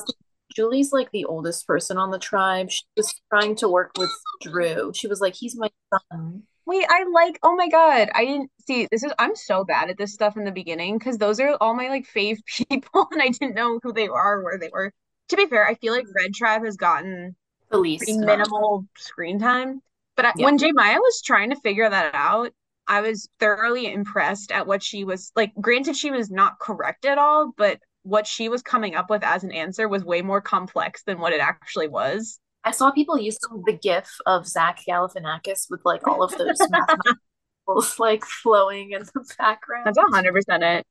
Julie's 0.55 0.91
like 0.91 1.09
the 1.11 1.25
oldest 1.25 1.65
person 1.65 1.97
on 1.97 2.11
the 2.11 2.19
tribe. 2.19 2.69
She 2.69 2.83
was 2.97 3.13
trying 3.29 3.55
to 3.57 3.69
work 3.69 3.91
with 3.97 4.11
Drew. 4.41 4.91
She 4.93 5.07
was 5.07 5.21
like, 5.21 5.35
he's 5.35 5.55
my 5.55 5.69
son. 6.11 6.43
Wait, 6.67 6.85
I 6.89 7.03
like, 7.13 7.39
oh 7.43 7.55
my 7.55 7.69
God. 7.69 8.09
I 8.13 8.25
didn't 8.25 8.51
see 8.67 8.87
this 8.91 9.03
is 9.03 9.13
I'm 9.17 9.35
so 9.35 9.63
bad 9.63 9.89
at 9.89 9.97
this 9.97 10.13
stuff 10.13 10.37
in 10.37 10.43
the 10.43 10.51
beginning 10.51 10.97
because 10.99 11.17
those 11.17 11.39
are 11.39 11.57
all 11.61 11.73
my 11.73 11.87
like 11.89 12.05
fave 12.07 12.37
people 12.69 13.07
and 13.11 13.21
I 13.21 13.29
didn't 13.29 13.55
know 13.55 13.79
who 13.83 13.93
they 13.93 14.07
are, 14.07 14.43
where 14.43 14.59
they 14.59 14.69
were. 14.71 14.91
To 15.29 15.37
be 15.37 15.47
fair, 15.47 15.65
I 15.67 15.75
feel 15.75 15.93
like 15.93 16.05
Red 16.15 16.33
Tribe 16.33 16.63
has 16.65 16.77
gotten 16.77 17.35
The 17.69 17.77
least. 17.77 18.05
pretty 18.05 18.19
minimal 18.19 18.85
screen 18.97 19.39
time. 19.39 19.81
But 20.17 20.25
I, 20.25 20.33
Yeah. 20.35 20.45
when 20.45 20.57
J 20.59 20.71
Maya 20.73 20.99
was 20.99 21.21
trying 21.23 21.51
to 21.51 21.57
figure 21.57 21.89
that 21.89 22.15
out, 22.15 22.53
I 22.87 23.01
was 23.01 23.29
thoroughly 23.39 23.91
impressed 23.91 24.51
at 24.51 24.67
what 24.67 24.83
she 24.83 25.03
was 25.05 25.31
like. 25.35 25.53
Granted, 25.61 25.97
she 25.97 26.11
was 26.11 26.31
not 26.31 26.59
correct 26.59 27.05
at 27.05 27.17
all, 27.19 27.53
but 27.57 27.79
what 28.03 28.27
she 28.27 28.49
was 28.49 28.61
coming 28.63 28.95
up 28.95 29.09
with 29.09 29.23
as 29.23 29.43
an 29.45 29.51
answer 29.51 29.87
was 29.89 30.05
way 30.05 30.21
more 30.21 30.41
complex 30.41 31.03
than 31.03 31.19
what 31.19 31.33
it 31.33 31.41
actually 31.41 31.87
was. 31.89 32.39
I 32.67 32.71
saw 32.71 32.91
people 32.91 33.17
using 33.17 33.63
the 33.65 33.73
GIF 33.73 34.17
of 34.25 34.45
Zach 34.45 34.81
Galifianakis 34.87 35.67
with 35.69 35.81
like 35.85 36.05
all 36.05 36.21
of 36.21 36.37
those 36.37 36.57
mathematics 36.69 37.97
like 37.97 38.25
flowing 38.25 38.91
in 38.91 39.03
the 39.03 39.33
background. 39.37 39.85
That's 39.85 39.97
hundred 40.11 40.33
percent 40.33 40.63
it. 40.63 40.85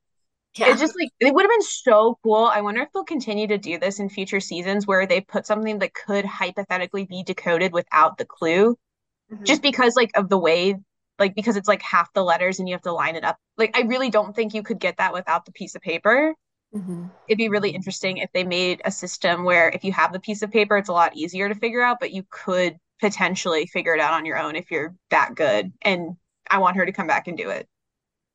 Yeah. 0.54 0.70
It's 0.70 0.80
just 0.80 0.96
like 0.98 1.10
it 1.20 1.34
would 1.34 1.42
have 1.42 1.50
been 1.50 1.62
so 1.62 2.18
cool. 2.22 2.46
I 2.46 2.62
wonder 2.62 2.80
if 2.80 2.88
they'll 2.94 3.04
continue 3.04 3.46
to 3.48 3.58
do 3.58 3.78
this 3.78 4.00
in 4.00 4.08
future 4.08 4.40
seasons 4.40 4.86
where 4.86 5.06
they 5.06 5.20
put 5.20 5.46
something 5.46 5.80
that 5.80 5.92
could 5.92 6.24
hypothetically 6.24 7.04
be 7.04 7.22
decoded 7.22 7.74
without 7.74 8.16
the 8.16 8.24
clue, 8.24 8.76
Mhm. 9.30 9.44
just 9.44 9.60
because 9.60 9.96
like 9.96 10.12
of 10.16 10.30
the 10.30 10.38
way, 10.38 10.76
like 11.18 11.34
because 11.34 11.56
it's 11.56 11.68
like 11.68 11.82
half 11.82 12.10
the 12.14 12.24
letters 12.24 12.58
and 12.58 12.68
you 12.68 12.74
have 12.74 12.82
to 12.82 12.92
line 12.92 13.16
it 13.16 13.24
up. 13.24 13.36
Like 13.58 13.76
I 13.76 13.82
really 13.82 14.08
don't 14.08 14.34
think 14.34 14.54
you 14.54 14.62
could 14.62 14.78
get 14.78 14.96
that 14.96 15.12
without 15.12 15.44
the 15.44 15.52
piece 15.52 15.74
of 15.74 15.82
paper. 15.82 16.34
Mhm. 16.76 17.10
It'd 17.28 17.38
be 17.38 17.48
really 17.48 17.70
interesting 17.70 18.18
if 18.18 18.30
they 18.32 18.44
made 18.44 18.82
a 18.84 18.90
system 18.90 19.44
where 19.44 19.70
if 19.70 19.82
you 19.82 19.92
have 19.92 20.12
the 20.12 20.20
piece 20.20 20.42
of 20.42 20.50
paper, 20.50 20.76
it's 20.76 20.88
a 20.90 20.92
lot 20.92 21.16
easier 21.16 21.48
to 21.48 21.54
figure 21.54 21.80
out, 21.82 21.98
but 22.00 22.12
you 22.12 22.24
could 22.30 22.78
potentially 23.00 23.66
figure 23.66 23.94
it 23.94 24.00
out 24.00 24.12
on 24.12 24.26
your 24.26 24.36
own 24.38 24.56
if 24.56 24.70
you're 24.70 24.94
that 25.10 25.34
good. 25.34 25.72
And 25.82 26.16
I 26.50 26.58
want 26.58 26.76
her 26.76 26.84
to 26.84 26.92
come 26.92 27.06
back 27.06 27.28
and 27.28 27.36
do 27.36 27.48
it. 27.50 27.66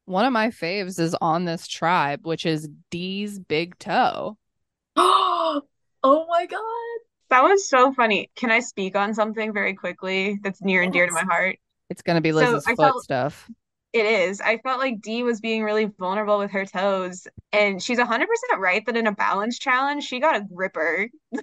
One 0.06 0.26
of 0.26 0.34
my 0.34 0.48
faves 0.50 1.00
is 1.00 1.16
on 1.22 1.46
this 1.46 1.68
tribe, 1.68 2.26
which 2.26 2.46
is 2.46 2.68
Dee's 2.90 3.38
big 3.40 3.78
toe. 3.78 4.38
oh 4.96 5.62
my 6.04 6.46
god. 6.48 7.00
That 7.30 7.44
was 7.44 7.70
so 7.70 7.94
funny. 7.94 8.30
Can 8.36 8.52
I 8.52 8.60
speak 8.60 8.96
on 8.96 9.14
something 9.14 9.54
very 9.54 9.74
quickly 9.76 10.40
that's 10.44 10.62
near 10.62 10.82
and 10.82 10.92
dear 10.92 11.06
to 11.06 11.14
my 11.14 11.24
heart? 11.24 11.58
It's 11.90 12.02
gonna 12.02 12.22
be 12.22 12.32
So, 12.32 12.38
Liz's 12.38 12.66
I 12.68 12.72
foot 12.76 12.78
felt- 12.78 13.04
stuff. 13.04 13.50
It 13.94 14.06
is. 14.06 14.40
I 14.40 14.58
felt 14.60 14.80
like 14.80 15.02
Dee 15.02 15.24
was 15.24 15.42
being 15.42 15.64
really 15.64 15.86
vulnerable 15.86 16.40
with 16.40 16.52
her 16.52 16.66
toes, 16.66 17.28
and 17.52 17.84
she's 17.84 17.98
100% 17.98 18.60
right 18.60 18.86
that 18.86 18.96
in 18.96 19.08
a 19.08 19.12
balance 19.12 19.60
challenge, 19.60 20.06
she 20.06 20.20
got 20.20 20.38
a 20.38 20.46
gripper. 20.46 21.08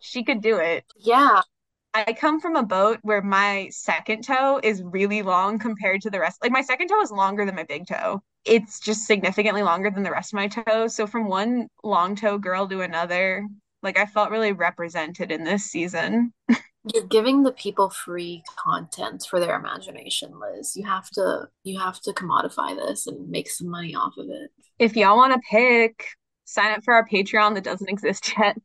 She 0.00 0.24
could 0.24 0.40
do 0.40 0.56
it. 0.56 0.84
Yeah. 0.98 1.42
I 1.92 2.14
come 2.14 2.40
from 2.40 2.56
a 2.56 2.62
boat 2.62 3.00
where 3.02 3.22
my 3.22 3.68
second 3.70 4.24
toe 4.24 4.60
is 4.62 4.82
really 4.82 5.22
long 5.22 5.58
compared 5.58 6.02
to 6.02 6.10
the 6.10 6.20
rest. 6.20 6.38
Like 6.42 6.52
my 6.52 6.62
second 6.62 6.88
toe 6.88 7.02
is 7.02 7.10
longer 7.10 7.44
than 7.44 7.54
my 7.56 7.64
big 7.64 7.86
toe. 7.86 8.22
It's 8.44 8.80
just 8.80 9.06
significantly 9.06 9.62
longer 9.62 9.90
than 9.90 10.02
the 10.04 10.10
rest 10.10 10.32
of 10.32 10.36
my 10.36 10.48
toes. 10.48 10.94
So 10.94 11.06
from 11.06 11.28
one 11.28 11.68
long 11.84 12.16
toe 12.16 12.38
girl 12.38 12.68
to 12.68 12.80
another, 12.80 13.46
like 13.82 13.98
I 13.98 14.06
felt 14.06 14.30
really 14.30 14.52
represented 14.52 15.30
in 15.32 15.44
this 15.44 15.64
season. 15.64 16.32
You're 16.94 17.06
giving 17.06 17.42
the 17.42 17.52
people 17.52 17.90
free 17.90 18.42
content 18.56 19.26
for 19.28 19.38
their 19.38 19.54
imagination, 19.56 20.32
Liz. 20.38 20.76
You 20.76 20.86
have 20.86 21.10
to 21.10 21.48
you 21.62 21.78
have 21.78 22.00
to 22.02 22.12
commodify 22.12 22.74
this 22.74 23.06
and 23.06 23.28
make 23.28 23.50
some 23.50 23.68
money 23.68 23.94
off 23.94 24.16
of 24.16 24.28
it. 24.30 24.50
If 24.78 24.96
y'all 24.96 25.16
want 25.16 25.34
to 25.34 25.40
pick, 25.50 26.06
sign 26.44 26.72
up 26.72 26.82
for 26.82 26.94
our 26.94 27.06
Patreon 27.06 27.54
that 27.54 27.64
doesn't 27.64 27.88
exist 27.88 28.32
yet. 28.38 28.56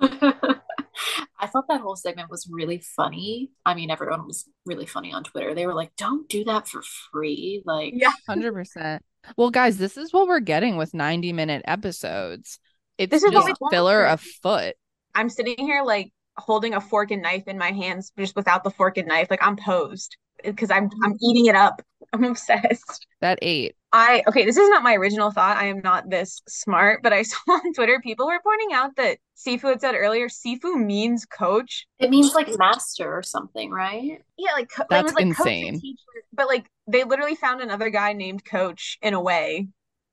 I 0.00 1.46
thought 1.46 1.68
that 1.68 1.80
whole 1.80 1.96
segment 1.96 2.30
was 2.30 2.48
really 2.50 2.82
funny. 2.96 3.50
I 3.66 3.74
mean, 3.74 3.90
everyone 3.90 4.26
was 4.26 4.48
really 4.64 4.86
funny 4.86 5.12
on 5.12 5.24
Twitter. 5.24 5.54
They 5.54 5.66
were 5.66 5.74
like, 5.74 5.94
"Don't 5.96 6.28
do 6.28 6.44
that 6.44 6.68
for 6.68 6.82
free." 7.12 7.62
Like, 7.64 7.92
Yeah. 7.96 8.12
100%. 8.28 9.00
Well, 9.36 9.50
guys, 9.50 9.78
this 9.78 9.96
is 9.96 10.12
what 10.12 10.26
we're 10.26 10.40
getting 10.40 10.76
with 10.76 10.94
90 10.94 11.32
minute 11.32 11.62
episodes. 11.66 12.58
It's 12.98 13.10
This 13.10 13.22
is 13.22 13.30
just 13.30 13.46
we 13.46 13.54
filler 13.70 14.04
a 14.04 14.16
foot. 14.16 14.74
I'm 15.14 15.28
sitting 15.28 15.58
here 15.58 15.82
like 15.82 16.12
holding 16.38 16.74
a 16.74 16.80
fork 16.80 17.10
and 17.10 17.22
knife 17.22 17.44
in 17.46 17.58
my 17.58 17.70
hands, 17.72 18.12
just 18.18 18.36
without 18.36 18.64
the 18.64 18.70
fork 18.70 18.96
and 18.98 19.08
knife. 19.08 19.28
Like 19.30 19.42
I'm 19.44 19.56
posed 19.56 20.16
because 20.42 20.70
I'm 20.70 20.88
I'm 21.04 21.16
eating 21.22 21.46
it 21.46 21.54
up. 21.54 21.82
I'm 22.12 22.24
obsessed. 22.24 23.06
That 23.20 23.38
eight. 23.42 23.76
I 23.92 24.22
okay, 24.26 24.44
this 24.44 24.56
is 24.56 24.68
not 24.70 24.82
my 24.82 24.94
original 24.94 25.30
thought. 25.30 25.56
I 25.56 25.66
am 25.66 25.80
not 25.82 26.08
this 26.08 26.40
smart, 26.48 27.02
but 27.02 27.12
I 27.12 27.22
saw 27.22 27.38
on 27.48 27.72
Twitter 27.74 28.00
people 28.02 28.26
were 28.26 28.40
pointing 28.42 28.72
out 28.72 28.96
that 28.96 29.18
Sifu 29.36 29.68
had 29.68 29.80
said 29.80 29.94
earlier, 29.94 30.28
Sifu 30.28 30.74
means 30.82 31.24
coach. 31.26 31.86
it 31.98 32.10
means 32.10 32.34
like 32.34 32.48
master 32.58 33.12
or 33.12 33.22
something, 33.22 33.70
right? 33.70 34.22
Yeah, 34.38 34.52
like 34.52 34.70
co- 34.74 34.84
it 34.84 34.88
That's 34.88 35.04
was 35.04 35.14
like 35.14 35.26
coach 35.36 35.48
and 35.48 35.74
insane. 35.74 35.80
teacher, 35.80 36.24
but 36.32 36.46
like 36.48 36.66
they 36.86 37.04
literally 37.04 37.34
found 37.36 37.60
another 37.60 37.90
guy 37.90 38.12
named 38.12 38.44
Coach 38.44 38.98
in 39.02 39.14
a 39.14 39.20
way 39.20 39.68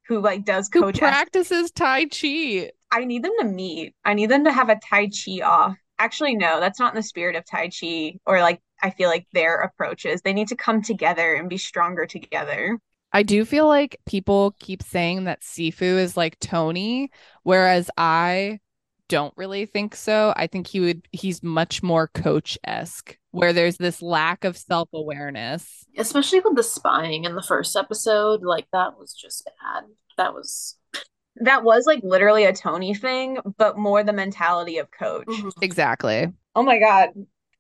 who 0.08 0.20
like 0.20 0.46
does 0.46 0.70
Who 0.74 0.82
coach. 0.82 1.00
practices 1.00 1.72
Tai 1.72 2.06
Chi? 2.06 2.72
I 2.92 3.06
need 3.06 3.24
them 3.24 3.34
to 3.40 3.46
meet. 3.46 3.96
I 4.04 4.14
need 4.14 4.30
them 4.30 4.46
to 4.46 4.52
have 4.52 4.70
a 4.70 4.80
Tai 4.90 5.08
Chi 5.08 5.42
off. 5.44 5.78
Actually, 6.00 6.36
no, 6.36 6.60
that's 6.60 6.80
not 6.80 6.94
in 6.94 6.96
the 6.96 7.04
spirit 7.04 7.36
of 7.36 7.46
Tai 7.46 7.70
Chi 7.70 8.20
or 8.26 8.40
like 8.40 8.62
I 8.82 8.90
feel 8.90 9.10
like 9.10 9.28
their 9.34 9.58
approaches. 9.58 10.22
They 10.22 10.34
need 10.34 10.48
to 10.48 10.56
come 10.56 10.82
together 10.82 11.36
and 11.36 11.50
be 11.50 11.58
stronger 11.58 12.06
together. 12.06 12.80
I 13.12 13.24
do 13.24 13.44
feel 13.44 13.68
like 13.68 14.00
people 14.06 14.56
keep 14.60 14.82
saying 14.82 15.26
that 15.26 15.42
Sifu 15.42 15.82
is 15.82 16.16
like 16.16 16.40
Tony, 16.40 17.12
whereas 17.44 17.90
I 17.98 18.60
don't 19.10 19.34
really 19.36 19.66
think 19.66 19.96
so. 19.96 20.34
I 20.38 20.48
think 20.48 20.68
he 20.68 20.80
would 20.80 21.08
he's 21.12 21.44
much 21.44 21.84
more 21.84 22.08
coach-esque, 22.08 23.18
where 23.32 23.52
there's 23.52 23.78
this 23.78 24.02
lack 24.02 24.46
of 24.46 24.56
self-awareness. 24.56 25.86
Especially 25.98 26.40
with 26.40 26.56
the 26.56 26.64
spying 26.64 27.26
in 27.26 27.36
the 27.36 27.44
first 27.44 27.76
episode, 27.76 28.44
like 28.44 28.68
that 28.72 28.98
was 28.98 29.14
just 29.14 29.44
bad. 29.46 29.84
That 30.16 30.34
was 30.34 30.78
That 31.40 31.64
was 31.64 31.86
like 31.86 32.02
literally 32.04 32.46
a 32.46 32.54
Tony 32.54 32.94
thing, 32.94 33.38
but 33.58 33.78
more 33.78 34.04
the 34.04 34.14
mentality 34.14 34.78
of 34.78 34.92
coach. 34.92 35.28
Mm-hmm. 35.28 35.50
Exactly. 35.62 36.32
Oh 36.56 36.64
my 36.64 36.80
God. 36.80 37.10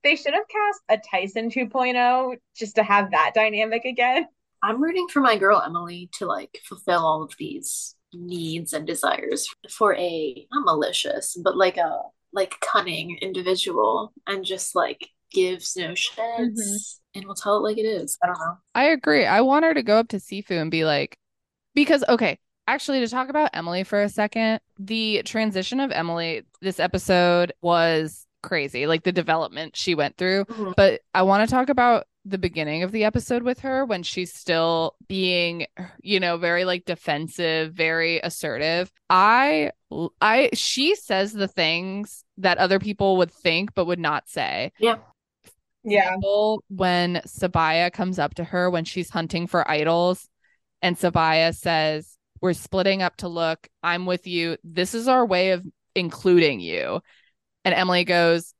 They 0.03 0.15
should 0.15 0.33
have 0.33 0.47
cast 0.47 0.81
a 0.89 0.97
Tyson 1.09 1.49
2.0 1.49 2.37
just 2.55 2.75
to 2.75 2.83
have 2.83 3.11
that 3.11 3.31
dynamic 3.35 3.85
again. 3.85 4.27
I'm 4.63 4.81
rooting 4.81 5.07
for 5.07 5.19
my 5.21 5.37
girl 5.37 5.61
Emily 5.65 6.09
to 6.13 6.25
like 6.25 6.59
fulfill 6.63 7.05
all 7.05 7.23
of 7.23 7.33
these 7.37 7.95
needs 8.13 8.73
and 8.73 8.87
desires 8.87 9.47
for 9.69 9.95
a 9.95 10.47
not 10.51 10.65
malicious, 10.65 11.37
but 11.41 11.57
like 11.57 11.77
a 11.77 12.01
like 12.33 12.59
cunning 12.61 13.17
individual 13.21 14.13
and 14.27 14.45
just 14.45 14.75
like 14.75 15.09
gives 15.31 15.75
no 15.75 15.89
shits 15.89 16.17
mm-hmm. 16.17 16.75
and 17.15 17.25
will 17.25 17.35
tell 17.35 17.57
it 17.57 17.61
like 17.61 17.77
it 17.77 17.85
is. 17.85 18.17
I 18.23 18.27
don't 18.27 18.39
know. 18.39 18.57
I 18.75 18.85
agree. 18.85 19.25
I 19.25 19.41
want 19.41 19.65
her 19.65 19.73
to 19.73 19.83
go 19.83 19.97
up 19.97 20.09
to 20.09 20.17
Sifu 20.17 20.51
and 20.51 20.71
be 20.71 20.85
like, 20.85 21.17
because, 21.75 22.03
okay, 22.09 22.39
actually, 22.73 22.99
to 23.01 23.07
talk 23.07 23.29
about 23.29 23.51
Emily 23.53 23.83
for 23.83 24.01
a 24.01 24.09
second, 24.09 24.59
the 24.77 25.21
transition 25.23 25.79
of 25.79 25.91
Emily 25.91 26.43
this 26.61 26.79
episode 26.79 27.53
was 27.61 28.25
crazy, 28.41 28.87
like 28.87 29.03
the 29.03 29.11
development 29.11 29.75
she 29.75 29.95
went 29.95 30.15
through. 30.17 30.45
Mhm. 30.45 30.75
But 30.75 31.01
I 31.13 31.23
want 31.23 31.47
to 31.47 31.53
talk 31.53 31.69
about 31.69 32.05
the 32.25 32.37
beginning 32.37 32.83
of 32.83 32.91
the 32.91 33.03
episode 33.05 33.43
with 33.43 33.59
her 33.61 33.85
when 33.85 34.03
she's 34.03 34.33
still 34.33 34.95
being, 35.07 35.65
you 36.01 36.19
know, 36.19 36.37
very 36.37 36.63
like 36.65 36.85
defensive, 36.85 37.73
very 37.73 38.19
assertive. 38.19 38.91
I, 39.09 39.71
I, 40.21 40.49
she 40.53 40.95
says 40.95 41.33
the 41.33 41.47
things 41.47 42.23
that 42.37 42.57
other 42.59 42.77
people 42.79 43.17
would 43.17 43.31
think 43.31 43.73
but 43.73 43.85
would 43.85 43.99
not 43.99 44.29
say 44.29 44.71
Yeah. 44.79 44.97
example, 45.83 46.63
when 46.69 47.21
Sabiyah 47.25 47.91
comes 47.93 48.19
up 48.19 48.35
to 48.35 48.43
her 48.43 48.69
when 48.69 48.85
she's 48.85 49.09
hunting 49.09 49.47
for 49.47 49.69
idols, 49.69 50.29
and 50.81 50.97
Sabiyah 50.97 51.55
says, 51.55 52.17
We're 52.41 52.53
splitting 52.53 53.01
up 53.01 53.17
to 53.17 53.27
look. 53.27 53.67
I'm 53.83 54.05
with 54.05 54.27
you. 54.27 54.57
This 54.63 54.93
is 54.93 55.07
our 55.07 55.25
way 55.25 55.51
of 55.51 55.65
including 55.95 56.59
you. 56.59 57.01
And 57.65 57.75
Emily 57.75 58.05
goes, 58.05 58.53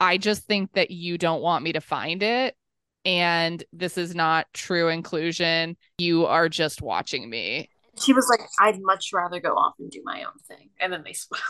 I 0.00 0.18
just 0.18 0.44
think 0.44 0.72
that 0.72 0.90
you 0.90 1.18
don't 1.18 1.42
want 1.42 1.64
me 1.64 1.72
to 1.72 1.80
find 1.80 2.22
it. 2.22 2.56
And 3.04 3.62
this 3.72 3.98
is 3.98 4.14
not 4.14 4.46
true 4.54 4.88
inclusion. 4.88 5.76
You 5.98 6.26
are 6.26 6.48
just 6.48 6.80
watching 6.80 7.28
me. 7.28 7.68
She 8.00 8.12
was 8.12 8.28
like, 8.28 8.40
I'd 8.60 8.80
much 8.80 9.10
rather 9.12 9.40
go 9.40 9.50
off 9.50 9.74
and 9.78 9.90
do 9.90 10.00
my 10.04 10.24
own 10.24 10.38
thing. 10.48 10.70
And 10.80 10.92
then 10.92 11.02
they 11.04 11.12
split. 11.14 11.40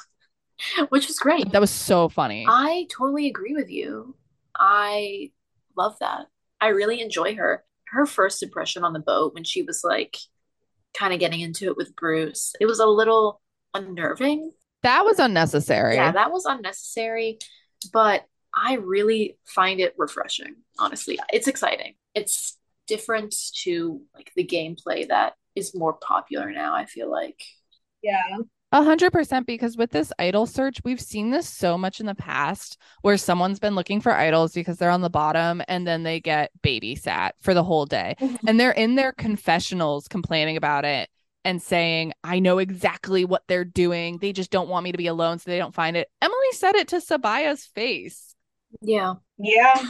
Which 0.89 1.09
was 1.09 1.19
great. 1.19 1.51
That 1.53 1.61
was 1.61 1.71
so 1.71 2.09
funny. 2.09 2.47
I 2.49 2.87
totally 2.97 3.27
agree 3.27 3.55
with 3.55 3.71
you. 3.71 4.15
I 4.57 5.31
love 5.77 5.97
that. 6.01 6.27
I 6.61 6.69
really 6.69 7.01
enjoy 7.01 7.35
her. 7.35 7.65
Her 7.89 8.07
first 8.07 8.43
impression 8.43 8.85
on 8.85 8.93
the 8.93 9.01
boat 9.01 9.35
when 9.35 9.45
she 9.45 9.63
was 9.63 9.83
like 9.85 10.17
kind 10.97 11.13
of 11.13 11.21
getting 11.21 11.41
into 11.41 11.67
it 11.67 11.77
with 11.77 11.95
Bruce, 11.97 12.55
it 12.61 12.67
was 12.67 12.81
a 12.81 12.87
little 12.87 13.41
unnerving. 13.75 14.53
That 14.83 15.05
was 15.05 15.19
unnecessary. 15.19 15.95
Yeah, 15.97 16.13
that 16.13 16.31
was 16.31 16.45
unnecessary, 16.45 17.39
but 17.93 18.25
I 18.55 18.75
really 18.75 19.39
find 19.47 19.81
it 19.81 19.95
refreshing, 19.97 20.57
honestly. 20.79 21.19
It's 21.33 21.49
exciting. 21.49 21.95
It's 22.15 22.59
different 22.87 23.35
to 23.63 24.03
like 24.15 24.31
the 24.37 24.47
gameplay 24.47 25.09
that 25.09 25.35
is 25.55 25.75
more 25.75 25.95
popular 25.95 26.51
now, 26.51 26.75
I 26.75 26.87
feel 26.87 27.11
like. 27.11 27.43
Yeah. 28.03 28.21
A 28.75 28.83
hundred 28.83 29.13
percent, 29.13 29.47
because 29.47 29.77
with 29.77 29.93
this 29.93 30.13
idol 30.19 30.47
search, 30.47 30.79
we've 30.83 31.01
seen 31.01 31.31
this 31.31 31.49
so 31.49 31.79
much 31.79 32.01
in 32.01 32.07
the 32.07 32.15
past 32.17 32.77
where 33.03 33.17
someone's 33.17 33.61
been 33.61 33.77
looking 33.77 34.01
for 34.01 34.11
idols 34.11 34.53
because 34.53 34.79
they're 34.79 34.91
on 34.91 35.01
the 35.01 35.09
bottom 35.09 35.63
and 35.69 35.87
then 35.87 36.03
they 36.03 36.19
get 36.19 36.51
babysat 36.61 37.31
for 37.41 37.55
the 37.55 37.63
whole 37.63 37.87
day. 37.87 38.17
Mm-hmm. 38.21 38.49
And 38.49 38.59
they're 38.59 38.73
in 38.73 38.97
their 38.97 39.13
confessionals 39.13 40.09
complaining 40.09 40.57
about 40.57 40.85
it 40.85 41.09
and 41.45 41.63
saying, 41.63 42.15
I 42.25 42.41
know 42.41 42.59
exactly 42.59 43.25
what 43.25 43.45
they're 43.47 43.65
doing. 43.65 44.19
They 44.19 44.33
just 44.33 44.51
don't 44.51 44.69
want 44.69 44.83
me 44.83 44.91
to 44.91 44.99
be 44.99 45.07
alone, 45.07 45.39
so 45.39 45.53
they 45.53 45.59
don't 45.59 45.73
find 45.73 45.97
it. 45.97 46.11
Emily 46.21 46.39
said 46.51 46.75
it 46.75 46.89
to 46.89 46.97
Sabiyah's 46.97 47.67
face. 47.67 48.35
Yeah. 48.83 49.15
Yeah. 49.39 49.89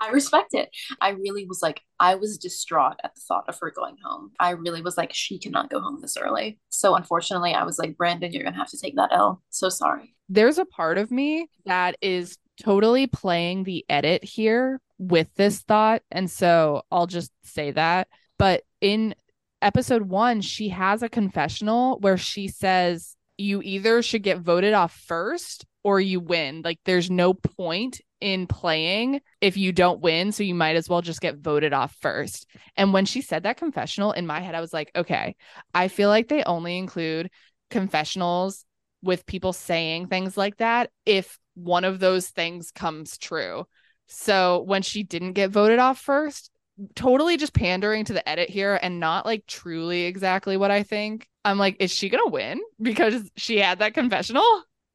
I 0.00 0.10
respect 0.10 0.54
it. 0.54 0.68
I 1.00 1.10
really 1.10 1.46
was 1.46 1.60
like, 1.62 1.80
I 1.98 2.16
was 2.16 2.38
distraught 2.38 2.96
at 3.02 3.14
the 3.14 3.20
thought 3.26 3.48
of 3.48 3.58
her 3.60 3.70
going 3.70 3.96
home. 4.04 4.32
I 4.38 4.50
really 4.50 4.82
was 4.82 4.96
like, 4.96 5.12
she 5.12 5.38
cannot 5.38 5.70
go 5.70 5.80
home 5.80 6.00
this 6.00 6.16
early. 6.16 6.58
So 6.68 6.94
unfortunately, 6.94 7.54
I 7.54 7.64
was 7.64 7.78
like, 7.78 7.96
Brandon, 7.96 8.32
you're 8.32 8.44
gonna 8.44 8.56
have 8.56 8.70
to 8.70 8.78
take 8.78 8.96
that 8.96 9.12
L. 9.12 9.42
So 9.50 9.68
sorry. 9.68 10.14
There's 10.28 10.58
a 10.58 10.64
part 10.64 10.98
of 10.98 11.10
me 11.10 11.48
that 11.64 11.96
is 12.02 12.36
totally 12.62 13.06
playing 13.06 13.64
the 13.64 13.84
edit 13.88 14.24
here 14.24 14.80
with 14.98 15.28
this 15.34 15.60
thought. 15.60 16.02
And 16.10 16.30
so 16.30 16.82
I'll 16.90 17.06
just 17.06 17.30
say 17.44 17.70
that. 17.72 18.08
But 18.38 18.62
in 18.80 19.14
episode 19.62 20.02
one, 20.02 20.40
she 20.40 20.68
has 20.70 21.02
a 21.02 21.08
confessional 21.08 21.98
where 22.00 22.16
she 22.16 22.48
says, 22.48 23.15
you 23.36 23.60
either 23.62 24.02
should 24.02 24.22
get 24.22 24.40
voted 24.40 24.74
off 24.74 24.92
first 25.06 25.64
or 25.84 26.00
you 26.00 26.20
win. 26.20 26.62
Like, 26.64 26.80
there's 26.84 27.10
no 27.10 27.34
point 27.34 28.00
in 28.20 28.46
playing 28.46 29.20
if 29.40 29.56
you 29.56 29.72
don't 29.72 30.00
win. 30.00 30.32
So 30.32 30.42
you 30.42 30.54
might 30.54 30.76
as 30.76 30.88
well 30.88 31.02
just 31.02 31.20
get 31.20 31.38
voted 31.38 31.72
off 31.72 31.94
first. 32.00 32.46
And 32.76 32.92
when 32.92 33.04
she 33.04 33.20
said 33.20 33.42
that 33.42 33.58
confessional 33.58 34.12
in 34.12 34.26
my 34.26 34.40
head, 34.40 34.54
I 34.54 34.60
was 34.60 34.72
like, 34.72 34.90
okay, 34.96 35.36
I 35.74 35.88
feel 35.88 36.08
like 36.08 36.28
they 36.28 36.42
only 36.42 36.78
include 36.78 37.30
confessionals 37.70 38.64
with 39.02 39.26
people 39.26 39.52
saying 39.52 40.08
things 40.08 40.36
like 40.36 40.56
that 40.56 40.90
if 41.04 41.38
one 41.54 41.84
of 41.84 42.00
those 42.00 42.28
things 42.28 42.70
comes 42.70 43.18
true. 43.18 43.64
So 44.06 44.62
when 44.62 44.82
she 44.82 45.02
didn't 45.02 45.32
get 45.32 45.50
voted 45.50 45.78
off 45.78 45.98
first, 45.98 46.50
totally 46.94 47.36
just 47.36 47.54
pandering 47.54 48.04
to 48.04 48.12
the 48.12 48.26
edit 48.28 48.50
here 48.50 48.78
and 48.80 49.00
not 49.00 49.24
like 49.24 49.46
truly 49.46 50.04
exactly 50.04 50.56
what 50.56 50.70
I 50.70 50.82
think. 50.82 51.28
I'm 51.46 51.58
like, 51.58 51.76
is 51.78 51.92
she 51.92 52.08
gonna 52.08 52.28
win 52.28 52.60
because 52.82 53.30
she 53.36 53.58
had 53.58 53.78
that 53.78 53.94
confessional? 53.94 54.44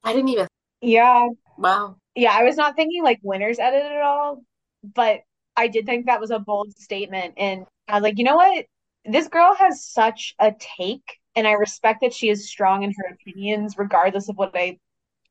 I 0.04 0.14
didn't 0.14 0.30
even 0.30 0.48
Yeah. 0.82 1.30
wow. 1.58 1.96
Yeah, 2.14 2.32
I 2.34 2.44
was 2.44 2.58
not 2.58 2.76
thinking 2.76 3.04
like 3.04 3.20
winners 3.24 3.58
edit 3.58 3.84
at 3.86 4.02
all, 4.02 4.44
but 4.84 5.22
I 5.56 5.68
did 5.70 5.86
think 5.86 6.08
that 6.08 6.20
was 6.20 6.30
a 6.32 6.40
bold 6.40 6.78
statement. 6.78 7.36
And 7.38 7.66
I 7.88 7.94
was 7.96 8.04
like, 8.04 8.18
you 8.18 8.26
know 8.26 8.36
what? 8.36 8.66
This 9.06 9.30
girl 9.30 9.56
has 9.56 9.86
such 9.86 10.36
a 10.40 10.54
take, 10.78 11.20
and 11.36 11.48
I 11.48 11.54
respect 11.54 12.02
that 12.02 12.14
she 12.14 12.30
is 12.30 12.50
strong 12.50 12.84
in 12.84 12.92
her 12.92 13.14
opinions, 13.14 13.78
regardless 13.78 14.28
of 14.28 14.36
what 14.38 14.52
I 14.54 14.78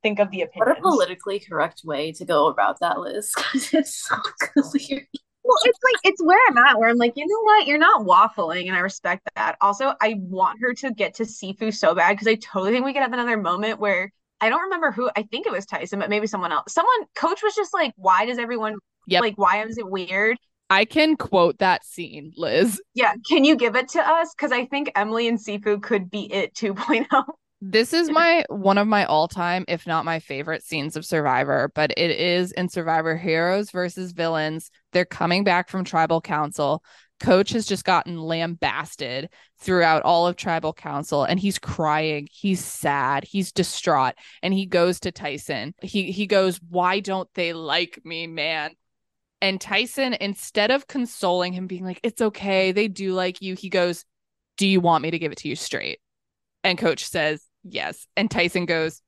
think 0.01 0.17
of 0.19 0.31
the 0.31 0.45
What 0.55 0.71
a 0.71 0.75
politically 0.81 1.39
correct 1.39 1.81
way 1.85 2.11
to 2.13 2.25
go 2.25 2.47
about 2.47 2.79
that, 2.79 2.99
Liz. 2.99 3.31
'cause 3.35 3.73
it's 3.73 3.95
so 3.95 4.15
clear. 4.39 5.07
Well, 5.51 5.59
it's 5.65 5.79
like 5.83 5.99
it's 6.05 6.23
where 6.23 6.39
I'm 6.49 6.57
at, 6.57 6.79
where 6.79 6.87
I'm 6.87 6.97
like, 6.97 7.13
you 7.17 7.27
know 7.27 7.41
what? 7.43 7.67
You're 7.67 7.77
not 7.77 8.05
waffling, 8.05 8.67
and 8.67 8.75
I 8.75 8.79
respect 8.79 9.29
that. 9.35 9.57
Also, 9.59 9.93
I 9.99 10.15
want 10.17 10.59
her 10.61 10.73
to 10.75 10.93
get 10.93 11.15
to 11.15 11.23
Sifu 11.23 11.75
so 11.75 11.93
bad 11.93 12.13
because 12.13 12.27
I 12.27 12.35
totally 12.35 12.71
think 12.71 12.85
we 12.85 12.93
could 12.93 13.01
have 13.01 13.11
another 13.11 13.35
moment 13.35 13.77
where 13.79 14.13
I 14.39 14.47
don't 14.47 14.61
remember 14.61 14.91
who. 14.91 15.09
I 15.17 15.23
think 15.23 15.45
it 15.45 15.51
was 15.51 15.65
Tyson, 15.65 15.99
but 15.99 16.09
maybe 16.09 16.25
someone 16.25 16.53
else. 16.53 16.71
Someone 16.71 17.05
coach 17.15 17.43
was 17.43 17.53
just 17.53 17.73
like, 17.73 17.91
"Why 17.97 18.25
does 18.25 18.37
everyone 18.37 18.75
Yep. 19.07 19.21
like? 19.21 19.37
Why 19.37 19.65
is 19.65 19.77
it 19.77 19.89
weird?" 19.89 20.37
I 20.69 20.85
can 20.85 21.17
quote 21.17 21.57
that 21.57 21.83
scene, 21.83 22.31
Liz. 22.37 22.81
Yeah, 22.93 23.13
can 23.29 23.43
you 23.43 23.57
give 23.57 23.75
it 23.75 23.89
to 23.89 23.99
us? 23.99 24.33
Because 24.33 24.53
I 24.53 24.65
think 24.65 24.89
Emily 24.95 25.27
and 25.27 25.37
Sifu 25.37 25.83
could 25.83 26.09
be 26.09 26.31
it 26.31 26.51
oh. 26.63 26.73
2.0. 26.73 27.25
This 27.63 27.93
is 27.93 28.09
my 28.09 28.43
one 28.49 28.79
of 28.79 28.87
my 28.87 29.05
all-time, 29.05 29.65
if 29.67 29.85
not 29.85 30.03
my 30.03 30.19
favorite 30.19 30.63
scenes 30.63 30.95
of 30.95 31.05
Survivor, 31.05 31.71
but 31.75 31.91
it 31.95 32.09
is 32.09 32.51
in 32.53 32.69
Survivor 32.69 33.15
Heroes 33.15 33.69
versus 33.69 34.13
Villains. 34.13 34.71
They're 34.93 35.05
coming 35.05 35.43
back 35.43 35.69
from 35.69 35.83
Tribal 35.83 36.21
Council. 36.21 36.83
Coach 37.19 37.51
has 37.51 37.67
just 37.67 37.85
gotten 37.85 38.17
lambasted 38.17 39.29
throughout 39.59 40.01
all 40.01 40.25
of 40.25 40.37
Tribal 40.37 40.73
Council 40.73 41.23
and 41.23 41.39
he's 41.39 41.59
crying. 41.59 42.27
He's 42.31 42.65
sad. 42.65 43.25
He's 43.25 43.51
distraught. 43.51 44.15
And 44.41 44.55
he 44.55 44.65
goes 44.65 44.99
to 45.01 45.11
Tyson. 45.11 45.75
He 45.83 46.11
he 46.11 46.25
goes, 46.25 46.59
Why 46.67 46.99
don't 46.99 47.29
they 47.35 47.53
like 47.53 48.01
me, 48.03 48.25
man? 48.25 48.71
And 49.39 49.61
Tyson, 49.61 50.15
instead 50.19 50.71
of 50.71 50.87
consoling 50.87 51.53
him, 51.53 51.67
being 51.67 51.85
like, 51.85 51.99
It's 52.01 52.23
okay, 52.23 52.71
they 52.71 52.87
do 52.87 53.13
like 53.13 53.39
you, 53.39 53.53
he 53.53 53.69
goes, 53.69 54.03
Do 54.57 54.65
you 54.65 54.81
want 54.81 55.03
me 55.03 55.11
to 55.11 55.19
give 55.19 55.31
it 55.31 55.37
to 55.39 55.47
you 55.47 55.55
straight? 55.55 55.99
And 56.63 56.75
coach 56.75 57.05
says, 57.05 57.45
Yes. 57.63 58.07
And 58.15 58.29
Tyson 58.29 58.65
goes, 58.65 59.01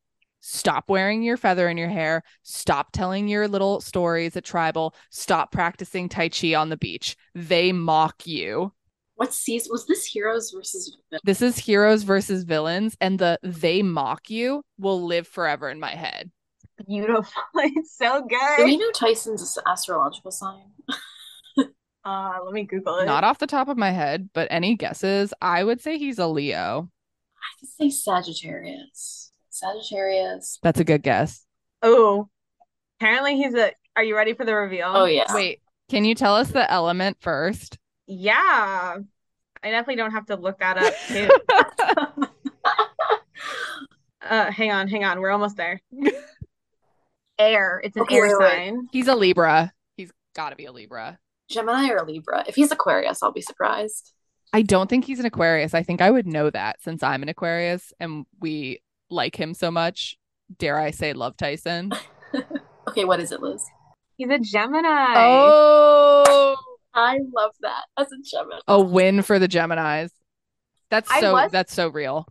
Stop 0.46 0.90
wearing 0.90 1.24
your 1.24 1.38
feather 1.38 1.70
in 1.70 1.78
your 1.78 1.88
hair. 1.88 2.22
Stop 2.42 2.92
telling 2.92 3.30
your 3.30 3.48
little 3.48 3.80
stories 3.80 4.36
at 4.36 4.44
tribal. 4.44 4.94
Stop 5.10 5.54
practicing 5.54 6.10
Tai 6.10 6.28
Chi 6.28 6.54
on 6.54 6.68
the 6.68 6.76
beach. 6.76 7.16
They 7.34 7.72
mock 7.72 8.28
you. 8.28 8.74
What 9.16 9.34
season 9.34 9.70
was 9.72 9.88
this? 9.88 10.06
Heroes 10.06 10.52
versus 10.52 10.98
This 11.24 11.42
is 11.42 11.58
heroes 11.58 12.04
versus 12.04 12.44
villains, 12.44 12.98
and 13.00 13.20
the 13.20 13.40
they 13.42 13.82
mock 13.84 14.30
you 14.30 14.64
will 14.78 15.06
live 15.06 15.28
forever 15.28 15.70
in 15.70 15.80
my 15.80 15.92
head. 15.92 16.30
Beautiful. 16.86 17.32
It's 17.56 17.96
so 17.96 18.22
good. 18.28 18.58
Do 18.58 18.66
we 18.66 18.76
know 18.76 18.92
Tyson's 18.92 19.58
astrological 19.66 20.32
sign? 20.32 20.72
Uh, 22.06 22.34
let 22.44 22.54
me 22.54 22.64
Google 22.64 22.98
it. 22.98 23.06
Not 23.06 23.24
off 23.24 23.40
the 23.40 23.48
top 23.48 23.70
of 23.70 23.78
my 23.78 23.92
head, 23.92 24.30
but 24.34 24.50
any 24.52 24.76
guesses? 24.76 25.34
I 25.42 25.64
would 25.64 25.80
say 25.80 25.98
he's 25.98 26.20
a 26.20 26.28
Leo. 26.28 26.90
I 27.44 27.60
could 27.60 27.70
say 27.70 27.90
Sagittarius. 27.90 29.32
Sagittarius. 29.50 30.60
That's 30.64 30.80
a 30.80 30.84
good 30.84 31.04
guess. 31.04 31.46
Oh, 31.82 32.30
apparently 33.00 33.36
he's 33.38 33.54
a. 33.56 33.72
Are 33.96 34.04
you 34.04 34.16
ready 34.16 34.34
for 34.34 34.46
the 34.46 34.56
reveal? 34.56 34.88
Oh 34.94 35.06
yeah. 35.06 35.26
Wait, 35.34 35.62
can 35.90 36.06
you 36.06 36.16
tell 36.16 36.36
us 36.36 36.50
the 36.50 36.70
element 36.72 37.18
first? 37.20 37.78
Yeah. 38.08 38.98
I 39.66 39.70
definitely 39.70 39.96
don't 39.98 40.12
have 40.12 40.26
to 40.28 40.36
look 40.36 40.60
that 40.60 40.78
up 40.78 40.94
too. 41.08 41.30
uh, 44.22 44.52
hang 44.52 44.72
on, 44.72 44.88
hang 44.88 45.04
on. 45.04 45.20
We're 45.20 45.30
almost 45.32 45.58
there. 45.58 45.82
Air. 47.40 47.82
It's 47.84 47.96
an 47.96 48.04
Okay, 48.04 48.16
air 48.18 48.24
wait, 48.28 48.36
wait. 48.40 48.52
sign. 48.52 48.88
he's 48.92 49.08
a 49.08 49.16
Libra. 49.16 49.72
He's 49.98 50.12
got 50.36 50.50
to 50.52 50.56
be 50.56 50.66
a 50.66 50.72
Libra. 50.72 51.18
Gemini 51.50 51.90
or 51.90 52.06
Libra. 52.06 52.44
If 52.48 52.56
he's 52.56 52.72
Aquarius, 52.72 53.22
I'll 53.22 53.32
be 53.32 53.42
surprised. 53.42 54.14
I 54.54 54.62
don't 54.62 54.90
think 54.90 55.06
he's 55.06 55.20
an 55.20 55.26
Aquarius. 55.26 55.74
I 55.74 55.84
think 55.84 56.00
I 56.02 56.12
would 56.12 56.28
know 56.28 56.50
that 56.50 56.82
since 56.82 57.02
I'm 57.04 57.24
an 57.24 57.30
Aquarius 57.30 57.92
and 58.00 58.26
we 58.40 58.82
like 59.10 59.36
him 59.36 59.54
so 59.54 59.72
much. 59.72 60.18
Dare 60.60 60.80
I 60.80 60.92
say, 60.92 61.14
love 61.14 61.36
Tyson? 61.38 61.92
Okay, 62.88 63.06
what 63.06 63.20
is 63.22 63.32
it, 63.32 63.42
Liz? 63.42 63.64
He's 64.18 64.30
a 64.30 64.40
Gemini. 64.40 65.14
Oh, 65.16 66.56
I 66.94 67.20
love 67.34 67.52
that 67.62 67.84
as 67.98 68.08
a 68.12 68.18
Gemini. 68.22 68.60
a 68.68 68.80
win 68.82 69.22
for 69.22 69.40
the 69.40 69.48
Geminis. 69.48 70.10
That's 70.90 71.10
so 71.20 71.32
was- 71.34 71.52
that's 71.52 71.74
so 71.74 71.88
real. 71.88 72.28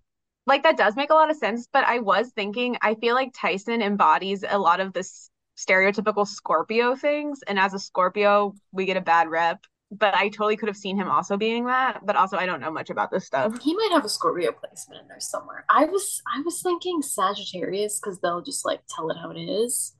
like 0.46 0.62
that 0.64 0.76
does 0.76 0.94
make 0.94 1.10
a 1.10 1.14
lot 1.14 1.30
of 1.30 1.36
sense, 1.36 1.68
but 1.72 1.84
I 1.84 2.00
was 2.00 2.30
thinking, 2.32 2.76
I 2.82 2.94
feel 2.96 3.14
like 3.14 3.32
Tyson 3.34 3.80
embodies 3.80 4.44
a 4.48 4.58
lot 4.58 4.80
of 4.80 4.92
this 4.92 5.30
stereotypical 5.56 6.26
Scorpio 6.26 6.96
things, 6.96 7.40
and 7.46 7.58
as 7.58 7.72
a 7.74 7.78
Scorpio, 7.78 8.54
we 8.72 8.84
get 8.84 8.96
a 8.98 9.00
bad 9.00 9.28
rep. 9.30 9.64
But 9.94 10.14
I 10.14 10.30
totally 10.30 10.56
could 10.56 10.68
have 10.68 10.76
seen 10.76 10.96
him 10.96 11.08
also 11.08 11.36
being 11.36 11.66
that, 11.66 12.00
but 12.06 12.16
also 12.16 12.38
I 12.38 12.46
don't 12.46 12.60
know 12.60 12.70
much 12.70 12.88
about 12.88 13.10
this 13.10 13.26
stuff. 13.26 13.60
He 13.60 13.74
might 13.74 13.90
have 13.92 14.06
a 14.06 14.08
Scorpio 14.08 14.50
placement 14.52 15.02
in 15.02 15.08
there 15.08 15.20
somewhere. 15.20 15.66
I 15.68 15.84
was 15.84 16.22
I 16.26 16.40
was 16.40 16.62
thinking 16.62 17.02
Sagittarius 17.02 18.00
because 18.00 18.18
they'll 18.18 18.40
just 18.40 18.64
like 18.64 18.80
tell 18.88 19.10
it 19.10 19.18
how 19.20 19.30
it 19.30 19.38
is. 19.38 19.94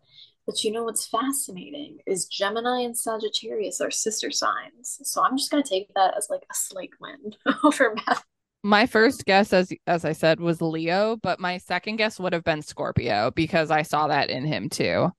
But 0.47 0.65
you 0.65 0.73
know 0.73 0.85
what's 0.85 1.07
fascinating 1.07 1.99
is 2.07 2.25
Gemini 2.27 2.81
and 2.81 2.97
Sagittarius 2.97 3.81
are 3.81 3.91
sister 3.91 4.31
signs. 4.31 4.99
So 5.05 5.23
I'm 5.23 5.37
just 5.37 5.51
gonna 5.51 5.63
take 5.63 5.93
that 5.95 6.17
as 6.17 6.29
like 6.31 6.43
a 6.51 6.55
slight 6.55 6.91
win 7.01 7.35
over 7.65 7.95
Matt. 7.95 8.25
My 8.65 8.87
first 8.87 9.25
guess, 9.25 9.53
as 9.53 9.73
as 9.87 10.05
I 10.05 10.13
said, 10.13 10.41
was 10.41 10.63
Leo, 10.63 11.17
but 11.17 11.39
my 11.39 11.59
second 11.59 11.97
guess 11.97 12.19
would 12.19 12.33
have 12.33 12.45
been 12.45 12.63
Scorpio 12.63 13.31
because 13.33 13.71
I 13.71 13.83
saw 13.83 14.09
that 14.09 14.31
in 14.31 14.45
him 14.47 14.69
too. 14.69 15.11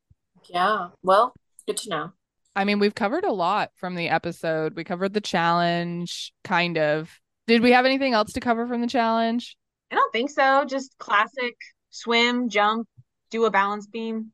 Yeah. 0.50 0.90
Well, 1.04 1.34
good 1.68 1.78
to 1.78 1.90
know. 1.90 2.12
I 2.56 2.66
mean, 2.66 2.80
we've 2.80 2.96
covered 2.96 3.24
a 3.24 3.32
lot 3.32 3.72
from 3.76 3.96
the 3.96 4.10
episode. 4.10 4.76
We 4.76 4.84
covered 4.84 5.14
the 5.14 5.22
challenge, 5.22 6.34
kind 6.44 6.78
of. 6.78 7.10
Did 7.48 7.62
we 7.62 7.72
have 7.72 7.86
anything 7.86 8.14
else 8.14 8.34
to 8.34 8.40
cover 8.40 8.68
from 8.68 8.82
the 8.82 8.88
challenge? 8.88 9.58
I 9.92 9.96
don't 9.96 10.14
think 10.14 10.30
so. 10.30 10.66
Just 10.66 10.98
classic 10.98 11.56
swim, 11.90 12.50
jump, 12.50 12.88
do 13.32 13.46
a 13.46 13.52
balance 13.52 13.88
beam. 13.88 14.32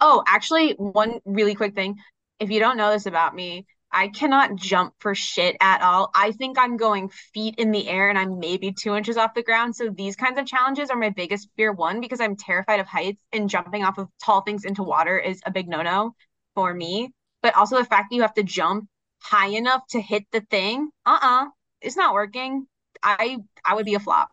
Oh, 0.00 0.22
actually, 0.26 0.72
one 0.72 1.20
really 1.24 1.54
quick 1.54 1.74
thing. 1.74 1.96
If 2.38 2.50
you 2.50 2.60
don't 2.60 2.76
know 2.76 2.90
this 2.90 3.06
about 3.06 3.34
me, 3.34 3.66
I 3.92 4.08
cannot 4.08 4.56
jump 4.56 4.94
for 4.98 5.14
shit 5.14 5.56
at 5.60 5.82
all. 5.82 6.10
I 6.14 6.32
think 6.32 6.58
I'm 6.58 6.76
going 6.76 7.08
feet 7.08 7.56
in 7.58 7.72
the 7.72 7.88
air 7.88 8.08
and 8.08 8.18
I'm 8.18 8.38
maybe 8.38 8.72
two 8.72 8.94
inches 8.94 9.16
off 9.16 9.34
the 9.34 9.42
ground. 9.42 9.74
So 9.74 9.90
these 9.90 10.16
kinds 10.16 10.38
of 10.38 10.46
challenges 10.46 10.90
are 10.90 10.96
my 10.96 11.10
biggest 11.10 11.48
fear. 11.56 11.72
One, 11.72 12.00
because 12.00 12.20
I'm 12.20 12.36
terrified 12.36 12.80
of 12.80 12.86
heights 12.86 13.20
and 13.32 13.50
jumping 13.50 13.84
off 13.84 13.98
of 13.98 14.08
tall 14.22 14.42
things 14.42 14.64
into 14.64 14.82
water 14.82 15.18
is 15.18 15.40
a 15.44 15.50
big 15.50 15.68
no-no 15.68 16.14
for 16.54 16.72
me. 16.72 17.12
But 17.42 17.56
also 17.56 17.78
the 17.78 17.84
fact 17.84 18.10
that 18.10 18.16
you 18.16 18.22
have 18.22 18.34
to 18.34 18.42
jump 18.42 18.88
high 19.22 19.48
enough 19.48 19.86
to 19.90 20.00
hit 20.00 20.24
the 20.32 20.40
thing. 20.50 20.90
Uh-uh. 21.06 21.46
It's 21.80 21.96
not 21.96 22.14
working. 22.14 22.66
I 23.02 23.38
I 23.64 23.74
would 23.74 23.86
be 23.86 23.94
a 23.94 24.00
flop. 24.00 24.30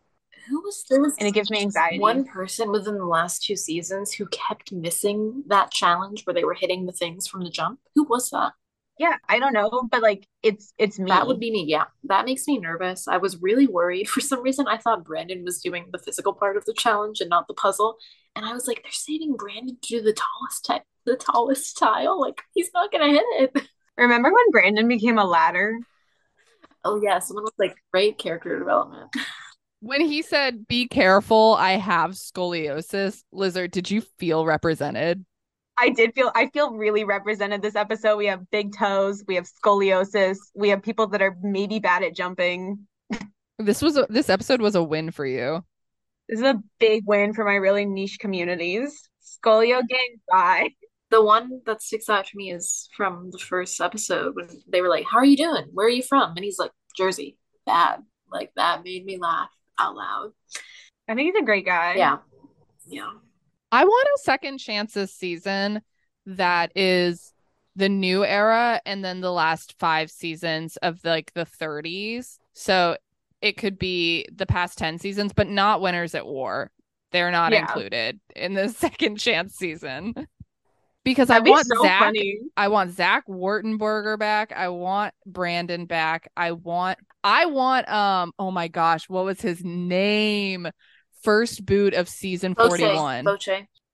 Who 0.50 0.62
was 0.62 0.84
there 0.90 1.02
was 1.02 1.16
And 1.18 1.28
it 1.28 1.34
gives 1.34 1.52
me 1.52 1.60
anxiety. 1.62 2.00
one 2.00 2.24
person 2.24 2.72
within 2.72 2.98
the 2.98 3.06
last 3.06 3.44
two 3.44 3.56
seasons 3.58 4.14
who 4.14 4.26
kept 4.28 4.72
missing 4.72 5.44
that 5.48 5.72
challenge 5.72 6.26
where 6.26 6.34
they 6.34 6.46
were 6.46 6.54
hitting 6.54 6.86
the 6.86 6.92
things 6.94 7.28
from 7.28 7.44
the 7.44 7.50
jump. 7.50 7.80
Who 7.96 8.04
was 8.04 8.30
that? 8.30 8.54
Yeah, 8.98 9.18
I 9.30 9.38
don't 9.40 9.54
know, 9.54 9.88
but 9.92 10.02
like 10.02 10.26
it's 10.44 10.74
it's 10.78 10.98
me. 11.00 11.08
That 11.10 11.28
would 11.28 11.40
be 11.40 11.52
me. 11.52 11.66
Yeah, 11.68 11.86
that 12.06 12.26
makes 12.26 12.48
me 12.48 12.58
nervous. 12.60 13.08
I 13.08 13.18
was 13.18 13.42
really 13.42 13.68
worried 13.68 14.10
for 14.10 14.22
some 14.22 14.42
reason. 14.42 14.68
I 14.68 14.78
thought 14.78 15.04
Brandon 15.04 15.44
was 15.46 15.62
doing 15.62 15.88
the 15.92 16.00
physical 16.00 16.34
part 16.34 16.58
of 16.58 16.66
the 16.66 16.74
challenge 16.74 17.22
and 17.22 17.30
not 17.30 17.48
the 17.48 17.54
puzzle. 17.54 17.98
And 18.36 18.46
I 18.46 18.54
was 18.54 18.68
like, 18.68 18.82
they're 18.84 18.92
saving 18.92 19.36
Brandon 19.36 19.78
to 19.82 19.88
do 19.98 20.02
the 20.02 20.14
tallest 20.14 20.66
ti- 20.66 20.88
the 21.08 21.16
tallest 21.16 21.78
tile. 21.78 22.22
Like 22.22 22.42
he's 22.54 22.70
not 22.74 22.92
gonna 22.92 23.10
hit 23.10 23.26
it. 23.40 23.62
Remember 23.98 24.32
when 24.32 24.52
Brandon 24.52 24.88
became 24.88 25.18
a 25.18 25.26
ladder? 25.26 25.80
Oh 26.84 27.02
yeah, 27.02 27.18
someone 27.18 27.44
was 27.44 27.54
like, 27.58 27.76
great 27.92 28.20
character 28.20 28.60
development. 28.60 29.10
When 29.80 30.02
he 30.02 30.22
said, 30.22 30.68
"Be 30.68 30.88
careful, 30.88 31.56
I 31.58 31.74
have 31.74 32.12
scoliosis," 32.12 33.24
Lizard, 33.32 33.72
did 33.72 33.90
you 33.90 34.02
feel 34.02 34.46
represented? 34.46 35.26
I 35.78 35.90
did 35.90 36.14
feel 36.16 36.32
I 36.36 36.48
feel 36.48 36.72
really 36.72 37.04
represented 37.04 37.62
this 37.62 37.76
episode. 37.76 38.18
We 38.18 38.26
have 38.26 38.50
big 38.50 38.76
toes, 38.76 39.24
we 39.28 39.36
have 39.36 39.48
scoliosis, 39.48 40.38
we 40.56 40.70
have 40.70 40.82
people 40.82 41.08
that 41.08 41.22
are 41.22 41.38
maybe 41.44 41.80
bad 41.80 42.04
at 42.04 42.16
jumping. 42.16 42.88
This 43.60 43.82
was 43.82 43.98
a, 43.98 44.08
this 44.10 44.30
episode 44.30 44.62
was 44.62 44.76
a 44.76 44.84
win 44.84 45.12
for 45.12 45.26
you. 45.26 45.64
This 46.28 46.40
is 46.40 46.46
a 46.46 46.62
big 46.80 47.04
win 47.06 47.34
for 47.34 47.46
my 47.46 47.56
really 47.56 47.86
niche 47.86 48.18
communities. 48.20 49.10
Scolio 49.24 49.88
gang 49.88 50.20
bye. 50.32 50.70
The 51.10 51.22
one 51.24 51.62
that 51.66 51.82
sticks 51.82 52.10
out 52.10 52.26
to 52.28 52.38
me 52.38 52.52
is 52.52 52.90
from 52.96 53.32
the 53.32 53.38
first 53.38 53.80
episode 53.80 54.36
when 54.36 54.48
they 54.68 54.82
were 54.82 54.90
like, 54.90 55.06
"How 55.10 55.18
are 55.20 55.26
you 55.26 55.38
doing? 55.38 55.66
Where 55.74 55.88
are 55.88 55.90
you 55.92 56.04
from?" 56.04 56.32
And 56.36 56.44
he's 56.44 56.60
like, 56.60 56.72
"Jersey." 56.96 57.38
Bad. 57.66 58.02
Like 58.32 58.52
that 58.56 58.84
made 58.84 59.06
me 59.06 59.18
laugh 59.18 59.50
out 59.80 59.96
loud. 59.96 60.32
I 61.08 61.16
think 61.16 61.34
he's 61.34 61.42
a 61.42 61.46
great 61.46 61.66
guy. 61.66 61.96
Yeah, 61.96 62.18
yeah. 62.88 63.12
I 63.72 63.84
want 63.86 64.08
a 64.16 64.20
second 64.24 64.58
chance 64.60 64.94
this 64.94 65.14
season 65.14 65.82
that 66.26 66.72
is 66.76 67.34
the 67.76 67.90
new 67.90 68.26
era 68.26 68.82
and 68.86 69.04
then 69.04 69.22
the 69.22 69.32
last 69.32 69.76
five 69.80 70.10
seasons 70.10 70.78
of 70.78 71.00
like 71.06 71.34
the 71.34 71.46
30s. 71.46 72.38
So 72.54 72.98
it 73.42 73.54
could 73.58 73.78
be 73.78 74.26
the 74.34 74.46
past 74.46 74.78
10 74.78 74.98
seasons, 75.00 75.32
but 75.34 75.48
not 75.48 75.80
Winners 75.82 76.16
at 76.16 76.26
War. 76.26 76.72
They're 77.12 77.32
not 77.32 77.52
Yeah. 77.52 77.62
included 77.62 78.20
in 78.36 78.54
the 78.54 78.68
second 78.70 79.18
chance 79.18 79.56
season. 79.56 80.14
Because 81.08 81.30
That'd 81.30 81.48
I 81.48 81.52
want 81.52 81.68
so 81.68 81.82
Zach 81.84 82.00
funny. 82.02 82.38
I 82.58 82.68
want 82.68 82.92
Zach 82.92 83.26
Wurtenberger 83.28 84.20
back. 84.20 84.52
I 84.52 84.68
want 84.68 85.14
Brandon 85.26 85.86
back. 85.86 86.30
I 86.36 86.52
want 86.52 87.00
I 87.24 87.46
want 87.46 87.88
um 87.88 88.34
oh 88.38 88.52
my 88.52 88.68
gosh, 88.68 89.08
what 89.08 89.24
was 89.24 89.40
his 89.40 89.64
name? 89.64 90.68
First 91.24 91.66
boot 91.66 91.94
of 91.94 92.10
season 92.10 92.56
41. 92.56 93.24
Voce. 93.24 93.48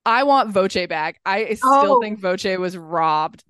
I 0.03 0.23
want 0.23 0.49
Voce 0.49 0.87
back. 0.87 1.19
I 1.23 1.53
still 1.53 1.97
Oh. 1.97 2.01
think 2.01 2.19
Voce 2.19 2.57
was 2.57 2.75
robbed. 2.75 3.43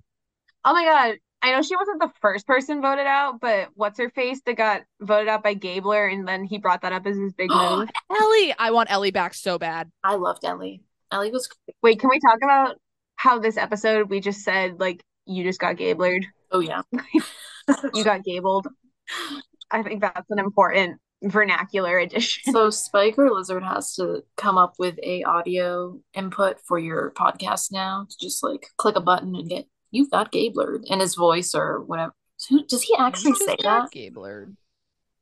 Oh 0.66 0.74
my 0.74 0.84
god. 0.84 1.16
I 1.40 1.52
know 1.52 1.62
she 1.62 1.74
wasn't 1.74 2.02
the 2.02 2.12
first 2.20 2.46
person 2.46 2.82
voted 2.82 3.06
out, 3.06 3.40
but 3.40 3.70
what's 3.72 3.98
her 3.98 4.10
face 4.10 4.42
that 4.44 4.58
got 4.58 4.82
voted 5.00 5.28
out 5.28 5.42
by 5.42 5.54
Gabler 5.54 6.06
and 6.06 6.28
then 6.28 6.44
he 6.44 6.58
brought 6.58 6.82
that 6.82 6.92
up 6.92 7.06
as 7.06 7.16
his 7.16 7.32
big 7.32 7.48
move. 7.50 7.88
Elie, 8.10 8.54
I 8.58 8.72
want 8.72 8.90
Elie 8.92 9.10
back 9.10 9.32
so 9.32 9.58
bad. 9.58 9.90
I 10.04 10.16
loved 10.16 10.44
Elie. 10.44 10.82
Elie 11.10 11.30
was 11.30 11.48
Wait, 11.82 11.98
can 11.98 12.10
we 12.10 12.20
talk 12.20 12.38
about 12.42 12.76
how 13.16 13.38
this 13.38 13.56
episode 13.56 14.10
we 14.10 14.20
just 14.20 14.42
said 14.42 14.80
like 14.80 15.02
you 15.26 15.42
just 15.44 15.60
got 15.60 15.76
Gablered? 15.76 16.24
oh 16.52 16.60
yeah. 16.60 16.82
You 17.94 18.04
got 18.04 18.24
gabled. 18.24 18.68
I 19.70 19.82
think 19.82 20.02
that's 20.02 20.30
an 20.30 20.38
important 20.38 21.00
vernacular 21.22 21.98
addition. 21.98 22.52
So 22.52 22.70
Spike 22.70 23.18
or 23.18 23.30
Lizard 23.30 23.62
has 23.62 23.94
to 23.94 24.22
come 24.36 24.58
up 24.58 24.74
with 24.78 24.98
a 25.02 25.24
audio 25.24 25.98
input 26.12 26.58
for 26.66 26.78
your 26.78 27.12
podcast 27.12 27.72
now 27.72 28.06
to 28.08 28.16
just 28.20 28.42
like 28.42 28.66
click 28.76 28.96
a 28.96 29.00
button 29.00 29.34
and 29.34 29.48
get 29.48 29.64
you've 29.90 30.10
got 30.10 30.30
Gabler 30.32 30.80
in 30.84 31.00
his 31.00 31.14
voice 31.14 31.54
or 31.54 31.82
whatever. 31.82 32.12
Does 32.68 32.82
he 32.82 32.94
actually 32.98 33.30
You 33.30 33.36
say 33.36 33.56
got 33.62 33.84
that? 33.84 33.90
Gabler. 33.92 34.48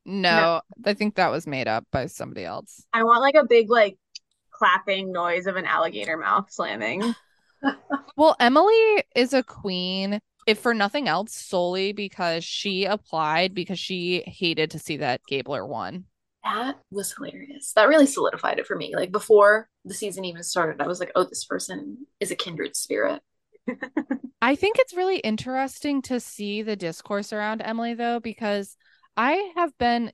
No, 0.04 0.62
I 0.84 0.94
think 0.94 1.14
that 1.14 1.30
was 1.30 1.46
made 1.46 1.68
up 1.68 1.84
by 1.92 2.06
somebody 2.06 2.44
else. 2.44 2.84
I 2.92 3.04
want 3.04 3.20
like 3.20 3.36
a 3.36 3.46
big 3.46 3.70
like 3.70 3.96
clapping 4.50 5.12
noise 5.12 5.46
of 5.46 5.54
an 5.56 5.64
alligator 5.64 6.16
mouth 6.16 6.50
slamming. 6.50 7.14
Well, 8.16 8.36
Emily 8.38 9.04
is 9.16 9.32
a 9.32 9.42
queen, 9.42 10.20
if 10.46 10.58
for 10.58 10.74
nothing 10.74 11.08
else, 11.08 11.34
solely 11.34 11.92
because 11.92 12.44
she 12.44 12.84
applied 12.84 13.54
because 13.54 13.78
she 13.78 14.22
hated 14.26 14.70
to 14.72 14.78
see 14.78 14.98
that 14.98 15.22
Gabler 15.26 15.66
won. 15.66 16.04
That 16.44 16.80
was 16.90 17.14
hilarious. 17.14 17.72
That 17.74 17.88
really 17.88 18.06
solidified 18.06 18.58
it 18.58 18.66
for 18.66 18.76
me. 18.76 18.94
Like 18.96 19.12
before 19.12 19.68
the 19.84 19.94
season 19.94 20.24
even 20.24 20.42
started, 20.42 20.80
I 20.80 20.88
was 20.88 21.00
like, 21.00 21.12
oh, 21.14 21.24
this 21.24 21.44
person 21.44 22.06
is 22.20 22.30
a 22.30 22.36
kindred 22.36 22.76
spirit. 22.76 23.22
I 24.42 24.56
think 24.56 24.78
it's 24.78 24.96
really 24.96 25.18
interesting 25.18 26.02
to 26.02 26.18
see 26.18 26.62
the 26.62 26.76
discourse 26.76 27.32
around 27.32 27.62
Emily, 27.62 27.94
though, 27.94 28.18
because 28.18 28.76
I 29.16 29.52
have 29.54 29.76
been, 29.78 30.12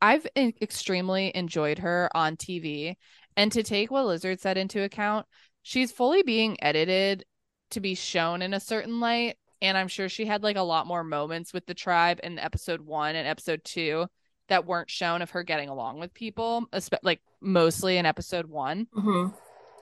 I've 0.00 0.26
extremely 0.36 1.30
enjoyed 1.34 1.78
her 1.78 2.10
on 2.12 2.36
TV. 2.36 2.96
And 3.36 3.52
to 3.52 3.62
take 3.62 3.90
what 3.90 4.04
Lizard 4.04 4.40
said 4.40 4.58
into 4.58 4.82
account, 4.82 5.26
she's 5.62 5.92
fully 5.92 6.22
being 6.22 6.56
edited 6.62 7.24
to 7.70 7.80
be 7.80 7.94
shown 7.94 8.42
in 8.42 8.54
a 8.54 8.60
certain 8.60 9.00
light. 9.00 9.36
And 9.60 9.78
I'm 9.78 9.88
sure 9.88 10.08
she 10.08 10.24
had 10.24 10.42
like 10.42 10.56
a 10.56 10.62
lot 10.62 10.86
more 10.86 11.04
moments 11.04 11.52
with 11.52 11.66
the 11.66 11.74
tribe 11.74 12.20
in 12.22 12.38
episode 12.38 12.80
one 12.80 13.14
and 13.14 13.28
episode 13.28 13.62
two 13.64 14.06
that 14.48 14.66
weren't 14.66 14.90
shown 14.90 15.22
of 15.22 15.30
her 15.30 15.44
getting 15.44 15.68
along 15.68 16.00
with 16.00 16.12
people, 16.12 16.66
like 17.02 17.20
mostly 17.40 17.96
in 17.96 18.04
episode 18.04 18.46
one. 18.46 18.88
Mhm. 18.94 19.32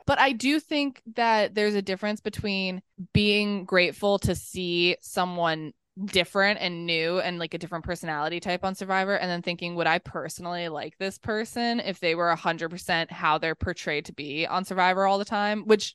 But 0.06 0.18
I 0.18 0.32
do 0.32 0.60
think 0.60 1.02
that 1.14 1.54
there's 1.54 1.74
a 1.74 1.82
difference 1.82 2.20
between 2.20 2.82
being 3.12 3.64
grateful 3.64 4.18
to 4.20 4.34
see 4.34 4.96
someone 5.00 5.72
different 6.04 6.60
and 6.60 6.86
new 6.86 7.18
and 7.18 7.38
like 7.38 7.54
a 7.54 7.58
different 7.58 7.84
personality 7.84 8.40
type 8.40 8.64
on 8.64 8.74
Survivor, 8.74 9.16
and 9.16 9.30
then 9.30 9.42
thinking, 9.42 9.74
would 9.74 9.86
I 9.86 9.98
personally 9.98 10.68
like 10.68 10.96
this 10.98 11.18
person 11.18 11.80
if 11.80 12.00
they 12.00 12.14
were 12.14 12.34
100% 12.34 13.10
how 13.10 13.38
they're 13.38 13.54
portrayed 13.54 14.06
to 14.06 14.12
be 14.12 14.46
on 14.46 14.64
Survivor 14.64 15.06
all 15.06 15.18
the 15.18 15.24
time? 15.24 15.64
Which, 15.66 15.94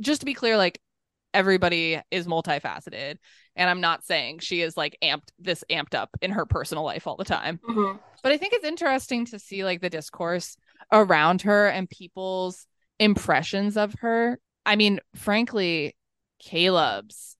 just 0.00 0.20
to 0.20 0.26
be 0.26 0.34
clear, 0.34 0.56
like 0.56 0.80
everybody 1.32 2.00
is 2.10 2.26
multifaceted. 2.26 3.16
And 3.54 3.70
I'm 3.70 3.80
not 3.80 4.04
saying 4.04 4.38
she 4.38 4.62
is 4.62 4.76
like 4.76 4.96
amped, 5.02 5.28
this 5.38 5.64
amped 5.70 5.94
up 5.94 6.10
in 6.22 6.30
her 6.32 6.46
personal 6.46 6.84
life 6.84 7.06
all 7.06 7.16
the 7.16 7.24
time. 7.24 7.60
Mhm. 7.68 7.98
But 8.22 8.32
I 8.32 8.38
think 8.38 8.54
it's 8.54 8.64
interesting 8.64 9.26
to 9.26 9.38
see 9.38 9.64
like 9.64 9.80
the 9.80 9.90
discourse 9.90 10.56
around 10.92 11.42
her 11.42 11.68
and 11.68 11.88
people's 11.88 12.66
impressions 12.98 13.76
of 13.76 13.94
her. 14.00 14.38
I 14.64 14.76
mean, 14.76 15.00
frankly, 15.14 15.94
Kaleb's 16.42 17.35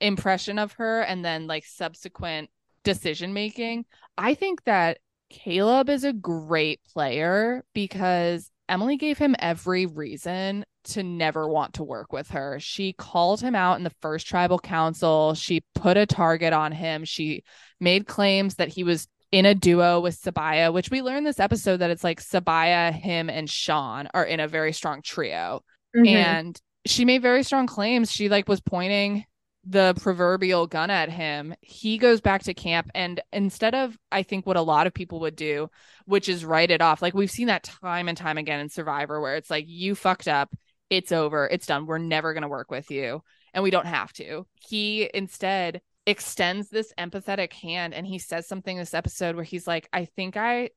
impression 0.00 0.58
of 0.58 0.72
her 0.74 1.00
and 1.00 1.24
then 1.24 1.46
like 1.46 1.64
subsequent 1.64 2.50
decision 2.84 3.32
making. 3.32 3.84
I 4.16 4.34
think 4.34 4.64
that 4.64 4.98
Kaleb 5.32 5.88
is 5.88 6.04
a 6.04 6.12
great 6.12 6.80
player 6.92 7.64
because 7.74 8.50
Emily 8.68 8.96
gave 8.96 9.18
him 9.18 9.34
every 9.38 9.86
reason 9.86 10.64
to 10.84 11.02
never 11.02 11.48
want 11.48 11.74
to 11.74 11.84
work 11.84 12.12
with 12.12 12.30
her. 12.30 12.58
She 12.60 12.92
called 12.92 13.40
him 13.40 13.54
out 13.54 13.76
in 13.76 13.84
the 13.84 13.92
first 14.00 14.26
tribal 14.26 14.58
council. 14.58 15.34
She 15.34 15.64
put 15.74 15.96
a 15.96 16.06
target 16.06 16.52
on 16.52 16.72
him. 16.72 17.04
She 17.04 17.42
made 17.80 18.06
claims 18.06 18.56
that 18.56 18.68
he 18.68 18.84
was 18.84 19.08
in 19.32 19.46
a 19.46 19.54
duo 19.54 20.00
with 20.00 20.20
Sabiyah, 20.20 20.72
which 20.72 20.90
we 20.90 21.02
learned 21.02 21.26
this 21.26 21.40
episode 21.40 21.78
that 21.78 21.90
it's 21.90 22.04
like 22.04 22.22
Sabiyah, 22.22 22.92
him, 22.92 23.28
and 23.28 23.50
Sean 23.50 24.08
are 24.14 24.24
in 24.24 24.38
a 24.38 24.48
very 24.48 24.72
strong 24.72 25.02
trio. 25.02 25.62
Mm-hmm. 25.96 26.06
And 26.06 26.60
she 26.86 27.04
made 27.04 27.22
very 27.22 27.42
strong 27.42 27.66
claims. 27.66 28.12
She 28.12 28.28
like 28.28 28.48
was 28.48 28.60
pointing 28.60 29.24
the 29.68 29.94
proverbial 30.00 30.66
gun 30.68 30.90
at 30.90 31.10
him. 31.10 31.54
He 31.60 31.98
goes 31.98 32.20
back 32.20 32.44
to 32.44 32.54
camp 32.54 32.88
and 32.94 33.20
instead 33.32 33.74
of 33.74 33.98
I 34.12 34.22
think 34.22 34.46
what 34.46 34.56
a 34.56 34.62
lot 34.62 34.86
of 34.86 34.94
people 34.94 35.20
would 35.20 35.34
do, 35.34 35.68
which 36.04 36.28
is 36.28 36.44
write 36.44 36.70
it 36.70 36.80
off. 36.80 37.02
Like 37.02 37.14
we've 37.14 37.30
seen 37.30 37.48
that 37.48 37.64
time 37.64 38.08
and 38.08 38.16
time 38.16 38.38
again 38.38 38.60
in 38.60 38.68
Survivor 38.68 39.20
where 39.20 39.34
it's 39.36 39.50
like 39.50 39.64
you 39.66 39.96
fucked 39.96 40.28
up, 40.28 40.54
it's 40.88 41.10
over, 41.10 41.48
it's 41.50 41.66
done. 41.66 41.86
We're 41.86 41.98
never 41.98 42.32
going 42.32 42.42
to 42.42 42.48
work 42.48 42.70
with 42.70 42.90
you 42.90 43.22
and 43.52 43.64
we 43.64 43.70
don't 43.70 43.86
have 43.86 44.12
to. 44.14 44.46
He 44.54 45.10
instead 45.12 45.80
extends 46.06 46.68
this 46.68 46.92
empathetic 46.96 47.52
hand 47.52 47.92
and 47.92 48.06
he 48.06 48.20
says 48.20 48.46
something 48.46 48.76
this 48.76 48.94
episode 48.94 49.34
where 49.34 49.44
he's 49.44 49.66
like, 49.66 49.88
I 49.92 50.04
think 50.04 50.36
I 50.36 50.70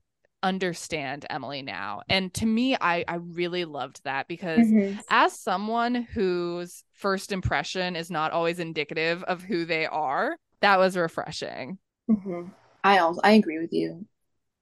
understand 0.44 1.26
Emily 1.30 1.62
now. 1.62 2.02
And 2.10 2.34
to 2.36 2.46
me, 2.46 2.76
I 2.80 3.04
I 3.08 3.16
really 3.16 3.66
loved 3.66 4.04
that 4.04 4.28
because 4.28 4.60
Mhm. 4.60 5.00
as 5.10 5.40
someone 5.40 5.96
whose 5.96 6.84
first 6.94 7.32
impression 7.32 7.96
is 7.96 8.10
not 8.12 8.32
always 8.32 8.60
indicative 8.60 9.24
of 9.24 9.44
who 9.44 9.66
they 9.66 9.86
are, 9.86 10.38
that 10.62 10.80
was 10.80 10.98
refreshing. 10.98 11.80
Mhm. 12.10 12.52
I 12.84 13.00
also 13.00 13.22
I 13.24 13.32
agree 13.32 13.60
with 13.60 13.74
you. 13.74 14.08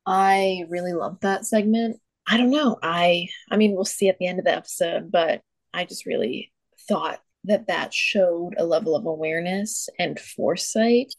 I 0.06 0.66
really 0.70 0.94
loved 0.94 1.22
that 1.22 1.46
segment. 1.46 2.02
I 2.28 2.38
don't 2.38 2.50
know. 2.50 2.78
I 2.82 3.28
I 3.52 3.58
mean, 3.58 3.74
we'll 3.76 3.86
see 3.86 4.10
at 4.10 4.18
the 4.20 4.28
end 4.28 4.40
of 4.40 4.46
the 4.46 4.56
episode, 4.56 5.12
but 5.12 5.42
I 5.74 5.86
just 5.86 6.06
really 6.06 6.52
thought 6.88 7.22
that 7.46 7.68
that 7.68 7.94
showed 7.94 8.56
a 8.58 8.66
level 8.66 8.96
of 8.96 9.06
awareness 9.06 9.90
and 10.00 10.20
foresight 10.20 11.14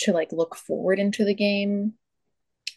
to 0.00 0.12
like 0.12 0.32
look 0.32 0.56
forward 0.56 0.98
into 0.98 1.24
the 1.24 1.34
game. 1.34 1.94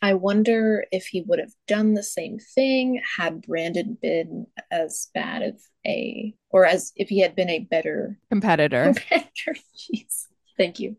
I 0.03 0.15
wonder 0.15 0.83
if 0.91 1.07
he 1.07 1.21
would 1.21 1.39
have 1.39 1.53
done 1.65 1.93
the 1.93 2.03
same 2.03 2.37
thing 2.37 3.01
had 3.17 3.41
Brandon 3.41 3.97
been 4.01 4.47
as 4.69 5.07
bad 5.13 5.43
of 5.43 5.61
a, 5.87 6.35
or 6.49 6.65
as 6.65 6.91
if 6.97 7.07
he 7.07 7.19
had 7.21 7.37
been 7.37 7.49
a 7.49 7.59
better 7.59 8.19
Competitor. 8.29 8.93
competitor. 9.09 9.55
Jeez. 9.77 10.25
Thank 10.57 10.81
you. 10.81 10.97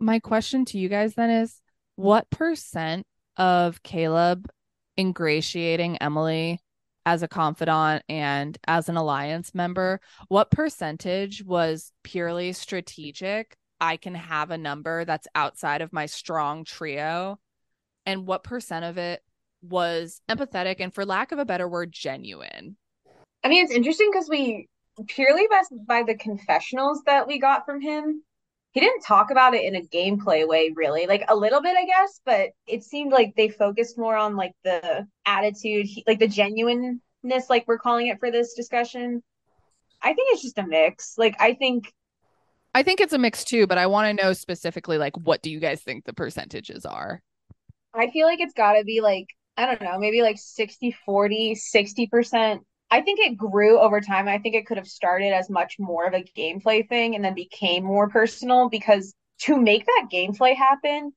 My 0.00 0.18
question 0.18 0.64
to 0.66 0.78
you 0.78 0.88
guys 0.88 1.14
then 1.14 1.30
is 1.30 1.60
what 1.94 2.28
percent 2.30 3.06
of 3.36 3.80
Kaleb 3.84 4.46
ingratiating 4.98 5.98
Emily 5.98 6.58
as 7.06 7.22
a 7.22 7.28
confidant 7.28 8.02
and 8.08 8.58
as 8.66 8.88
an 8.88 8.96
alliance 8.96 9.54
member, 9.54 10.00
what 10.26 10.50
percentage 10.50 11.44
was 11.44 11.92
purely 12.02 12.52
strategic? 12.52 13.56
I 13.80 13.96
can 13.96 14.16
have 14.16 14.50
a 14.50 14.58
number 14.58 15.04
that's 15.04 15.28
outside 15.36 15.80
of 15.80 15.92
my 15.92 16.06
strong 16.06 16.64
trio. 16.64 17.38
And 18.06 18.26
what 18.26 18.44
percent 18.44 18.84
of 18.84 18.96
it 18.96 19.22
was 19.62 20.20
empathetic 20.28 20.76
and, 20.78 20.94
for 20.94 21.04
lack 21.04 21.32
of 21.32 21.38
a 21.38 21.44
better 21.44 21.68
word, 21.68 21.92
genuine? 21.92 22.76
I 23.44 23.48
mean, 23.48 23.64
it's 23.64 23.74
interesting 23.74 24.08
because 24.12 24.28
we 24.30 24.68
purely 25.08 25.46
by, 25.50 25.62
by 25.86 26.02
the 26.02 26.14
confessionals 26.14 27.02
that 27.04 27.26
we 27.26 27.38
got 27.38 27.66
from 27.66 27.80
him, 27.80 28.22
he 28.72 28.80
didn't 28.80 29.02
talk 29.02 29.30
about 29.30 29.54
it 29.54 29.64
in 29.64 29.74
a 29.74 29.82
gameplay 29.82 30.46
way, 30.46 30.72
really. 30.74 31.06
Like 31.06 31.24
a 31.28 31.36
little 31.36 31.62
bit, 31.62 31.76
I 31.76 31.84
guess, 31.84 32.20
but 32.24 32.50
it 32.66 32.84
seemed 32.84 33.12
like 33.12 33.34
they 33.36 33.48
focused 33.48 33.98
more 33.98 34.16
on 34.16 34.36
like 34.36 34.52
the 34.64 35.06
attitude, 35.26 35.88
like 36.06 36.18
the 36.18 36.28
genuineness, 36.28 37.00
like 37.48 37.64
we're 37.66 37.78
calling 37.78 38.06
it 38.06 38.20
for 38.20 38.30
this 38.30 38.54
discussion. 38.54 39.22
I 40.02 40.12
think 40.12 40.28
it's 40.32 40.42
just 40.42 40.58
a 40.58 40.66
mix. 40.66 41.14
Like, 41.16 41.34
I 41.40 41.54
think 41.54 41.92
I 42.74 42.82
think 42.82 43.00
it's 43.00 43.14
a 43.14 43.18
mix 43.18 43.42
too, 43.42 43.66
but 43.66 43.78
I 43.78 43.86
want 43.86 44.08
to 44.08 44.22
know 44.22 44.34
specifically, 44.34 44.98
like, 44.98 45.16
what 45.16 45.40
do 45.40 45.50
you 45.50 45.58
guys 45.58 45.80
think 45.80 46.04
the 46.04 46.12
percentages 46.12 46.84
are? 46.84 47.22
I 47.96 48.10
feel 48.10 48.26
like 48.26 48.40
it's 48.40 48.54
got 48.54 48.74
to 48.74 48.84
be 48.84 49.00
like, 49.00 49.26
I 49.56 49.66
don't 49.66 49.82
know, 49.82 49.98
maybe 49.98 50.22
like 50.22 50.38
60, 50.38 50.94
40, 51.04 51.54
60%. 51.54 52.60
I 52.90 53.00
think 53.00 53.20
it 53.20 53.36
grew 53.36 53.78
over 53.80 54.00
time. 54.00 54.28
I 54.28 54.38
think 54.38 54.54
it 54.54 54.66
could 54.66 54.76
have 54.76 54.86
started 54.86 55.32
as 55.32 55.50
much 55.50 55.76
more 55.78 56.06
of 56.06 56.14
a 56.14 56.24
gameplay 56.36 56.86
thing 56.88 57.14
and 57.14 57.24
then 57.24 57.34
became 57.34 57.84
more 57.84 58.08
personal 58.08 58.68
because 58.68 59.14
to 59.40 59.60
make 59.60 59.84
that 59.86 60.08
gameplay 60.12 60.54
happen, 60.54 61.12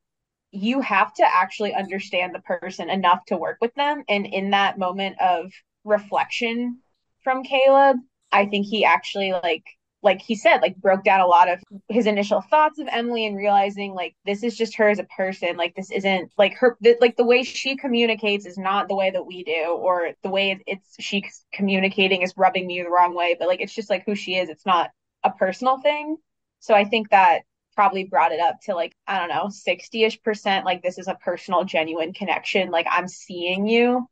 you 0.52 0.82
have 0.82 1.14
to 1.16 1.24
actually 1.24 1.74
understand 1.74 2.34
the 2.34 2.40
person 2.40 2.90
enough 2.90 3.24
to 3.26 3.38
work 3.38 3.58
with 3.62 3.74
them. 3.76 4.04
And 4.10 4.26
in 4.26 4.52
that 4.52 4.80
moment 4.80 5.18
of 5.22 5.52
reflection 5.84 6.80
from 7.24 7.44
Kaleb, 7.44 7.98
I 8.32 8.46
think 8.46 8.66
he 8.66 8.86
actually 8.86 9.34
like 9.34 9.66
like 10.02 10.22
he 10.22 10.36
said, 10.36 10.60
like 10.62 10.78
broke 10.78 11.04
down 11.04 11.20
a 11.20 11.28
lot 11.28 11.50
of 11.50 11.62
his 11.90 12.08
initial 12.08 12.42
thoughts 12.42 12.80
of 12.80 12.88
Emily 12.90 13.26
and 13.26 13.36
realizing 13.36 13.94
like 13.94 14.16
this 14.26 14.44
is 14.44 14.56
just 14.56 14.76
her 14.78 14.90
as 14.90 15.00
a 15.00 15.04
person. 15.04 15.58
Like 15.58 15.76
this 15.76 15.92
isn't 15.92 16.32
like 16.38 16.54
her 16.56 16.78
th- 16.82 16.98
like 17.02 17.18
the 17.18 17.26
way 17.26 17.44
she 17.44 17.76
communicates 17.76 18.46
is 18.46 18.58
not 18.58 18.88
the 18.88 18.96
way 18.96 19.12
that 19.12 19.26
we 19.26 19.44
do, 19.44 19.78
or 19.78 20.12
the 20.24 20.30
way 20.30 20.62
it's 20.66 20.96
she's 21.00 21.46
communicating 21.54 22.22
is 22.22 22.34
rubbing 22.38 22.66
me 22.66 22.82
the 22.82 22.90
wrong 22.90 23.14
way. 23.14 23.36
But 23.38 23.50
like 23.50 23.60
it's 23.62 23.76
just 23.76 23.90
like 23.90 24.06
who 24.06 24.16
she 24.16 24.36
is. 24.36 24.50
It's 24.50 24.66
not 24.66 24.92
a 25.24 25.32
personal 25.32 25.80
thing. 25.80 26.18
So 26.60 26.74
I 26.74 26.86
think 26.86 27.10
that 27.10 27.42
probably 27.76 28.06
brought 28.06 28.32
it 28.32 28.40
up 28.40 28.62
to 28.64 28.76
like 28.76 28.96
I 29.06 29.20
don't 29.20 29.30
know, 29.30 29.48
60ish 29.48 30.24
percent. 30.24 30.66
Like 30.66 30.82
this 30.82 30.98
is 30.98 31.10
a 31.10 31.16
personal, 31.16 31.66
genuine 31.66 32.14
connection. 32.14 32.72
Like 32.72 32.88
I'm 32.90 33.08
seeing 33.10 33.68
you 33.68 34.08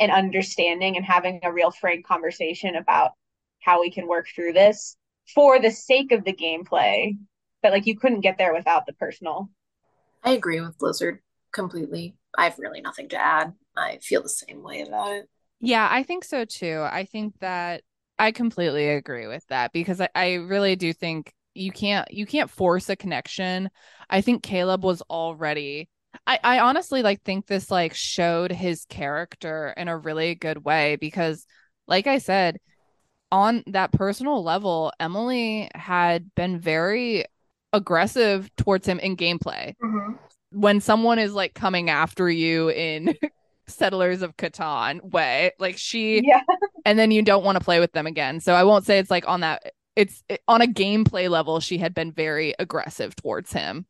and 0.00 0.10
understanding 0.10 0.96
and 0.96 1.04
having 1.04 1.40
a 1.44 1.52
real 1.52 1.70
frank 1.70 2.06
conversation 2.06 2.74
about 2.74 3.12
how 3.60 3.80
we 3.80 3.90
can 3.90 4.08
work 4.08 4.26
through 4.34 4.54
this 4.54 4.96
for 5.34 5.60
the 5.60 5.70
sake 5.70 6.12
of 6.12 6.24
the 6.24 6.32
gameplay. 6.32 7.16
But 7.62 7.72
like 7.72 7.86
you 7.86 7.98
couldn't 7.98 8.20
get 8.20 8.38
there 8.38 8.54
without 8.54 8.86
the 8.86 8.92
personal. 8.94 9.50
I 10.22 10.32
agree 10.32 10.60
with 10.60 10.78
Blizzard 10.78 11.20
completely. 11.52 12.14
I 12.36 12.44
have 12.44 12.58
really 12.58 12.80
nothing 12.80 13.08
to 13.10 13.16
add. 13.16 13.52
I 13.76 13.98
feel 13.98 14.22
the 14.22 14.28
same 14.28 14.62
way 14.62 14.82
about 14.82 15.12
it. 15.12 15.28
Yeah, 15.60 15.86
I 15.90 16.02
think 16.02 16.24
so 16.24 16.44
too. 16.44 16.86
I 16.90 17.04
think 17.04 17.38
that 17.40 17.82
I 18.18 18.32
completely 18.32 18.88
agree 18.88 19.26
with 19.26 19.46
that 19.48 19.72
because 19.72 20.00
I, 20.00 20.08
I 20.14 20.32
really 20.34 20.76
do 20.76 20.92
think 20.92 21.32
you 21.54 21.72
can't 21.72 22.10
you 22.12 22.26
can't 22.26 22.50
force 22.50 22.88
a 22.88 22.96
connection. 22.96 23.70
I 24.08 24.20
think 24.20 24.42
Kaleb 24.42 24.82
was 24.82 25.02
already 25.02 25.88
I, 26.26 26.38
I 26.42 26.58
honestly 26.60 27.02
like 27.02 27.22
think 27.22 27.46
this 27.46 27.70
like 27.70 27.94
showed 27.94 28.52
his 28.52 28.84
character 28.86 29.74
in 29.76 29.88
a 29.88 29.96
really 29.96 30.34
good 30.34 30.64
way 30.64 30.96
because 30.96 31.46
like 31.86 32.06
I 32.06 32.18
said, 32.18 32.58
on 33.32 33.62
that 33.68 33.92
personal 33.92 34.42
level, 34.42 34.92
Emily 34.98 35.70
had 35.74 36.34
been 36.34 36.58
very 36.58 37.24
aggressive 37.72 38.54
towards 38.56 38.86
him 38.86 38.98
in 38.98 39.16
gameplay. 39.16 39.74
Mm-hmm. 39.82 40.12
When 40.52 40.80
someone 40.80 41.18
is 41.18 41.32
like 41.32 41.54
coming 41.54 41.90
after 41.90 42.28
you 42.28 42.70
in 42.70 43.14
Settlers 43.68 44.22
of 44.22 44.36
Catan 44.36 45.12
way, 45.12 45.52
like 45.58 45.78
she, 45.78 46.22
Yeah. 46.24 46.40
and 46.84 46.98
then 46.98 47.10
you 47.10 47.22
don't 47.22 47.44
want 47.44 47.56
to 47.56 47.64
play 47.64 47.78
with 47.78 47.92
them 47.92 48.06
again. 48.06 48.40
So 48.40 48.54
I 48.54 48.64
won't 48.64 48.84
say 48.84 48.98
it's 48.98 49.10
like 49.10 49.28
on 49.28 49.40
that. 49.40 49.72
It's 49.94 50.22
it, 50.28 50.40
on 50.48 50.62
a 50.62 50.66
gameplay 50.66 51.28
level, 51.28 51.60
she 51.60 51.78
had 51.78 51.94
been 51.94 52.12
very 52.12 52.54
aggressive 52.58 53.14
towards 53.16 53.52
him. 53.52 53.86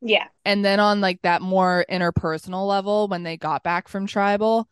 Yeah. 0.00 0.26
And 0.44 0.64
then 0.64 0.78
on 0.78 1.00
like 1.00 1.22
that 1.22 1.42
more 1.42 1.84
interpersonal 1.90 2.68
level, 2.68 3.08
when 3.08 3.24
they 3.24 3.36
got 3.36 3.62
back 3.62 3.88
from 3.88 4.06
tribal, 4.06 4.68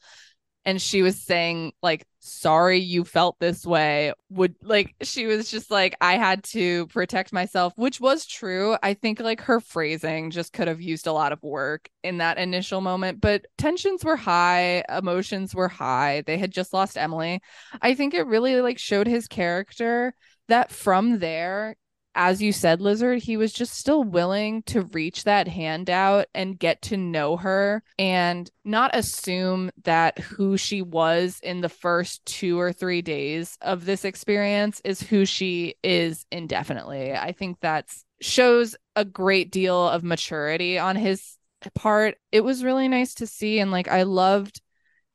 and 0.66 0.82
she 0.82 1.00
was 1.00 1.18
saying 1.18 1.72
like 1.82 2.04
sorry 2.18 2.78
you 2.80 3.04
felt 3.04 3.36
this 3.38 3.64
way. 3.64 4.12
Would 4.30 4.56
like 4.60 4.94
she 5.00 5.26
was 5.26 5.48
just 5.48 5.70
like 5.70 5.96
i 6.00 6.16
had 6.16 6.42
to 6.42 6.88
protect 6.88 7.32
myself 7.32 7.72
which 7.76 8.00
was 8.00 8.26
true. 8.26 8.76
I 8.82 8.94
think 8.94 9.20
like 9.20 9.40
her 9.42 9.60
phrasing 9.60 10.30
just 10.30 10.52
could 10.52 10.68
have 10.68 10.80
used 10.80 11.06
a 11.06 11.12
lot 11.12 11.32
of 11.32 11.42
work 11.42 11.88
in 12.02 12.18
that 12.18 12.36
initial 12.36 12.80
moment 12.80 13.20
but 13.20 13.46
tensions 13.56 14.04
were 14.04 14.16
high 14.16 14.82
emotions 14.90 15.54
were 15.54 15.68
high. 15.68 16.22
They 16.26 16.36
had 16.36 16.50
just 16.50 16.74
lost 16.74 16.98
emily. 16.98 17.40
I 17.80 17.94
think 17.94 18.12
it 18.12 18.26
really 18.26 18.60
like 18.60 18.78
showed 18.78 19.06
his 19.06 19.28
character 19.28 20.14
that 20.48 20.72
from 20.72 21.20
there 21.20 21.76
as 22.16 22.40
you 22.40 22.50
said, 22.50 22.80
Lizard, 22.80 23.22
he 23.22 23.36
was 23.36 23.52
just 23.52 23.74
still 23.74 24.02
willing 24.02 24.62
to 24.62 24.82
reach 24.82 25.24
that 25.24 25.46
hand 25.46 25.90
out 25.90 26.26
and 26.34 26.58
get 26.58 26.80
to 26.82 26.96
know 26.96 27.36
her 27.36 27.82
and 27.98 28.50
not 28.64 28.96
assume 28.96 29.70
that 29.84 30.18
who 30.18 30.56
she 30.56 30.80
was 30.80 31.38
in 31.42 31.60
the 31.60 31.68
first 31.68 32.24
two 32.24 32.58
or 32.58 32.72
three 32.72 33.02
days 33.02 33.58
of 33.60 33.84
this 33.84 34.04
experience 34.04 34.80
is 34.82 35.02
who 35.02 35.26
she 35.26 35.74
is 35.84 36.24
indefinitely. 36.32 37.12
I 37.12 37.32
think 37.32 37.60
that 37.60 37.94
shows 38.22 38.74
a 38.96 39.04
great 39.04 39.52
deal 39.52 39.86
of 39.86 40.02
maturity 40.02 40.78
on 40.78 40.96
his 40.96 41.36
part. 41.74 42.16
It 42.32 42.40
was 42.40 42.64
really 42.64 42.88
nice 42.88 43.12
to 43.16 43.26
see. 43.26 43.58
And 43.58 43.70
like, 43.70 43.88
I 43.88 44.04
loved 44.04 44.62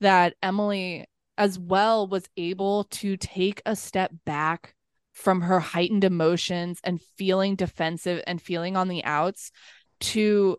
that 0.01 0.35
Emily 0.43 1.07
as 1.35 1.57
well 1.57 2.07
was 2.07 2.29
able 2.37 2.83
to 2.83 3.17
take 3.17 3.63
a 3.65 3.75
step 3.75 4.11
back 4.23 4.75
from 5.13 5.41
her 5.41 5.59
heightened 5.59 6.03
emotions 6.03 6.79
and 6.83 7.01
feeling 7.17 7.55
defensive 7.55 8.23
and 8.25 8.41
feeling 8.41 8.77
on 8.77 8.87
the 8.87 9.03
outs 9.03 9.51
to 9.99 10.57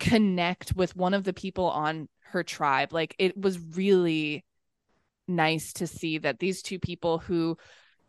connect 0.00 0.74
with 0.74 0.96
one 0.96 1.14
of 1.14 1.24
the 1.24 1.32
people 1.32 1.70
on 1.70 2.08
her 2.32 2.42
tribe. 2.42 2.92
Like 2.92 3.14
it 3.18 3.36
was 3.36 3.58
really 3.58 4.44
nice 5.26 5.72
to 5.74 5.86
see 5.86 6.18
that 6.18 6.38
these 6.38 6.62
two 6.62 6.78
people 6.78 7.18
who 7.18 7.56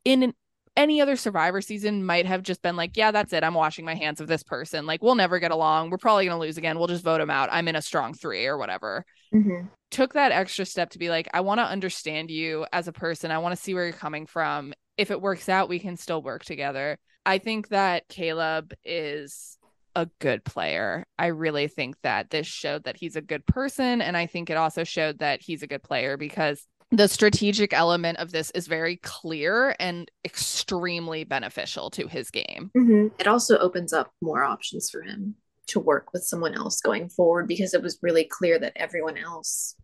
in 0.04 0.34
any 0.78 1.02
other 1.02 1.16
survivor 1.16 1.62
season 1.62 2.06
might 2.06 2.26
have 2.26 2.44
just 2.44 2.62
been 2.62 2.76
like, 2.76 2.98
yeah, 2.98 3.12
that's 3.12 3.34
it. 3.34 3.44
I'm 3.44 3.54
washing 3.54 3.86
my 3.86 3.96
hands 3.96 4.20
of 4.20 4.28
this 4.28 4.44
person. 4.44 4.86
Like, 4.86 5.02
we'll 5.02 5.16
never 5.16 5.40
get 5.40 5.52
along. 5.52 5.90
We're 5.90 5.98
probably 5.98 6.26
going 6.26 6.36
to 6.36 6.46
lose 6.46 6.58
again. 6.58 6.78
We'll 6.78 6.88
just 6.88 7.04
vote 7.04 7.22
him 7.22 7.30
out. 7.30 7.50
I'm 7.52 7.68
in 7.68 7.76
a 7.76 7.82
strong 7.82 8.14
three 8.14 8.46
or 8.46 8.58
whatever. 8.58 9.06
Mm-hmm. 9.34 9.68
Took 9.92 10.14
that 10.14 10.32
extra 10.32 10.66
step 10.66 10.90
to 10.92 11.00
be 11.00 11.10
like, 11.10 11.30
I 11.34 11.42
want 11.42 11.60
to 11.60 11.66
understand 11.66 12.30
you 12.30 12.66
as 12.74 12.88
a 12.88 12.94
person. 12.94 13.32
I 13.32 13.38
want 13.38 13.56
to 13.56 13.62
see 13.62 13.74
where 13.74 13.86
you're 13.86 13.94
coming 13.94 14.26
from 14.26 14.74
if 14.98 15.12
it 15.12 15.22
works 15.22 15.50
out, 15.50 15.70
we 15.70 15.80
can 15.80 15.98
still 15.98 16.22
work 16.22 16.46
together. 16.46 16.98
I 17.26 17.38
think 17.38 17.70
that 17.70 18.08
Kaleb 18.08 18.74
is 18.84 19.58
a 19.96 20.08
good 20.20 20.44
player. 20.44 21.06
I 21.18 21.28
really 21.28 21.68
think 21.68 21.96
that 22.04 22.30
this 22.30 22.48
showed 22.48 22.84
that 22.84 22.98
he's 22.98 23.16
a 23.16 23.22
good 23.22 23.46
person. 23.46 24.02
And 24.02 24.16
I 24.16 24.26
think 24.26 24.50
it 24.50 24.58
also 24.58 24.84
showed 24.84 25.20
that 25.20 25.42
he's 25.42 25.64
a 25.64 25.68
good 25.68 25.84
player 25.84 26.18
because 26.18 26.66
the 26.92 27.08
strategic 27.08 27.74
element 27.74 28.20
of 28.20 28.32
this 28.32 28.52
is 28.52 28.68
very 28.68 28.98
clear 28.98 29.76
and 29.80 30.10
extremely 30.24 31.24
beneficial 31.24 31.90
to 31.92 32.08
his 32.08 32.30
game. 32.30 32.72
Mm-hmm. 32.78 33.08
It 33.20 33.28
also 33.28 33.58
opens 33.58 33.92
up 33.92 34.12
more 34.22 34.44
options 34.44 34.90
for 34.90 35.02
him 35.02 35.36
to 35.68 35.80
work 35.80 36.14
with 36.14 36.24
someone 36.24 36.54
else 36.54 36.82
going 36.82 37.10
forward 37.10 37.48
because 37.48 37.74
it 37.74 37.82
was 37.82 38.00
really 38.02 38.24
clear 38.24 38.60
that 38.60 38.74
everyone 38.76 39.18
else 39.18 39.76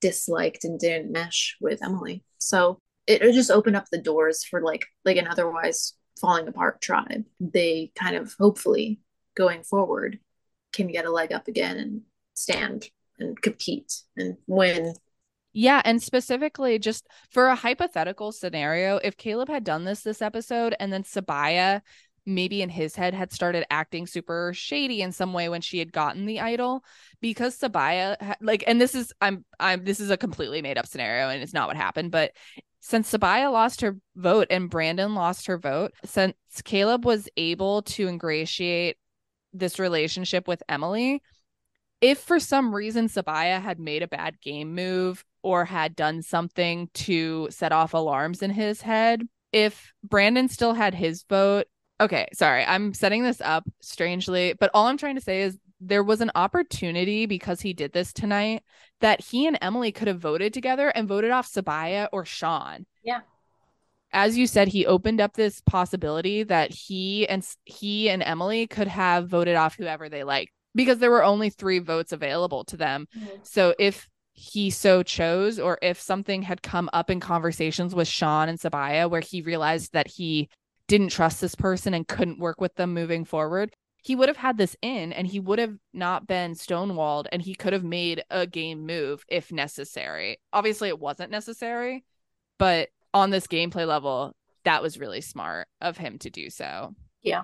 disliked 0.00 0.64
and 0.64 0.78
didn't 0.78 1.12
mesh 1.12 1.56
with 1.60 1.82
Emily. 1.82 2.24
So 2.38 2.78
it, 3.06 3.22
it 3.22 3.32
just 3.32 3.50
opened 3.50 3.76
up 3.76 3.86
the 3.90 4.00
doors 4.00 4.44
for 4.44 4.60
like 4.60 4.86
like 5.04 5.16
an 5.16 5.28
otherwise 5.28 5.94
falling 6.20 6.48
apart 6.48 6.80
tribe. 6.80 7.24
They 7.40 7.92
kind 7.94 8.16
of 8.16 8.34
hopefully 8.38 9.00
going 9.36 9.62
forward 9.62 10.18
can 10.72 10.88
get 10.88 11.06
a 11.06 11.10
leg 11.10 11.32
up 11.32 11.48
again 11.48 11.76
and 11.78 12.02
stand 12.34 12.88
and 13.18 13.40
compete 13.40 13.92
and 14.16 14.36
win. 14.46 14.94
Yeah, 15.54 15.80
and 15.84 16.02
specifically 16.02 16.78
just 16.78 17.06
for 17.30 17.46
a 17.46 17.54
hypothetical 17.54 18.32
scenario, 18.32 18.96
if 18.96 19.16
Kaleb 19.16 19.48
had 19.48 19.64
done 19.64 19.84
this 19.84 20.02
this 20.02 20.20
episode 20.20 20.74
and 20.78 20.92
then 20.92 21.04
Sabiyah 21.04 21.80
maybe 22.26 22.62
in 22.62 22.70
his 22.70 22.96
head 22.96 23.12
had 23.12 23.32
started 23.32 23.66
acting 23.70 24.06
super 24.06 24.52
shady 24.54 25.02
in 25.02 25.12
some 25.12 25.34
way 25.34 25.48
when 25.48 25.60
she 25.60 25.78
had 25.78 25.92
gotten 25.92 26.24
the 26.24 26.40
idol 26.40 26.82
because 27.20 27.58
Sabiyah 27.58 28.36
like 28.40 28.64
and 28.66 28.80
this 28.80 28.94
is 28.94 29.12
I'm 29.20 29.44
I'm 29.60 29.84
this 29.84 30.00
is 30.00 30.10
a 30.10 30.16
completely 30.16 30.62
made 30.62 30.78
up 30.78 30.86
scenario 30.86 31.28
and 31.28 31.42
it's 31.42 31.52
not 31.52 31.68
what 31.68 31.76
happened 31.76 32.10
but 32.10 32.32
since 32.80 33.10
Sabiyah 33.10 33.50
lost 33.50 33.80
her 33.80 33.96
vote 34.14 34.48
and 34.50 34.68
Brandon 34.68 35.14
lost 35.14 35.46
her 35.46 35.56
vote, 35.56 35.92
since 36.04 36.34
Caleb 36.64 37.06
was 37.06 37.30
able 37.38 37.80
to 37.80 38.08
ingratiate 38.08 38.98
this 39.54 39.78
relationship 39.78 40.46
with 40.46 40.62
Emily, 40.68 41.22
if 42.04 42.18
for 42.18 42.38
some 42.38 42.74
reason 42.74 43.08
Sabiyah 43.08 43.62
had 43.62 43.80
made 43.80 44.02
a 44.02 44.08
bad 44.08 44.38
game 44.42 44.74
move 44.74 45.24
or 45.42 45.64
had 45.64 45.96
done 45.96 46.20
something 46.20 46.90
to 46.92 47.48
set 47.50 47.72
off 47.72 47.94
alarms 47.94 48.42
in 48.42 48.50
his 48.50 48.82
head, 48.82 49.26
if 49.52 49.90
Brandon 50.02 50.48
still 50.48 50.74
had 50.74 50.94
his 50.94 51.24
vote, 51.30 51.64
okay, 51.98 52.28
sorry, 52.34 52.62
I'm 52.62 52.92
setting 52.92 53.22
this 53.22 53.40
up 53.40 53.64
strangely, 53.80 54.52
but 54.60 54.70
all 54.74 54.86
I'm 54.86 54.98
trying 54.98 55.14
to 55.14 55.22
say 55.22 55.44
is 55.44 55.58
there 55.80 56.02
was 56.02 56.20
an 56.20 56.30
opportunity 56.34 57.24
because 57.24 57.62
he 57.62 57.72
did 57.72 57.94
this 57.94 58.12
tonight 58.12 58.64
that 59.00 59.22
he 59.22 59.46
and 59.46 59.56
Emily 59.62 59.90
could 59.90 60.08
have 60.08 60.20
voted 60.20 60.52
together 60.52 60.90
and 60.90 61.08
voted 61.08 61.30
off 61.30 61.50
Sabiyah 61.50 62.08
or 62.12 62.26
Sean. 62.26 62.84
Yeah. 63.02 63.20
As 64.12 64.36
you 64.36 64.46
said, 64.46 64.68
he 64.68 64.84
opened 64.84 65.22
up 65.22 65.32
this 65.32 65.62
possibility 65.62 66.42
that 66.42 66.70
he 66.70 67.26
and 67.26 67.42
he 67.64 68.10
and 68.10 68.22
Emily 68.22 68.66
could 68.66 68.88
have 68.88 69.26
voted 69.26 69.56
off 69.56 69.76
whoever 69.76 70.10
they 70.10 70.22
like 70.22 70.50
because 70.74 70.98
there 70.98 71.10
were 71.10 71.24
only 71.24 71.50
three 71.50 71.78
votes 71.78 72.12
available 72.12 72.64
to 72.64 72.76
them. 72.76 73.06
Mm-hmm. 73.16 73.36
So 73.42 73.74
if 73.78 74.08
he 74.32 74.70
so 74.70 75.02
chose, 75.02 75.58
or 75.58 75.78
if 75.80 76.00
something 76.00 76.42
had 76.42 76.62
come 76.62 76.90
up 76.92 77.08
in 77.10 77.20
conversations 77.20 77.94
with 77.94 78.08
Sean 78.08 78.48
and 78.48 78.58
Sabiyah 78.58 79.08
where 79.08 79.20
he 79.20 79.42
realized 79.42 79.92
that 79.92 80.08
he 80.08 80.48
didn't 80.88 81.10
trust 81.10 81.40
this 81.40 81.54
person 81.54 81.94
and 81.94 82.08
couldn't 82.08 82.40
work 82.40 82.60
with 82.60 82.74
them 82.74 82.92
moving 82.92 83.24
forward, 83.24 83.72
he 84.02 84.14
would 84.14 84.28
have 84.28 84.36
had 84.36 84.58
this 84.58 84.76
in 84.82 85.12
and 85.12 85.26
he 85.26 85.40
would 85.40 85.58
have 85.58 85.76
not 85.94 86.26
been 86.26 86.52
stonewalled 86.52 87.26
and 87.32 87.40
he 87.40 87.54
could 87.54 87.72
have 87.72 87.84
made 87.84 88.22
a 88.28 88.46
game 88.46 88.84
move 88.84 89.24
if 89.28 89.50
necessary. 89.50 90.38
Obviously, 90.52 90.88
it 90.88 90.98
wasn't 90.98 91.30
necessary, 91.30 92.04
but 92.58 92.88
on 93.14 93.30
this 93.30 93.46
gameplay 93.46 93.86
level, 93.86 94.34
that 94.64 94.82
was 94.82 94.98
really 94.98 95.20
smart 95.20 95.68
of 95.80 95.96
him 95.96 96.18
to 96.18 96.28
do 96.28 96.50
so. 96.50 96.94
Yeah, 97.22 97.42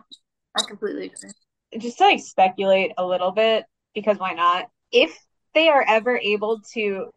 I 0.54 0.62
completely 0.68 1.06
agree. 1.06 1.30
Just 1.78 1.98
to 1.98 2.04
like 2.04 2.20
speculate 2.20 2.92
a 2.98 3.06
little 3.06 3.30
bit, 3.30 3.64
because 3.94 4.18
why 4.18 4.32
not? 4.32 4.68
If 4.92 5.16
they 5.54 5.68
are 5.68 5.84
ever 5.86 6.16
able 6.18 6.60
to 6.72 7.10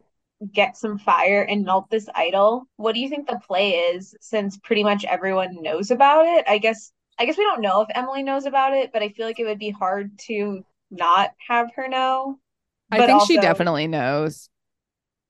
get 0.52 0.76
some 0.76 0.98
fire 0.98 1.42
and 1.42 1.64
melt 1.64 1.90
this 1.90 2.08
idol, 2.14 2.64
what 2.76 2.94
do 2.94 3.00
you 3.00 3.08
think 3.08 3.26
the 3.26 3.40
play 3.46 3.70
is 3.70 4.14
since 4.20 4.58
pretty 4.58 4.84
much 4.84 5.04
everyone 5.04 5.62
knows 5.62 5.90
about 5.90 6.26
it? 6.26 6.44
I 6.48 6.58
guess 6.58 6.92
I 7.18 7.26
guess 7.26 7.38
we 7.38 7.44
don't 7.44 7.62
know 7.62 7.82
if 7.82 7.88
Emily 7.94 8.22
knows 8.22 8.44
about 8.44 8.72
it, 8.72 8.92
but 8.92 9.02
I 9.02 9.08
feel 9.10 9.26
like 9.26 9.38
it 9.38 9.44
would 9.44 9.58
be 9.58 9.70
hard 9.70 10.18
to 10.26 10.64
not 10.90 11.32
have 11.46 11.70
her 11.76 11.88
know. 11.88 12.38
I 12.90 12.98
think 12.98 13.10
also, 13.10 13.26
she 13.26 13.36
definitely 13.38 13.86
knows. 13.86 14.48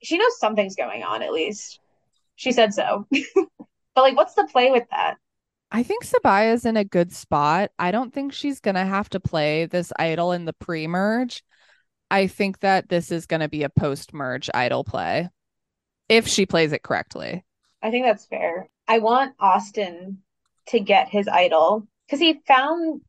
She 0.03 0.19
knows 0.19 0.39
something's 0.39 0.77
going 0.77 1.03
on 1.03 1.23
at 1.23 1.33
least. 1.33 1.81
She 2.37 2.53
said 2.53 2.75
so. 2.75 3.07
but 3.35 3.47
like 3.97 4.17
what's 4.17 4.35
the 4.35 4.49
play 4.51 4.71
with 4.71 4.85
that? 4.91 5.17
I 5.75 5.83
think 5.83 6.05
Sabiyah's 6.05 6.65
in 6.67 6.77
a 6.77 6.85
good 6.85 7.13
spot. 7.13 7.73
I 7.81 7.91
don't 7.91 8.15
think 8.15 8.33
she's 8.33 8.61
going 8.61 8.77
to 8.77 8.85
have 8.85 9.09
to 9.09 9.19
play 9.19 9.67
this 9.67 9.93
idol 9.99 10.31
in 10.31 10.45
the 10.45 10.53
pre-merge. 10.53 11.43
I 12.13 12.29
think 12.29 12.61
that 12.61 12.89
this 12.89 13.11
is 13.11 13.27
going 13.27 13.41
to 13.41 13.49
be 13.49 13.65
a 13.65 13.69
post-merge 13.69 14.49
idol 14.55 14.85
play 14.85 15.29
if 16.09 16.29
she 16.29 16.47
plays 16.47 16.73
it 16.73 16.85
correctly. 16.85 17.45
I 17.83 17.91
think 17.91 18.07
that's 18.07 18.25
fair. 18.25 18.69
I 18.87 19.01
want 19.01 19.35
Austin 19.41 20.19
to 20.69 20.79
get 20.79 21.09
his 21.09 21.27
idol 21.27 21.89
because 22.07 22.21
he 22.21 22.41
found 22.47 23.01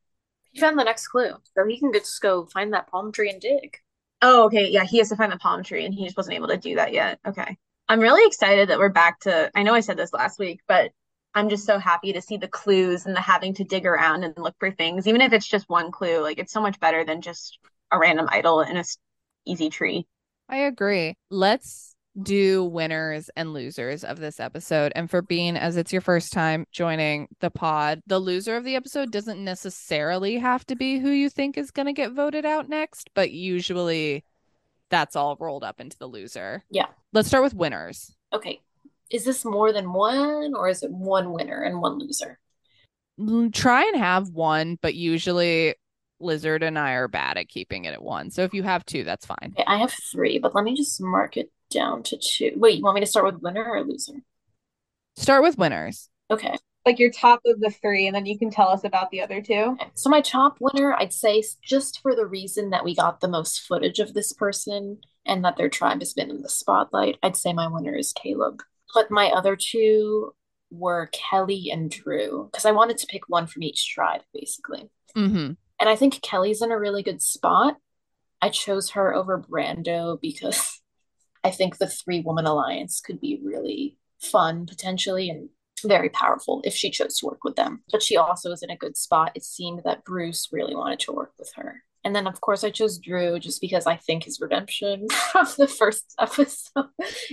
He 0.55 0.61
found 0.61 0.79
the 0.79 0.85
next 0.85 1.09
clue, 1.09 1.33
so 1.53 1.67
he 1.67 1.77
can 1.77 1.91
just 1.91 2.21
go 2.21 2.45
find 2.45 2.73
that 2.73 2.87
palm 2.87 3.11
tree 3.11 3.29
and 3.29 3.41
dig. 3.41 3.77
Oh, 4.21 4.45
okay. 4.45 4.69
Yeah, 4.69 4.85
he 4.85 4.97
has 4.99 5.09
to 5.09 5.17
find 5.17 5.31
the 5.31 5.37
palm 5.37 5.63
tree 5.63 5.85
and 5.85 5.93
he 5.93 6.05
just 6.05 6.15
wasn't 6.15 6.37
able 6.37 6.47
to 6.47 6.57
do 6.57 6.75
that 6.75 6.93
yet. 6.93 7.19
Okay. 7.27 7.57
I'm 7.89 7.99
really 7.99 8.25
excited 8.25 8.69
that 8.69 8.79
we're 8.79 8.89
back 8.89 9.19
to, 9.21 9.51
I 9.53 9.63
know 9.63 9.75
I 9.75 9.81
said 9.81 9.97
this 9.97 10.13
last 10.13 10.39
week, 10.39 10.61
but 10.67 10.91
I'm 11.35 11.49
just 11.49 11.65
so 11.65 11.77
happy 11.77 12.13
to 12.13 12.21
see 12.21 12.37
the 12.37 12.47
clues 12.47 13.05
and 13.05 13.15
the 13.15 13.21
having 13.21 13.53
to 13.55 13.63
dig 13.65 13.85
around 13.85 14.23
and 14.23 14.33
look 14.37 14.55
for 14.57 14.71
things, 14.71 15.05
even 15.05 15.21
if 15.21 15.33
it's 15.33 15.47
just 15.47 15.69
one 15.69 15.91
clue. 15.91 16.21
Like 16.21 16.39
it's 16.39 16.53
so 16.53 16.61
much 16.61 16.79
better 16.79 17.03
than 17.03 17.21
just 17.21 17.59
a 17.91 17.99
random 17.99 18.27
idol 18.31 18.61
in 18.61 18.77
a 18.77 18.83
easy 19.45 19.69
tree. 19.69 20.07
I 20.47 20.57
agree. 20.57 21.15
Let's 21.29 21.95
do 22.21 22.63
winners 22.63 23.29
and 23.35 23.53
losers 23.53 24.05
of 24.05 24.19
this 24.19 24.39
episode. 24.39 24.93
And 24.95 25.09
for 25.09 25.21
being 25.21 25.57
as 25.57 25.75
it's 25.75 25.91
your 25.91 26.01
first 26.01 26.31
time 26.31 26.65
joining 26.71 27.27
the 27.41 27.51
pod, 27.51 28.01
the 28.07 28.19
loser 28.19 28.55
of 28.55 28.63
the 28.63 28.75
episode 28.75 29.11
doesn't 29.11 29.43
necessarily 29.43 30.37
have 30.37 30.65
to 30.67 30.75
be 30.75 30.99
who 30.99 31.09
you 31.09 31.29
think 31.29 31.57
is 31.57 31.71
going 31.71 31.87
to 31.87 31.93
get 31.93 32.13
voted 32.13 32.45
out 32.45 32.69
next, 32.69 33.09
but 33.13 33.31
usually 33.31 34.23
that's 34.89 35.15
all 35.15 35.35
rolled 35.39 35.63
up 35.63 35.81
into 35.81 35.97
the 35.97 36.07
loser. 36.07 36.63
Yeah. 36.69 36.87
Let's 37.11 37.27
start 37.27 37.43
with 37.43 37.53
winners. 37.53 38.15
Okay, 38.31 38.61
is 39.09 39.25
this 39.25 39.45
more 39.45 39.71
than 39.71 39.93
one, 39.93 40.53
or 40.55 40.69
is 40.69 40.83
it 40.83 40.91
one 40.91 41.31
winner 41.31 41.61
and 41.61 41.81
one 41.81 41.99
loser? 41.99 42.39
Mm, 43.19 43.53
try 43.53 43.85
and 43.85 43.97
have 43.97 44.29
one, 44.29 44.77
but 44.81 44.95
usually 44.95 45.75
Lizard 46.19 46.63
and 46.63 46.77
I 46.77 46.93
are 46.93 47.07
bad 47.07 47.37
at 47.37 47.49
keeping 47.49 47.85
it 47.85 47.93
at 47.93 48.03
one. 48.03 48.29
So 48.31 48.43
if 48.43 48.53
you 48.53 48.63
have 48.63 48.85
two, 48.85 49.03
that's 49.03 49.25
fine. 49.25 49.53
Okay, 49.53 49.63
I 49.67 49.77
have 49.77 49.93
three, 50.11 50.39
but 50.39 50.55
let 50.55 50.63
me 50.63 50.75
just 50.75 51.01
mark 51.01 51.37
it 51.37 51.51
down 51.69 52.03
to 52.03 52.17
two. 52.17 52.53
Wait, 52.55 52.77
you 52.77 52.83
want 52.83 52.95
me 52.95 53.01
to 53.01 53.07
start 53.07 53.25
with 53.25 53.41
winner 53.41 53.63
or 53.63 53.83
loser? 53.83 54.21
Start 55.15 55.43
with 55.43 55.57
winners. 55.57 56.09
Okay. 56.29 56.55
Like 56.85 56.99
your 56.99 57.11
top 57.11 57.41
of 57.45 57.59
the 57.59 57.71
three, 57.71 58.05
and 58.05 58.15
then 58.15 58.27
you 58.27 58.37
can 58.37 58.51
tell 58.51 58.69
us 58.69 58.83
about 58.83 59.09
the 59.09 59.21
other 59.21 59.41
two. 59.41 59.75
Okay, 59.81 59.89
So 59.95 60.09
my 60.09 60.21
top 60.21 60.57
winner, 60.59 60.93
I'd 60.93 61.13
say, 61.13 61.43
just 61.63 62.01
for 62.01 62.15
the 62.15 62.27
reason 62.27 62.69
that 62.69 62.83
we 62.83 62.95
got 62.95 63.21
the 63.21 63.27
most 63.27 63.61
footage 63.61 63.99
of 63.99 64.13
this 64.13 64.33
person 64.33 64.99
and 65.25 65.43
that 65.43 65.57
their 65.57 65.69
tribe 65.69 65.99
has 65.99 66.13
been 66.13 66.29
in 66.29 66.41
the 66.41 66.49
spotlight, 66.49 67.17
I'd 67.23 67.37
say 67.37 67.53
my 67.53 67.67
winner 67.67 67.95
is 67.95 68.13
Kaleb. 68.13 68.61
But 68.93 69.11
my 69.11 69.29
other 69.29 69.55
two 69.55 70.33
were 70.71 71.09
Kellie 71.11 71.69
and 71.71 71.89
Drew, 71.89 72.49
because 72.51 72.65
I 72.65 72.71
wanted 72.71 72.97
to 72.99 73.07
pick 73.07 73.27
one 73.27 73.47
from 73.47 73.63
each 73.63 73.93
tribe, 73.93 74.21
basically. 74.33 74.89
Mm-hmm. 75.15 75.53
And 75.79 75.89
I 75.89 75.95
think 75.95 76.21
Kellie's 76.21 76.61
in 76.61 76.71
a 76.71 76.79
really 76.79 77.03
good 77.03 77.21
spot. 77.21 77.77
I 78.41 78.49
chose 78.49 78.91
her 78.91 79.13
over 79.13 79.39
Brando 79.41 80.19
because 80.21 80.81
I 81.43 81.51
think 81.51 81.77
the 81.77 81.87
three 81.87 82.21
woman 82.21 82.45
alliance 82.45 83.01
could 83.01 83.19
be 83.19 83.39
really 83.43 83.97
fun 84.19 84.65
potentially 84.65 85.29
and 85.29 85.49
very 85.83 86.09
powerful 86.09 86.61
if 86.63 86.73
she 86.73 86.89
chose 86.89 87.17
to 87.17 87.25
work 87.27 87.43
with 87.43 87.55
them. 87.55 87.83
But 87.91 88.01
she 88.01 88.17
also 88.17 88.51
is 88.51 88.63
in 88.63 88.69
a 88.69 88.77
good 88.77 88.97
spot. 88.97 89.31
It 89.35 89.43
seemed 89.43 89.81
that 89.83 90.05
Bruce 90.05 90.49
really 90.51 90.75
wanted 90.75 90.99
to 91.01 91.11
work 91.11 91.33
with 91.37 91.51
her. 91.55 91.83
And 92.05 92.15
then, 92.15 92.27
of 92.27 92.39
course, 92.39 92.63
I 92.63 92.69
chose 92.69 92.99
Drew 92.99 93.39
just 93.39 93.59
because 93.59 93.87
I 93.87 93.95
think 93.97 94.23
his 94.25 94.39
redemption 94.39 95.07
from 95.31 95.47
the 95.57 95.67
first 95.67 96.13
episode. 96.19 96.85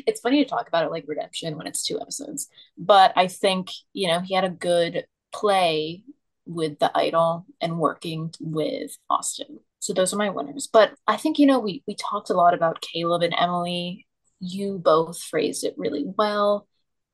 It's 0.06 0.20
funny 0.20 0.42
to 0.42 0.48
talk 0.48 0.66
about 0.66 0.84
it 0.84 0.90
like 0.90 1.04
redemption 1.06 1.58
when 1.58 1.66
it's 1.66 1.84
two 1.84 2.00
episodes. 2.00 2.48
But 2.78 3.12
I 3.14 3.28
think, 3.28 3.68
you 3.92 4.08
know, 4.08 4.20
he 4.20 4.34
had 4.34 4.44
a 4.44 4.50
good 4.50 5.04
play 5.32 6.04
with 6.46 6.78
the 6.78 6.90
idol 6.96 7.44
and 7.60 7.78
working 7.78 8.32
with 8.40 8.96
Austin. 9.10 9.60
So 9.78 9.92
those 9.92 10.14
are 10.14 10.18
my 10.18 10.30
winners. 10.30 10.68
But 10.72 10.94
I 11.06 11.18
think, 11.18 11.38
you 11.38 11.46
know, 11.46 11.58
we 11.58 11.82
we 11.86 11.94
talked 11.94 12.30
a 12.30 12.34
lot 12.34 12.54
about 12.54 12.82
Kaleb 12.82 13.22
and 13.22 13.34
Emily. 13.36 14.06
You 14.40 14.78
both 14.78 15.22
phrased 15.22 15.64
it 15.64 15.74
really 15.76 16.04
well. 16.16 16.66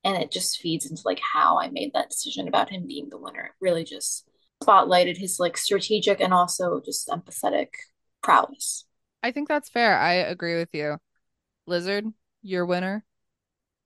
And 0.05 0.17
it 0.17 0.31
just 0.31 0.61
feeds 0.61 0.89
into 0.89 1.03
like 1.05 1.21
how 1.21 1.59
I 1.59 1.71
made 1.71 1.93
that 1.95 2.11
decision 2.11 2.47
about 2.47 2.71
him 2.71 2.87
being 2.87 3.09
the 3.11 3.19
winner. 3.19 3.47
It 3.47 3.53
really 3.61 3.83
just 3.83 4.29
spotlighted 4.63 5.17
his 5.17 5.39
like 5.39 5.57
strategic 5.57 6.21
and 6.21 6.33
also 6.35 6.81
just 6.85 7.09
empathetic 7.09 7.69
prowess. 8.23 8.85
I 9.23 9.33
think 9.33 9.49
that's 9.49 9.69
fair. 9.69 9.99
I 9.99 10.15
agree 10.15 10.57
with 10.57 10.71
you. 10.73 10.99
Lizard, 11.67 12.07
your 12.43 12.67
winner. 12.67 13.05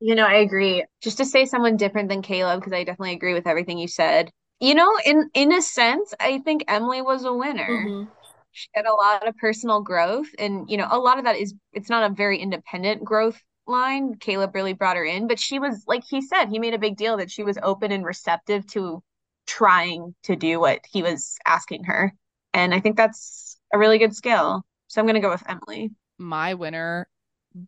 You 0.00 0.14
know, 0.14 0.26
I 0.26 0.34
agree. 0.34 0.84
Just 1.00 1.18
to 1.18 1.24
say 1.24 1.44
someone 1.44 1.76
different 1.76 2.08
than 2.08 2.22
Kaleb, 2.22 2.60
because 2.60 2.72
I 2.72 2.84
definitely 2.84 3.12
agree 3.12 3.34
with 3.34 3.46
everything 3.46 3.78
you 3.78 3.88
said. 3.88 4.30
You 4.60 4.74
know, 4.74 4.90
in 5.04 5.30
in 5.34 5.52
a 5.52 5.62
sense, 5.62 6.14
I 6.18 6.38
think 6.38 6.64
Emily 6.68 7.02
was 7.02 7.24
a 7.24 7.32
winner. 7.32 7.68
Mhm. 7.68 8.08
She 8.52 8.68
had 8.74 8.86
a 8.86 8.94
lot 8.94 9.26
of 9.26 9.36
personal 9.36 9.80
growth, 9.80 10.28
and 10.38 10.68
you 10.68 10.76
know, 10.76 10.88
a 10.90 10.98
lot 10.98 11.18
of 11.18 11.24
that 11.24 11.36
is 11.36 11.54
it's 11.72 11.88
not 11.88 12.10
a 12.10 12.14
very 12.14 12.38
independent 12.38 13.04
growth 13.04 13.40
line. 13.66 14.16
Kaleb 14.16 14.54
really 14.54 14.72
brought 14.72 14.96
her 14.96 15.04
in, 15.04 15.26
but 15.26 15.38
she 15.38 15.58
was, 15.58 15.84
like 15.86 16.02
he 16.08 16.20
said, 16.20 16.46
he 16.48 16.58
made 16.58 16.74
a 16.74 16.78
big 16.78 16.96
deal 16.96 17.16
that 17.16 17.30
she 17.30 17.42
was 17.44 17.58
open 17.62 17.92
and 17.92 18.04
receptive 18.04 18.66
to 18.68 19.02
trying 19.46 20.14
to 20.24 20.36
do 20.36 20.60
what 20.60 20.80
he 20.90 21.02
was 21.02 21.36
asking 21.46 21.84
her. 21.84 22.12
And 22.54 22.74
I 22.74 22.80
think 22.80 22.96
that's 22.96 23.58
a 23.72 23.78
really 23.78 23.98
good 23.98 24.14
skill. 24.14 24.62
So 24.88 25.00
I'm 25.00 25.06
gonna 25.06 25.20
go 25.20 25.30
with 25.30 25.42
Emily. 25.48 25.90
My 26.18 26.54
winner, 26.54 27.08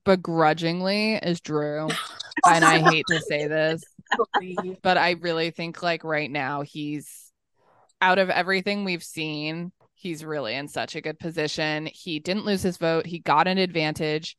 begrudgingly, 0.04 1.14
is 1.14 1.40
Drew. 1.40 1.88
and 2.46 2.64
I 2.64 2.78
hate 2.78 3.06
to 3.08 3.20
say 3.20 3.46
this, 3.46 3.82
but 4.82 4.98
I 4.98 5.12
really 5.12 5.50
think 5.50 5.82
like 5.82 6.04
right 6.04 6.30
now 6.30 6.62
he's 6.62 7.32
out 8.00 8.18
of 8.18 8.28
everything 8.28 8.84
we've 8.84 9.02
seen, 9.02 9.72
he's 9.94 10.24
really 10.24 10.54
in 10.54 10.68
such 10.68 10.94
a 10.94 11.00
good 11.00 11.18
position. 11.18 11.86
He 11.86 12.20
didn't 12.20 12.44
lose 12.44 12.62
his 12.62 12.76
vote, 12.76 13.06
he 13.06 13.18
got 13.18 13.48
an 13.48 13.58
advantage. 13.58 14.36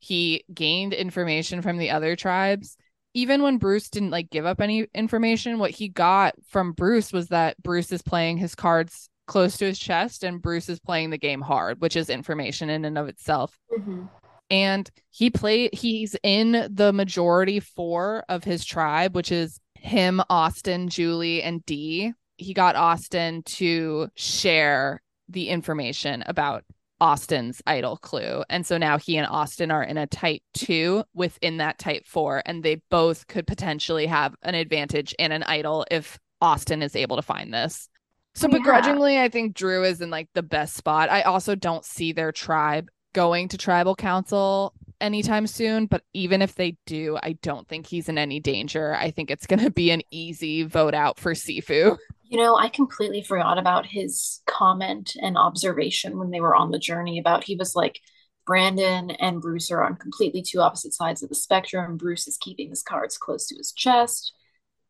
He 0.00 0.44
gained 0.54 0.94
information 0.94 1.60
from 1.60 1.76
the 1.76 1.90
other 1.90 2.14
tribes. 2.14 2.76
Even 3.18 3.42
when 3.42 3.58
Bruce 3.58 3.88
didn't 3.90 4.10
like 4.10 4.30
give 4.30 4.46
up 4.46 4.60
any 4.60 4.86
information, 4.94 5.58
what 5.58 5.72
he 5.72 5.88
got 5.88 6.34
from 6.48 6.70
Bruce 6.72 7.12
was 7.12 7.28
that 7.28 7.60
Bruce 7.62 7.90
is 7.90 8.00
playing 8.00 8.36
his 8.38 8.54
cards 8.54 9.10
close 9.26 9.56
to 9.58 9.64
his 9.64 9.78
chest 9.78 10.22
and 10.22 10.40
Bruce 10.40 10.68
is 10.68 10.78
playing 10.78 11.10
the 11.10 11.18
game 11.18 11.40
hard, 11.40 11.80
which 11.80 11.96
is 11.96 12.08
information 12.10 12.70
in 12.70 12.84
and 12.84 12.96
of 12.96 13.08
itself 13.08 13.58
Mhm. 13.76 14.08
and 14.50 14.88
he 15.10 15.30
played 15.30 15.74
he's 15.74 16.14
in 16.22 16.68
the 16.72 16.92
majority 16.92 17.58
four 17.60 18.24
of 18.28 18.44
his 18.44 18.64
tribe 18.64 19.14
which 19.14 19.30
is 19.30 19.60
him 19.74 20.22
austin 20.30 20.88
julie 20.88 21.42
and 21.42 21.66
dee 21.66 22.12
he 22.38 22.54
got 22.54 22.74
austin 22.74 23.42
to 23.42 24.08
share 24.14 25.02
the 25.28 25.50
information 25.50 26.22
about 26.26 26.64
austin's 27.00 27.62
idol 27.66 27.96
clue. 27.96 28.42
And 28.50 28.66
so 28.66 28.76
now 28.78 28.98
he 28.98 29.16
and 29.16 29.26
austin 29.26 29.70
are 29.70 29.82
in 29.82 29.96
a 29.96 30.06
tight 30.06 30.42
two 30.54 31.04
within 31.14 31.58
that 31.58 31.78
type 31.78 32.04
four 32.06 32.42
and 32.44 32.62
they 32.62 32.80
both 32.90 33.26
could 33.28 33.46
potentially 33.46 34.06
have 34.06 34.34
an 34.42 34.54
advantage 34.54 35.14
in 35.18 35.30
an 35.32 35.42
idol 35.44 35.86
if 35.90 36.18
austin 36.40 36.82
is 36.82 36.96
able 36.96 37.16
to 37.16 37.22
find 37.22 37.52
this. 37.54 37.88
So 38.34 38.48
Yeah. 38.48 38.58
begrudgingly 38.58 39.18
i 39.18 39.28
think 39.28 39.54
drew 39.54 39.84
is 39.84 40.00
in 40.00 40.10
like 40.10 40.28
the 40.34 40.42
best 40.42 40.74
spot. 40.74 41.10
I 41.10 41.22
also 41.22 41.54
don't 41.54 41.84
see 41.84 42.12
their 42.12 42.32
tribe 42.32 42.88
going 43.14 43.48
to 43.48 43.58
tribal 43.58 43.94
council 43.96 44.74
anytime 45.00 45.46
soon 45.46 45.86
but 45.86 46.02
even 46.12 46.42
if 46.42 46.56
they 46.56 46.76
do 46.84 47.16
i 47.22 47.32
don't 47.42 47.66
think 47.68 47.86
he's 47.86 48.08
in 48.08 48.18
any 48.18 48.40
danger. 48.40 48.94
I 48.96 49.12
think 49.12 49.30
it's 49.30 49.46
going 49.46 49.64
to 49.64 49.70
be 49.70 49.90
an 49.92 50.02
easy 50.10 50.64
vote 50.64 50.94
out 50.94 51.18
for 51.20 51.34
sifu 51.34 51.96
You 52.28 52.38
know, 52.38 52.56
I 52.56 52.68
completely 52.68 53.22
forgot 53.22 53.58
about 53.58 53.86
his 53.86 54.40
comment 54.46 55.16
and 55.20 55.38
observation 55.38 56.18
when 56.18 56.30
they 56.30 56.40
were 56.40 56.54
on 56.54 56.70
the 56.70 56.78
journey 56.78 57.18
about 57.18 57.44
he 57.44 57.56
was 57.56 57.74
like, 57.74 58.00
Brandon 58.46 59.10
and 59.10 59.40
Bruce 59.42 59.70
are 59.70 59.84
on 59.84 59.96
completely 59.96 60.42
two 60.42 60.60
opposite 60.60 60.94
sides 60.94 61.22
of 61.22 61.28
the 61.28 61.34
spectrum. 61.34 61.96
Bruce 61.96 62.26
is 62.26 62.38
keeping 62.40 62.70
his 62.70 62.82
cards 62.82 63.18
close 63.18 63.46
to 63.46 63.56
his 63.56 63.72
chest. 63.72 64.32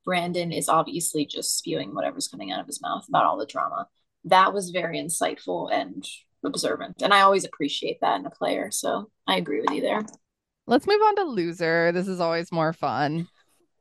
Brandon 0.04 0.52
is 0.52 0.68
obviously 0.68 1.26
just 1.26 1.58
spewing 1.58 1.94
whatever's 1.94 2.28
coming 2.28 2.52
out 2.52 2.60
of 2.60 2.66
his 2.66 2.80
mouth 2.80 3.06
about 3.08 3.24
all 3.24 3.36
the 3.36 3.46
drama. 3.46 3.88
That 4.24 4.54
was 4.54 4.70
very 4.70 4.98
insightful 4.98 5.72
and 5.72 6.06
observant. 6.44 7.02
And 7.02 7.12
I 7.12 7.22
always 7.22 7.44
appreciate 7.44 8.00
that 8.00 8.20
in 8.20 8.26
a 8.26 8.30
player. 8.30 8.70
So 8.70 9.10
I 9.26 9.36
agree 9.36 9.60
with 9.60 9.70
you 9.70 9.82
there. 9.82 10.04
let's 10.66 10.86
move 10.86 11.00
on 11.02 11.16
to 11.16 11.24
loser 11.24 11.90
this 11.92 12.06
is 12.06 12.20
always 12.20 12.52
more 12.52 12.72
fun 12.72 13.26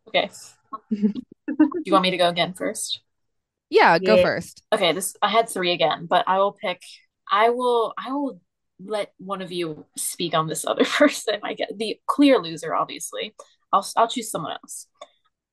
Okay. 0.08 0.30
Do 0.92 1.14
you 1.86 1.92
want 1.92 2.04
me 2.04 2.12
to 2.12 2.18
go 2.18 2.30
again 2.30 2.54
first? 2.54 3.02
Yeah 3.70 4.00
go 4.00 4.16
Yeah. 4.16 4.24
first 4.24 4.64
Okay, 4.74 4.92
this 4.92 5.16
I 5.22 5.30
had 5.30 5.48
three 5.50 5.72
again, 5.72 6.08
but 6.08 6.26
I 6.28 6.40
will 6.40 6.52
pick. 6.52 6.82
I 7.32 7.50
will. 7.52 7.94
I 7.98 8.12
will 8.12 8.42
let 8.84 9.14
one 9.18 9.42
of 9.42 9.52
you 9.52 9.86
speak 9.96 10.34
on 10.34 10.48
this 10.48 10.66
other 10.66 10.84
person. 10.86 11.36
I 11.42 11.54
get 11.54 11.78
the 11.78 11.98
clear 12.06 12.40
loser, 12.40 12.76
obviously. 12.76 13.34
I'll 13.72 13.88
I'll 13.96 14.10
choose 14.10 14.30
someone 14.30 14.52
else. 14.54 14.88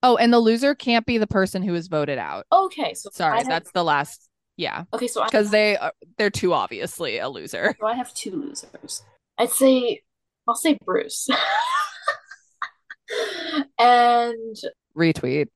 oh 0.03 0.17
and 0.17 0.33
the 0.33 0.39
loser 0.41 0.75
can't 0.75 1.07
be 1.07 1.19
the 1.19 1.27
person 1.27 1.62
who 1.62 1.75
is 1.75 1.89
voted 1.89 2.19
out 2.19 2.47
Okay, 2.53 2.95
so 2.95 3.11
sorry 3.12 3.39
have, 3.39 3.49
that's 3.49 3.71
the 3.73 3.83
last 3.85 4.29
yeah 4.57 4.85
okay. 4.93 5.09
So 5.09 5.25
because 5.25 5.51
they 5.51 5.77
are 5.77 5.93
they're 6.19 6.31
too 6.31 6.53
obviously 6.53 7.19
a 7.19 7.29
loser 7.29 7.75
so 7.81 7.87
I 7.87 7.95
have 7.95 8.12
two 8.15 8.33
losers. 8.33 9.03
I'd 9.39 9.51
say 9.51 10.03
I'll 10.47 10.55
say 10.55 10.77
Bruce. 10.85 11.29
and 13.79 14.57
retweet 14.97 15.49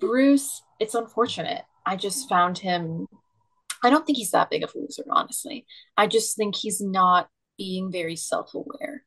Bruce, 0.00 0.62
it's 0.80 0.94
unfortunate. 0.94 1.62
I 1.86 1.96
just 1.96 2.28
found 2.28 2.58
him. 2.58 3.06
I 3.84 3.90
don't 3.90 4.06
think 4.06 4.18
he's 4.18 4.30
that 4.30 4.50
big 4.50 4.62
of 4.62 4.72
a 4.74 4.78
loser, 4.78 5.04
honestly. 5.10 5.66
I 5.96 6.06
just 6.06 6.36
think 6.36 6.54
he's 6.54 6.80
not 6.80 7.28
being 7.58 7.90
very 7.90 8.16
self 8.16 8.54
aware. 8.54 9.04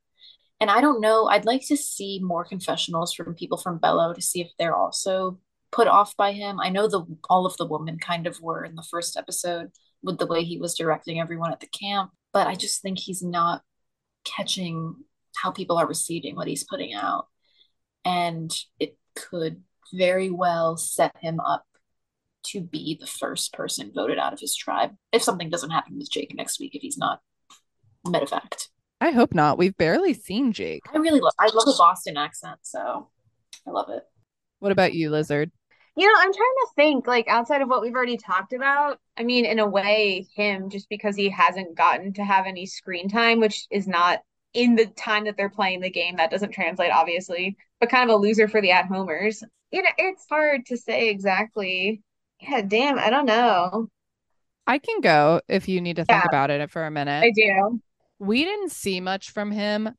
And 0.62 0.70
I 0.70 0.82
don't 0.82 1.02
know, 1.02 1.28
I'd 1.28 1.46
like 1.46 1.66
to 1.68 1.78
see 1.78 2.20
more 2.24 2.46
confessionals 2.46 3.14
from 3.14 3.36
people 3.36 3.58
from 3.58 3.80
Belo 3.80 4.16
to 4.16 4.22
see 4.22 4.42
if 4.42 4.50
they're 4.58 4.76
also 4.76 5.40
put 5.72 5.88
off 5.88 6.16
by 6.16 6.32
him. 6.32 6.60
I 6.60 6.70
know 6.70 6.88
the 6.88 7.06
all 7.30 7.46
of 7.46 7.58
the 7.58 7.66
women 7.66 8.00
kind 8.00 8.28
of 8.28 8.40
were 8.42 8.64
in 8.64 8.76
the 8.76 8.88
first 8.90 9.18
episode 9.18 9.72
with 10.02 10.18
the 10.18 10.28
way 10.28 10.44
he 10.44 10.58
was 10.58 10.76
directing 10.76 11.20
everyone 11.20 11.52
at 11.52 11.60
the 11.60 11.68
camp, 11.68 12.12
but 12.32 12.48
I 12.48 12.56
just 12.56 12.82
think 12.82 13.00
he's 13.00 13.22
not 13.22 13.62
catching 14.24 14.96
how 15.36 15.52
people 15.52 15.78
are 15.78 15.88
receiving 15.88 16.36
what 16.36 16.48
he's 16.48 16.64
putting 16.64 16.94
out. 16.94 17.28
And 18.06 18.52
it 18.80 18.98
could 19.16 19.64
very 19.94 20.30
well 20.30 20.78
set 20.78 21.16
him 21.20 21.40
up 21.40 21.66
to 22.50 22.62
be 22.62 22.98
the 23.00 23.08
first 23.08 23.54
person 23.54 23.92
voted 23.94 24.18
out 24.18 24.34
of 24.34 24.40
his 24.40 24.56
tribe 24.56 24.92
if 25.12 25.24
something 25.24 25.50
doesn't 25.50 25.72
happen 25.72 25.98
with 25.98 26.12
Jake 26.12 26.34
next 26.36 26.60
week 26.60 26.76
if 26.76 26.82
he's 26.82 26.98
not 26.98 27.22
medevac. 28.06 28.68
I 29.02 29.12
hope 29.12 29.34
not. 29.34 29.58
We've 29.58 29.78
barely 29.78 30.14
seen 30.14 30.52
Jake. 30.52 30.84
I 30.94 30.98
really 30.98 31.20
love 31.20 31.34
I 31.40 31.50
love 31.54 31.68
a 31.68 31.78
Boston 31.78 32.18
accent, 32.18 32.60
so 32.62 33.10
I 33.68 33.72
love 33.72 33.90
it. 33.90 34.04
What 34.60 34.72
about 34.72 34.94
you, 34.94 35.10
Lizard? 35.10 35.52
You 35.98 36.08
know, 36.08 36.14
I'm 36.18 36.34
trying 36.34 36.36
to 36.36 36.68
think 36.76 37.08
like 37.08 37.28
outside 37.28 37.62
of 37.62 37.70
what 37.70 37.82
we've 37.82 37.96
already 37.96 38.18
talked 38.18 38.54
about. 38.54 39.00
I 39.18 39.24
mean, 39.24 39.46
in 39.46 39.60
a 39.60 39.68
way, 39.68 40.28
him 40.36 40.70
just 40.70 40.90
because 40.90 41.16
he 41.16 41.30
hasn't 41.30 41.78
gotten 41.78 42.14
to 42.14 42.24
have 42.24 42.46
any 42.46 42.66
screen 42.66 43.08
time, 43.08 43.40
which 43.40 43.66
is 43.72 43.88
not 43.88 44.20
in 44.54 44.76
the 44.76 44.88
time 44.88 45.26
that 45.26 45.38
they're 45.38 45.50
playing 45.50 45.82
the 45.82 45.90
game, 45.90 46.16
that 46.18 46.32
doesn't 46.32 46.52
translate 46.52 46.92
obviously, 46.92 47.58
but 47.80 47.90
kind 47.90 48.10
of 48.10 48.16
a 48.16 48.20
loser 48.20 48.48
for 48.48 48.62
the 48.62 48.72
at 48.72 48.88
homers. 48.88 49.44
You 49.72 49.84
know, 49.84 49.90
it's 49.98 50.26
hard 50.30 50.66
to 50.68 50.78
say 50.78 51.10
exactly. 51.10 52.02
Yeah, 52.42 52.62
damn, 52.62 53.00
I 53.00 53.10
don't 53.10 53.26
know. 53.26 53.90
I 54.68 54.80
can 54.80 55.02
go 55.02 55.42
if 55.48 55.68
you 55.68 55.82
need 55.82 55.98
to 55.98 56.06
think 56.06 56.24
yeah, 56.24 56.28
about 56.28 56.50
it 56.50 56.70
for 56.72 56.86
a 56.86 56.92
minute. 56.92 57.24
I 57.24 57.32
do. 57.32 57.80
We 58.20 58.44
didn't 58.44 58.72
see 58.72 59.00
much 59.00 59.32
from 59.32 59.52
him, 59.52 59.92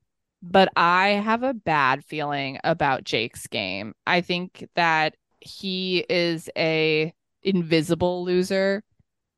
but 0.43 0.69
I 0.77 1.09
have 1.09 1.43
a 1.43 1.55
bad 1.55 2.05
feeling 2.05 2.59
about 2.65 3.05
Jake's 3.05 3.47
game. 3.47 3.95
I 4.07 4.21
think 4.21 4.69
that 4.75 5.17
he 5.41 6.05
is 6.09 6.51
a 6.57 7.13
invisible 7.43 8.25
loser 8.25 8.83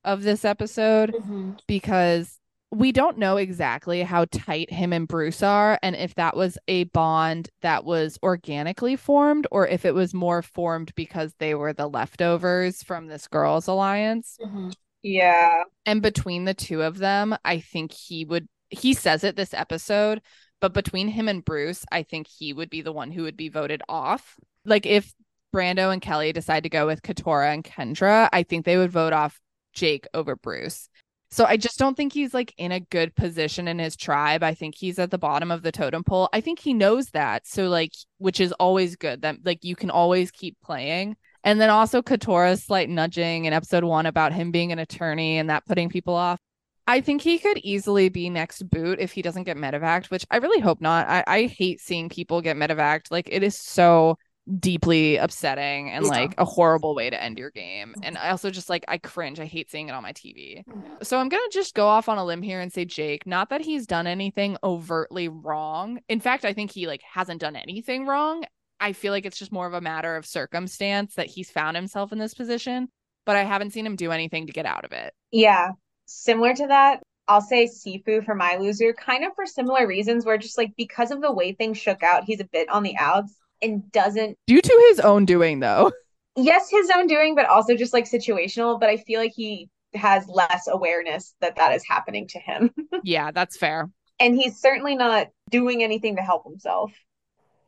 of 0.05 0.23
this 0.23 0.45
episode 0.45 1.13
mm-hmm. 1.13 1.53
because 1.67 2.39
we 2.71 2.93
don't 2.93 3.17
know 3.17 3.39
exactly 3.39 4.03
how 4.03 4.27
tight 4.27 4.71
him 4.71 4.93
and 4.93 5.09
Bruce 5.09 5.43
are 5.43 5.79
and 5.83 5.97
if 5.97 6.15
that 6.17 6.37
was 6.37 6.59
a 6.69 6.85
bond 6.85 7.49
that 7.63 7.85
was 7.85 8.19
organically 8.23 8.95
formed 8.95 9.47
or 9.51 9.67
if 9.67 9.85
it 9.85 9.95
was 9.95 10.13
more 10.13 10.43
formed 10.43 10.95
because 10.95 11.35
they 11.39 11.55
were 11.55 11.73
the 11.73 11.89
leftovers 11.89 12.83
from 12.83 13.07
this 13.07 13.27
girls 13.27 13.69
alliance. 13.69 14.37
Mm-hmm. 14.45 14.71
Yeah. 15.03 15.63
And 15.87 16.03
between 16.03 16.45
the 16.45 16.55
two 16.55 16.83
of 16.83 16.99
them, 16.99 17.37
I 17.45 17.61
think 17.61 17.93
he 17.93 18.25
would 18.25 18.49
he 18.71 18.93
says 18.93 19.25
it 19.25 19.35
this 19.35 19.55
episode, 19.55 20.21
but 20.61 20.75
between 20.75 21.09
him 21.09 21.27
and 21.27 21.43
Bruce, 21.43 21.87
I 21.91 22.03
think 22.03 22.27
he 22.27 22.53
would 22.53 22.69
be 22.69 22.83
the 22.83 22.93
one 22.93 23.11
who 23.11 23.23
would 23.23 23.37
be 23.37 23.49
voted 23.49 23.81
off. 23.89 24.37
Like 24.67 24.85
if 24.85 25.15
Brando 25.55 25.91
and 25.91 26.03
Kellie 26.03 26.35
decide 26.35 26.65
to 26.65 26.69
go 26.69 26.87
with 26.87 27.01
Katurah 27.01 27.55
and 27.55 27.65
Kendra, 27.65 28.29
I 28.31 28.43
think 28.43 28.67
they 28.67 28.77
would 28.77 28.91
vote 28.91 29.15
off 29.15 29.41
Jake 29.73 30.07
over 30.13 30.37
Bruce. 30.37 30.91
So 31.31 31.45
I 31.45 31.57
just 31.59 31.79
don't 31.79 31.97
think 31.97 32.13
he's 32.13 32.33
like 32.33 32.55
in 32.57 32.73
a 32.73 32.81
good 32.81 33.15
position 33.15 33.69
in 33.69 33.79
his 33.79 33.97
tribe. 33.97 34.43
I 34.43 34.55
think 34.55 34.75
he's 34.77 34.99
at 34.99 35.11
the 35.11 35.19
bottom 35.19 35.51
of 35.51 35.63
the 35.63 35.73
totem 35.73 36.03
pole. 36.03 36.29
I 36.33 36.41
think 36.41 36.59
he 36.59 36.73
knows 36.73 37.09
that. 37.11 37.47
So 37.47 37.69
like 37.69 37.93
which 38.19 38.41
is 38.41 38.53
always 38.53 38.97
good 38.97 39.23
that 39.23 39.37
like 39.45 39.63
you 39.63 39.77
can 39.77 39.91
always 39.91 40.31
keep 40.31 40.57
playing. 40.63 41.17
And 41.45 41.61
then 41.61 41.71
also 41.71 42.03
Katurah's 42.03 42.65
slight 42.65 42.89
nudging 42.89 43.45
in 43.45 43.53
episode 43.53 43.85
1 43.85 44.07
about 44.07 44.33
him 44.33 44.51
being 44.51 44.73
an 44.73 44.79
attorney 44.79 45.39
and 45.39 45.51
that 45.51 45.67
putting 45.67 45.89
people 45.89 46.15
off. 46.15 46.41
I 46.87 47.03
think 47.03 47.21
he 47.21 47.39
could 47.39 47.59
easily 47.59 48.09
be 48.09 48.31
next 48.31 48.69
boot 48.71 48.99
if 48.99 49.13
he 49.13 49.21
doesn't 49.21 49.45
get 49.45 49.59
medevac, 49.59 50.07
which 50.07 50.25
I 50.31 50.39
really 50.39 50.61
hope 50.61 50.81
not. 50.81 51.07
I, 51.07 51.23
I 51.27 51.43
hate 51.45 51.81
seeing 51.81 52.09
people 52.09 52.41
get 52.41 52.57
medevac. 52.57 53.11
Like 53.11 53.29
it 53.31 53.43
is 53.43 53.57
so 53.57 54.17
deeply 54.59 55.17
upsetting 55.17 55.91
and 55.91 56.05
yeah. 56.05 56.11
like 56.11 56.35
a 56.39 56.45
horrible 56.45 56.95
way 56.95 57.11
to 57.11 57.23
end 57.23 57.39
your 57.39 57.51
game. 57.51 57.95
And 58.03 58.17
I 58.17 58.31
also 58.31 58.51
just 58.51 58.69
like 58.69 58.85
I 58.89 58.99
cringe. 58.99 59.41
I 59.41 59.45
hate 59.45 59.71
seeing 59.71 59.89
it 59.89 59.93
on 59.93 60.03
my 60.03 60.13
TV. 60.13 60.65
Mm-hmm. 60.65 60.95
So 61.03 61.19
I'm 61.19 61.29
going 61.29 61.43
to 61.51 61.55
just 61.55 61.75
go 61.75 61.87
off 61.87 62.09
on 62.09 62.19
a 62.19 62.25
limb 62.25 62.43
here 62.43 62.61
and 62.61 62.73
say 62.73 62.85
Jake, 62.85 63.27
not 63.27 63.51
that 63.51 63.61
he's 63.61 63.87
done 63.87 64.07
anything 64.07 64.57
overtly 64.63 65.29
wrong. 65.29 66.01
In 66.09 66.21
fact, 66.21 66.45
I 66.45 66.53
think 66.53 66.71
he 66.71 66.87
like 66.87 67.03
hasn't 67.03 67.41
done 67.41 67.57
anything 67.57 68.07
wrong. 68.07 68.45
I 68.81 68.93
feel 68.93 69.13
like 69.13 69.27
it's 69.27 69.39
just 69.39 69.53
more 69.53 69.67
of 69.67 69.75
a 69.75 69.81
matter 69.81 70.17
of 70.17 70.25
circumstance 70.25 71.15
that 71.15 71.27
he's 71.27 71.51
found 71.51 71.77
himself 71.77 72.13
in 72.13 72.19
this 72.19 72.35
position, 72.35 72.89
but 73.27 73.37
I 73.37 73.43
haven't 73.43 73.73
seen 73.73 73.85
him 73.85 73.97
do 73.97 74.13
anything 74.13 74.47
to 74.47 74.53
get 74.53 74.67
out 74.67 74.85
of 74.85 74.93
it. 74.93 75.13
Yeah. 75.33 75.71
Similar 76.07 76.55
to 76.55 76.67
that, 76.69 77.03
I'll 77.27 77.43
say 77.43 77.67
Sifu 77.67 78.25
for 78.25 78.35
my 78.35 78.57
loser, 78.57 78.95
kind 78.95 79.25
of 79.25 79.33
for 79.35 79.45
similar 79.47 79.87
reasons, 79.87 80.25
where 80.25 80.39
just 80.39 80.57
like 80.57 80.75
because 80.77 81.11
of 81.11 81.21
the 81.21 81.33
way 81.33 81.53
things 81.53 81.77
shook 81.77 82.03
out, 82.03 82.25
he's 82.25 82.41
a 82.41 82.45
bit 82.45 82.69
on 82.71 82.83
the 82.83 82.97
outs 82.97 83.35
and 83.63 83.91
doesn't 83.93 84.37
due 84.47 84.61
to 84.61 84.87
his 84.89 85.01
own 85.01 85.25
doing 85.25 85.61
though. 85.61 85.93
Yes 86.41 86.71
his 86.71 86.89
own 86.95 87.09
doing 87.09 87.35
but 87.35 87.47
also 87.47 87.75
just 87.75 87.93
like 87.93 88.05
situational 88.05 88.79
but 88.79 88.89
i 88.89 88.97
feel 88.97 89.19
like 89.19 89.33
he 89.35 89.69
has 89.95 90.29
less 90.29 90.69
awareness 90.69 91.35
that 91.41 91.57
that 91.57 91.75
is 91.75 91.83
happening 91.89 92.29
to 92.29 92.39
him. 92.39 92.71
Yeah 93.03 93.33
that's 93.33 93.57
fair. 93.57 93.91
And 94.21 94.37
he's 94.37 94.61
certainly 94.61 94.95
not 94.95 95.29
doing 95.51 95.83
anything 95.83 96.15
to 96.15 96.23
help 96.23 96.45
himself. 96.45 96.93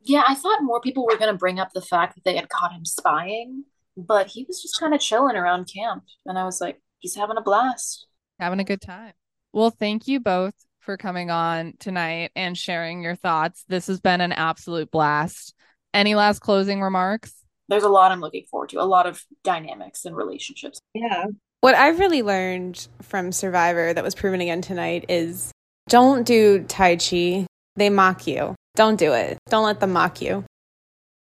Yeah 0.03 0.23
i 0.29 0.35
thought 0.37 0.63
more 0.63 0.81
people 0.81 1.05
were 1.05 1.19
going 1.19 1.33
to 1.33 1.39
bring 1.39 1.59
up 1.59 1.73
the 1.73 1.81
fact 1.83 2.15
that 2.15 2.23
they 2.25 2.37
had 2.37 2.49
caught 2.49 2.73
him 2.73 2.85
spying 2.85 3.65
but 3.97 4.29
he 4.29 4.45
was 4.47 4.63
just 4.63 4.79
kind 4.79 4.95
of 4.95 5.01
chilling 5.01 5.37
around 5.37 5.65
camp 5.65 6.05
and 6.25 6.39
i 6.39 6.45
was 6.45 6.61
like 6.61 6.81
he's 7.01 7.17
having 7.17 7.37
a 7.39 7.43
blast. 7.43 8.07
Having 8.39 8.61
a 8.61 8.65
good 8.65 8.81
time. 8.81 9.15
Well 9.53 9.71
thank 9.71 10.07
you 10.07 10.21
both 10.21 10.55
for 10.79 10.97
coming 10.97 11.31
on 11.31 11.75
tonight 11.79 12.31
and 12.37 12.57
sharing 12.57 13.03
your 13.03 13.17
thoughts. 13.17 13.65
This 13.69 13.87
has 13.89 14.01
been 14.01 14.21
an 14.21 14.33
absolute 14.33 14.91
blast 14.91 15.55
any 15.95 16.15
last 16.15 16.41
closing 16.41 16.83
remarks? 16.83 17.33
There's 17.69 17.83
a 17.85 17.89
lot 17.89 18.11
I'm 18.11 18.21
looking 18.21 18.45
forward 18.51 18.71
to, 18.71 18.81
a 18.81 18.85
lot 18.85 19.07
of 19.07 19.25
dynamics 19.45 20.05
and 20.05 20.17
relationships. 20.17 20.81
Yeah. 20.95 21.27
What 21.61 21.75
I've 21.75 21.99
really 21.99 22.23
learned 22.23 22.89
from 23.03 23.33
Survivor 23.33 23.93
that 23.93 24.03
was 24.03 24.15
proven 24.15 24.41
again 24.41 24.63
tonight 24.63 25.05
is 25.09 25.53
don't 25.89 26.27
do 26.27 26.65
Tai 26.65 26.97
Chi. 26.97 27.47
They 27.77 27.91
mock 27.91 28.27
you. 28.27 28.55
Don't 28.75 28.99
do 28.99 29.13
it. 29.13 29.39
Don't 29.51 29.65
let 29.65 29.81
them 29.81 29.93
mock 29.93 30.21
you. 30.21 30.45